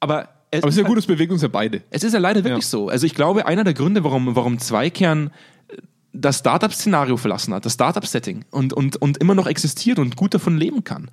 Aber 0.00 0.28
es 0.50 0.62
aber 0.62 0.68
es 0.68 0.76
ist 0.76 0.82
ja 0.82 0.86
gut, 0.86 0.98
es 0.98 1.06
bewegt 1.06 1.32
uns 1.32 1.42
ja 1.42 1.48
beide. 1.48 1.82
Es 1.90 2.02
ist 2.02 2.12
ja 2.12 2.18
leider 2.18 2.42
wirklich 2.44 2.64
Ja. 2.64 2.68
so. 2.70 2.88
Also 2.88 3.06
ich 3.06 3.14
glaube, 3.14 3.46
einer 3.46 3.64
der 3.64 3.74
Gründe, 3.74 4.02
warum, 4.04 4.34
warum 4.34 4.58
Zweikern 4.58 5.30
das 6.12 6.38
Startup-Szenario 6.40 7.16
verlassen 7.16 7.54
hat, 7.54 7.64
das 7.64 7.74
Startup-Setting 7.74 8.44
und, 8.50 8.72
und, 8.72 8.96
und 8.96 9.18
immer 9.18 9.34
noch 9.34 9.46
existiert 9.46 9.98
und 9.98 10.16
gut 10.16 10.34
davon 10.34 10.56
leben 10.58 10.82
kann, 10.82 11.10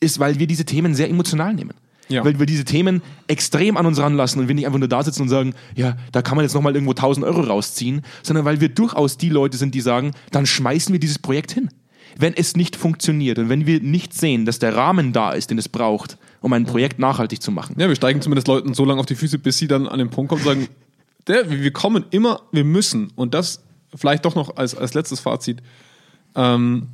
ist, 0.00 0.18
weil 0.18 0.38
wir 0.38 0.46
diese 0.46 0.64
Themen 0.66 0.94
sehr 0.94 1.08
emotional 1.08 1.54
nehmen. 1.54 1.74
Ja. 2.10 2.22
Weil 2.22 2.38
wir 2.38 2.44
diese 2.44 2.64
Themen 2.66 3.00
extrem 3.28 3.78
an 3.78 3.86
uns 3.86 3.98
ranlassen 3.98 4.42
und 4.42 4.48
wir 4.48 4.54
nicht 4.54 4.66
einfach 4.66 4.78
nur 4.78 4.88
da 4.88 5.02
sitzen 5.02 5.22
und 5.22 5.30
sagen, 5.30 5.54
ja, 5.74 5.96
da 6.12 6.20
kann 6.20 6.36
man 6.36 6.44
jetzt 6.44 6.52
nochmal 6.54 6.74
irgendwo 6.74 6.92
1000 6.92 7.24
Euro 7.24 7.40
rausziehen, 7.40 8.02
sondern 8.22 8.44
weil 8.44 8.60
wir 8.60 8.68
durchaus 8.68 9.16
die 9.16 9.30
Leute 9.30 9.56
sind, 9.56 9.74
die 9.74 9.80
sagen, 9.80 10.12
dann 10.30 10.44
schmeißen 10.44 10.92
wir 10.92 11.00
dieses 11.00 11.18
Projekt 11.18 11.52
hin. 11.52 11.70
Wenn 12.18 12.34
es 12.34 12.54
nicht 12.56 12.76
funktioniert 12.76 13.38
und 13.38 13.48
wenn 13.48 13.66
wir 13.66 13.80
nicht 13.80 14.12
sehen, 14.12 14.44
dass 14.44 14.58
der 14.58 14.76
Rahmen 14.76 15.14
da 15.14 15.32
ist, 15.32 15.50
den 15.50 15.56
es 15.56 15.70
braucht, 15.70 16.18
um 16.44 16.52
ein 16.52 16.66
Projekt 16.66 16.98
nachhaltig 16.98 17.40
zu 17.40 17.50
machen, 17.50 17.76
Ja, 17.78 17.88
wir 17.88 17.96
steigen 17.96 18.20
zumindest 18.20 18.48
Leuten 18.48 18.74
so 18.74 18.84
lange 18.84 19.00
auf 19.00 19.06
die 19.06 19.14
Füße, 19.14 19.38
bis 19.38 19.56
sie 19.56 19.66
dann 19.66 19.88
an 19.88 19.98
den 19.98 20.10
Punkt 20.10 20.28
kommen 20.28 20.42
und 20.42 20.46
sagen, 20.46 20.68
der, 21.26 21.50
wir 21.50 21.72
kommen 21.72 22.04
immer, 22.10 22.42
wir 22.52 22.64
müssen. 22.64 23.10
Und 23.16 23.32
das 23.32 23.64
vielleicht 23.94 24.26
doch 24.26 24.34
noch 24.34 24.56
als, 24.56 24.74
als 24.74 24.92
letztes 24.92 25.20
Fazit. 25.20 25.62
Ähm, 26.34 26.88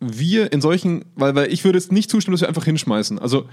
wir 0.00 0.50
in 0.54 0.62
solchen, 0.62 1.04
weil, 1.14 1.34
weil 1.34 1.52
ich 1.52 1.62
würde 1.62 1.78
jetzt 1.78 1.92
nicht 1.92 2.10
zustimmen, 2.10 2.32
dass 2.32 2.40
wir 2.40 2.48
einfach 2.48 2.64
hinschmeißen. 2.64 3.18
Also 3.18 3.46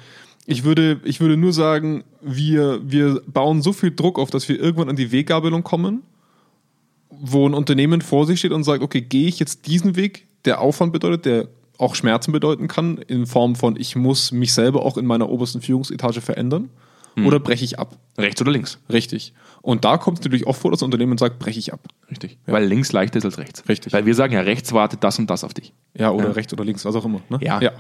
ich 0.46 0.64
würde, 0.64 1.02
ich 1.04 1.20
würde 1.20 1.36
nur 1.36 1.52
sagen, 1.52 2.06
wir, 2.22 2.80
wir 2.90 3.22
bauen 3.28 3.62
so 3.62 3.74
viel 3.74 3.94
Druck 3.94 4.20
auf, 4.20 4.30
dass 4.30 4.48
wir 4.48 4.58
irgendwann 4.58 4.88
an 4.88 4.96
die 4.96 5.12
Weggabelung 5.12 5.62
kommen, 5.62 6.04
wo 7.10 7.46
ein 7.46 7.54
Unternehmen 7.54 8.00
vor 8.00 8.26
sich 8.26 8.40
steht 8.40 8.54
und 8.54 8.64
sagt, 8.64 8.82
okay, 8.82 9.02
gehe 9.02 9.28
ich 9.28 9.40
jetzt 9.40 9.68
diesen 9.68 9.98
Weg, 9.98 10.26
der 10.46 10.62
Aufwand 10.62 10.94
bedeutet, 10.94 11.26
der 11.26 11.48
auch 11.78 11.96
Schmerzen 11.96 12.32
bedeuten 12.32 12.68
kann, 12.68 12.98
in 12.98 13.26
Form 13.26 13.56
von, 13.56 13.76
ich 13.80 13.96
muss 13.96 14.32
mich 14.32 14.54
selber 14.54 14.84
auch 14.86 14.98
in 14.98 15.06
meiner 15.06 15.30
obersten 15.30 15.62
Führungsetage 15.62 16.22
verändern, 16.22 16.70
oder 17.26 17.40
breche 17.40 17.66
ich 17.66 17.80
ab? 17.80 17.98
rechts 18.20 18.40
oder 18.42 18.52
links. 18.52 18.78
Richtig. 18.92 19.34
Und 19.64 19.86
da 19.86 19.98
kommt 19.98 20.20
es 20.20 20.24
natürlich 20.24 20.46
oft 20.46 20.62
vor, 20.62 20.70
dass 20.70 20.82
ein 20.84 20.86
Unternehmen 20.86 21.18
sagt, 21.18 21.40
breche 21.40 21.58
ich 21.58 21.74
ab. 21.74 21.80
Richtig. 22.12 22.38
Weil 22.46 22.66
links 22.66 22.92
leichter 22.92 23.18
ist 23.18 23.26
als 23.26 23.40
rechts. 23.40 23.68
Richtig. 23.68 23.92
Weil 23.92 24.06
wir 24.06 24.14
sagen 24.14 24.34
ja, 24.34 24.42
rechts 24.42 24.72
wartet 24.72 25.04
das 25.04 25.18
und 25.18 25.28
das 25.28 25.44
auf 25.44 25.52
dich. 25.56 25.74
Ja, 25.96 26.12
oder 26.12 26.28
Ja. 26.28 26.32
rechts 26.34 26.54
oder 26.54 26.64
links, 26.64 26.86
was 26.86 26.96
auch 26.96 27.06
immer. 27.06 27.22
Ne? 27.30 27.40
Ja. 27.42 27.60
ja. 27.60 27.72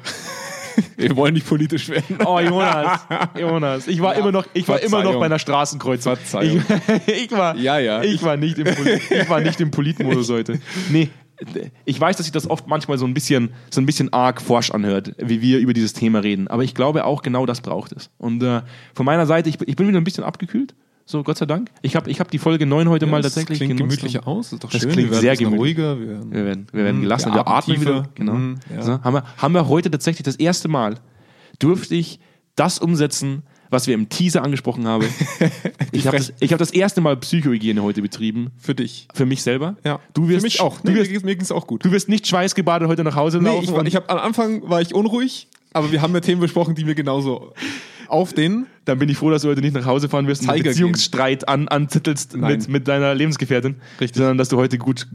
wir 0.97 1.15
wollen 1.15 1.35
nicht 1.35 1.45
politisch 1.47 1.87
werden. 1.89 2.17
Oh, 2.25 2.39
Jonas, 2.39 3.01
Jonas, 3.39 3.87
ich 3.87 4.01
war 4.01 4.13
Ja, 4.15 4.21
immer 4.21 4.31
noch, 4.31 4.45
ich 4.53 4.67
war 4.67 4.79
immer 4.81 5.03
noch 5.03 5.19
bei 5.19 5.25
einer 5.27 5.37
Straßenkreuzung. 5.39 6.15
Verzeihung. 6.15 6.63
Ich, 7.05 7.25
ich 7.25 7.31
war, 7.31 7.55
Ja, 7.57 7.77
ja. 7.77 8.01
Ich 8.01 8.23
war 8.23 8.37
nicht 8.37 8.57
im, 8.57 8.65
Poli- 8.65 8.99
ich 9.21 9.29
war 9.29 9.39
nicht 9.39 9.61
im 9.61 9.69
Politmodus 9.69 10.31
heute. 10.31 10.59
Nee, 10.89 11.09
ich 11.85 11.99
weiß, 11.99 12.17
dass 12.17 12.25
sich 12.25 12.33
das 12.33 12.49
oft 12.49 12.67
manchmal 12.67 12.97
so 12.97 13.05
ein 13.05 13.13
bisschen, 13.13 13.49
so 13.69 13.79
ein 13.81 13.85
bisschen 13.85 14.11
arg 14.13 14.41
forsch 14.41 14.71
anhört, 14.71 15.13
wie 15.19 15.41
wir 15.41 15.59
über 15.59 15.73
dieses 15.73 15.93
Thema 15.93 16.19
reden. 16.19 16.47
Aber 16.47 16.63
ich 16.63 16.73
glaube 16.73 17.05
auch 17.05 17.21
genau 17.21 17.45
das 17.45 17.61
braucht 17.61 17.91
es. 17.91 18.09
Und 18.17 18.41
äh, 18.43 18.61
von 18.95 19.05
meiner 19.05 19.25
Seite, 19.25 19.49
ich, 19.49 19.57
bin- 19.57 19.69
ich 19.69 19.75
bin 19.75 19.87
wieder 19.87 19.99
ein 19.99 20.03
bisschen 20.03 20.23
abgekühlt. 20.23 20.73
So, 21.05 21.23
Gott 21.23 21.37
sei 21.37 21.45
Dank. 21.45 21.69
Ich 21.83 21.95
habe 21.95 22.09
ich 22.09 22.19
hab 22.19 22.29
die 22.31 22.37
Folge 22.37 22.65
9 22.65 22.89
heute 22.89 23.05
mal 23.05 23.21
das 23.21 23.35
tatsächlich 23.35 23.59
klingt 23.59 23.77
genutzt. 23.77 23.97
gemütlicher 24.01 24.27
aus, 24.27 24.51
ist 24.51 24.63
doch 24.63 24.69
Das 24.71 24.81
schön. 24.81 24.91
klingt 24.91 25.11
wir 25.11 25.19
sehr 25.19 25.37
gemütlich. 25.37 25.59
ruhiger. 25.59 25.99
Wir 25.99 26.07
werden, 26.09 26.31
Wir 26.33 26.45
werden, 26.45 26.67
wir 26.73 26.83
werden 26.83 26.97
Mhm, 26.97 27.01
gelassen, 27.03 27.33
wir 27.33 27.47
atmen 27.47 27.79
wieder. 27.79 28.09
Genau. 28.15 28.33
Mhm, 28.33 28.55
ja. 28.75 28.81
so, 28.81 28.91
haben, 29.01 29.13
wir, 29.13 29.23
haben 29.37 29.53
wir 29.53 29.67
heute 29.69 29.89
tatsächlich 29.89 30.23
das 30.23 30.35
erste 30.35 30.67
Mal, 30.67 30.95
durfte 31.59 31.95
ich 31.95 32.19
das 32.55 32.79
umsetzen, 32.79 33.43
was 33.69 33.87
wir 33.87 33.93
im 33.95 34.09
Teaser 34.09 34.43
angesprochen 34.43 34.87
haben. 34.87 35.05
ich 35.91 36.07
habe 36.07 36.17
das, 36.17 36.33
ich 36.39 36.51
hab 36.51 36.59
das 36.59 36.71
erste 36.71 37.01
Mal 37.01 37.17
Psychohygiene 37.17 37.81
heute 37.83 38.01
betrieben. 38.01 38.51
Für 38.57 38.75
dich. 38.75 39.07
Für 39.13 39.25
mich 39.25 39.43
selber. 39.43 39.75
Ja. 39.83 39.99
Du 40.13 40.27
wirst, 40.29 40.39
Für 40.41 40.45
mich 40.45 40.61
auch. 40.61 40.79
Du 40.81 40.91
Nee, 40.91 40.97
wirst, 40.97 41.25
mir 41.25 41.35
ging 41.35 41.41
es 41.43 41.51
auch 41.51 41.67
gut. 41.67 41.83
du 41.85 41.91
wirst 41.91 42.09
nicht 42.09 42.27
schweißgebadet 42.27 42.87
heute 42.87 43.03
nach 43.03 43.15
Hause 43.15 43.39
Nee, 43.39 43.49
laufen. 43.49 43.63
ich, 43.65 43.71
war, 43.73 43.85
ich 43.85 43.95
hab, 43.95 44.11
am 44.11 44.17
Anfang 44.19 44.67
war 44.69 44.81
ich 44.81 44.93
unruhig, 44.93 45.47
aber 45.73 45.91
wir 45.91 46.01
haben 46.01 46.13
ja 46.13 46.21
Themen 46.21 46.41
besprochen, 46.41 46.75
die 46.75 46.83
mir 46.85 46.95
genauso 46.95 47.53
auf 48.07 48.33
den. 48.33 48.67
Dann 48.87 48.99
bin 48.99 49.09
ich 49.09 49.17
froh, 49.17 49.29
dass 49.29 49.41
du 49.41 49.49
heute 49.49 49.61
nicht 49.61 49.73
nach 49.73 49.85
Hause 49.85 50.07
fahren 50.07 50.27
wirst 50.27 50.43
und 50.43 50.49
einen 50.49 50.63
Beziehungsstreit 50.63 51.47
an, 51.47 51.67
anzettelst 51.67 52.37
Nein. 52.37 52.53
mit, 52.53 52.67
mit 52.69 52.87
deiner 52.87 53.13
Lebensgefährtin. 53.13 53.75
Richtig. 53.99 54.17
Sondern 54.17 54.37
dass 54.37 54.49
du 54.49 54.57
heute 54.57 54.77
gut, 54.77 55.07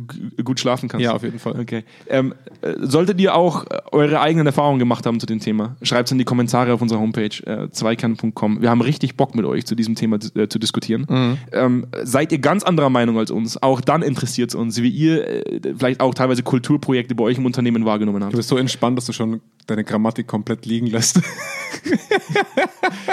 gut 0.44 0.60
schlafen 0.60 0.88
kannst. 0.88 1.04
Ja, 1.04 1.12
auf 1.12 1.22
jeden 1.22 1.38
Fall. 1.38 1.58
Okay. 1.58 1.84
Ähm, 2.08 2.34
äh, 2.60 2.74
solltet 2.80 3.18
ihr 3.20 3.34
auch 3.34 3.64
äh, 3.64 3.78
eure 3.92 4.20
eigenen 4.20 4.46
Erfahrungen 4.46 4.78
gemacht 4.78 5.06
haben 5.06 5.20
zu 5.20 5.26
dem 5.26 5.40
Thema, 5.40 5.76
schreibt 5.82 6.08
es 6.08 6.12
in 6.12 6.18
die 6.18 6.24
Kommentare 6.24 6.74
auf 6.74 6.82
unserer 6.82 7.00
Homepage 7.00 7.30
äh, 7.46 7.70
zweikern.com. 7.70 8.60
Wir 8.60 8.70
haben 8.70 8.82
richtig 8.82 9.16
Bock 9.16 9.34
mit 9.34 9.46
euch 9.46 9.64
zu 9.64 9.74
diesem 9.74 9.94
Thema 9.94 10.18
äh, 10.34 10.48
zu 10.48 10.58
diskutieren. 10.58 11.06
Mhm. 11.08 11.38
Ähm, 11.52 11.86
seid 12.02 12.32
ihr 12.32 12.38
ganz 12.38 12.64
anderer 12.64 12.90
Meinung 12.90 13.18
als 13.18 13.30
uns? 13.30 13.62
Auch 13.62 13.80
dann 13.80 14.02
interessiert 14.02 14.50
es 14.50 14.54
uns, 14.54 14.82
wie 14.82 14.90
ihr 14.90 15.26
äh, 15.26 15.60
vielleicht 15.76 16.00
auch 16.00 16.14
teilweise 16.14 16.42
Kulturprojekte 16.42 17.14
bei 17.14 17.24
euch 17.24 17.38
im 17.38 17.46
Unternehmen 17.46 17.86
wahrgenommen 17.86 18.22
habt. 18.22 18.34
Du 18.34 18.36
bist 18.36 18.50
so 18.50 18.58
entspannt, 18.58 18.98
dass 18.98 19.06
du 19.06 19.12
schon 19.12 19.40
deine 19.66 19.84
Grammatik 19.84 20.26
komplett 20.26 20.66
liegen 20.66 20.88
lässt. 20.88 21.20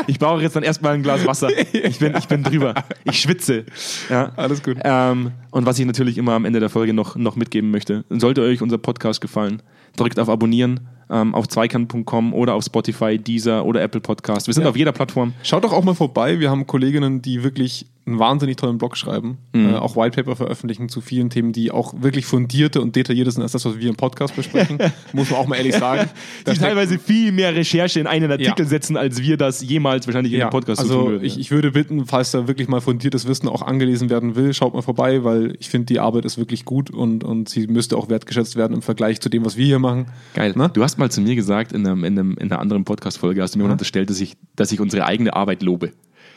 Ich 0.07 0.19
brauche 0.19 0.41
jetzt 0.41 0.48
dann 0.53 0.63
erstmal 0.63 0.93
ein 0.93 1.03
Glas 1.03 1.25
Wasser. 1.25 1.49
Ich 1.73 1.99
bin, 1.99 2.15
ich 2.17 2.27
bin 2.27 2.43
drüber. 2.43 2.73
Ich 3.03 3.19
schwitze. 3.21 3.65
Ja. 4.09 4.31
Alles 4.35 4.61
gut. 4.63 4.77
Ähm, 4.83 5.31
und 5.51 5.65
was 5.65 5.79
ich 5.79 5.85
natürlich 5.85 6.17
immer 6.17 6.33
am 6.33 6.45
Ende 6.45 6.59
der 6.59 6.69
Folge 6.69 6.93
noch, 6.93 7.15
noch 7.15 7.35
mitgeben 7.35 7.71
möchte, 7.71 8.03
sollte 8.09 8.41
euch 8.41 8.61
unser 8.61 8.77
Podcast 8.77 9.21
gefallen, 9.21 9.61
drückt 9.95 10.19
auf 10.19 10.29
Abonnieren 10.29 10.81
ähm, 11.09 11.33
auf 11.33 11.47
zweikern.com 11.47 12.33
oder 12.33 12.53
auf 12.53 12.63
Spotify, 12.63 13.17
Deezer 13.17 13.65
oder 13.65 13.81
Apple 13.81 14.01
Podcast. 14.01 14.47
Wir 14.47 14.53
sind 14.53 14.63
Ja. 14.63 14.69
auf 14.69 14.77
jeder 14.77 14.91
Plattform. 14.91 15.33
Schaut 15.43 15.63
doch 15.63 15.73
auch 15.73 15.83
mal 15.83 15.95
vorbei. 15.95 16.39
Wir 16.39 16.49
haben 16.51 16.67
Kolleginnen, 16.67 17.21
die 17.21 17.43
wirklich 17.43 17.87
einen 18.09 18.19
wahnsinnig 18.19 18.57
tollen 18.57 18.77
Blog 18.77 18.97
schreiben, 18.97 19.37
Mhm. 19.53 19.69
äh, 19.69 19.75
auch 19.75 19.95
Whitepaper 19.95 20.35
veröffentlichen 20.35 20.89
zu 20.89 21.01
vielen 21.01 21.29
Themen, 21.29 21.51
die 21.53 21.71
auch 21.71 21.93
wirklich 22.01 22.25
fundierte 22.25 22.81
und 22.81 22.95
detaillierter 22.95 23.31
sind 23.31 23.43
als 23.43 23.53
das, 23.53 23.65
was 23.65 23.77
wir 23.79 23.89
im 23.89 23.95
Podcast 23.95 24.35
besprechen. 24.35 24.77
Muss 25.13 25.29
man 25.31 25.39
auch 25.39 25.47
mal 25.47 25.55
ehrlich 25.55 25.75
sagen. 25.75 26.09
Die 26.47 26.53
teilweise 26.57 26.99
viel 26.99 27.31
mehr 27.31 27.55
Recherche 27.55 27.99
in 27.99 28.07
einen 28.07 28.31
Artikel 28.31 28.63
Ja. 28.63 28.69
setzen, 28.69 28.97
als 28.97 29.21
wir 29.21 29.37
das 29.37 29.61
jemals 29.61 30.07
wahrscheinlich 30.07 30.33
in 30.33 30.39
ja, 30.39 30.45
einem 30.45 30.51
Podcast 30.51 30.81
also 30.81 31.01
tun 31.01 31.11
würden. 31.11 31.25
ich, 31.25 31.39
ich 31.39 31.51
würde 31.51 31.71
bitten, 31.71 32.05
falls 32.05 32.31
da 32.31 32.47
wirklich 32.47 32.67
mal 32.67 32.81
fundiertes 32.81 33.27
Wissen 33.27 33.47
auch 33.47 33.61
angelesen 33.61 34.09
werden 34.09 34.35
will, 34.35 34.53
schaut 34.53 34.73
mal 34.73 34.81
vorbei, 34.81 35.23
weil 35.23 35.55
ich 35.59 35.69
finde, 35.69 35.85
die 35.85 35.99
Arbeit 35.99 36.25
ist 36.25 36.37
wirklich 36.37 36.65
gut 36.65 36.89
und, 36.91 37.23
und 37.23 37.49
sie 37.49 37.67
müsste 37.67 37.97
auch 37.97 38.09
wertgeschätzt 38.09 38.55
werden 38.55 38.73
im 38.73 38.81
Vergleich 38.81 39.21
zu 39.21 39.29
dem, 39.29 39.45
was 39.45 39.57
wir 39.57 39.65
hier 39.65 39.79
machen. 39.79 40.07
Geil. 40.33 40.53
Ne? 40.55 40.69
Du 40.73 40.83
hast 40.83 40.97
mal 40.97 41.09
zu 41.11 41.21
mir 41.21 41.35
gesagt, 41.35 41.71
in, 41.71 41.85
einem, 41.85 42.03
in, 42.03 42.17
einem, 42.17 42.31
in 42.37 42.51
einer 42.51 42.59
anderen 42.59 42.85
Podcast-Folge, 42.85 43.41
hast 43.41 43.55
du 43.55 43.59
mir 43.59 43.65
unterstellt, 43.65 44.09
dass 44.09 44.19
ich, 44.21 44.35
dass 44.55 44.71
ich 44.71 44.79
unsere 44.79 45.05
eigene 45.05 45.33
Arbeit 45.35 45.61
lobe. 45.61 45.91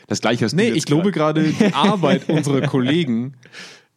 Das 0.07 0.21
gleiche 0.21 0.45
hast 0.45 0.51
du 0.51 0.57
Nee, 0.57 0.69
ich 0.69 0.87
lobe 0.89 1.11
gerade 1.11 1.43
die 1.43 1.65
Arbeit 1.73 2.29
unserer 2.29 2.61
Kollegen 2.67 3.33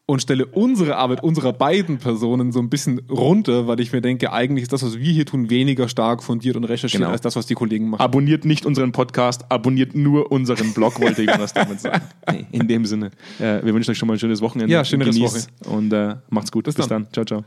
und 0.09 0.23
stelle 0.23 0.47
unsere 0.47 0.97
Arbeit 0.97 1.25
unserer 1.25 1.53
beiden 1.53 1.99
Personen 1.99 2.53
so 2.53 2.61
ein 2.61 2.71
bisschen 2.71 3.01
runter, 3.11 3.67
weil 3.67 3.81
ich 3.81 3.93
mir 3.93 4.01
denke, 4.01 4.33
eigentlich 4.33 4.63
ist 4.63 4.73
das, 4.73 4.85
was 4.85 4.99
wir 4.99 5.13
hier 5.13 5.27
tun, 5.27 5.51
weniger 5.51 5.89
stark 5.89 6.23
fundiert 6.23 6.55
und 6.57 6.63
recherchiert 6.65 7.01
Genau. 7.01 7.11
als 7.11 7.23
das, 7.23 7.35
was 7.35 7.47
die 7.47 7.55
Kollegen 7.55 7.89
machen. 7.91 8.03
Abonniert 8.03 8.45
nicht 8.45 8.67
unseren 8.67 8.93
Podcast, 8.93 9.45
abonniert 9.49 9.97
nur 9.97 10.31
unseren 10.31 10.73
Blog, 10.75 11.01
wollte 11.01 11.23
ich 11.23 11.29
was 11.29 11.53
damit 11.53 11.81
sagen. 11.81 12.03
Nee, 12.31 12.47
in 12.53 12.69
dem 12.69 12.85
Sinne. 12.85 13.11
Äh, 13.41 13.65
wir 13.65 13.75
wünschen 13.75 13.91
euch 13.91 13.99
schon 13.99 14.07
mal 14.07 14.15
ein 14.15 14.21
schönes 14.21 14.41
Wochenende. 14.41 14.73
Ja, 14.73 14.85
schöneres 14.85 15.17
Genießt 15.17 15.51
Und 15.67 15.93
äh, 15.93 16.15
macht's 16.29 16.53
gut. 16.53 16.65
Bis, 16.67 16.77
dann. 16.77 16.89
dann. 16.89 17.07
Ciao, 17.13 17.25
ciao. 17.25 17.45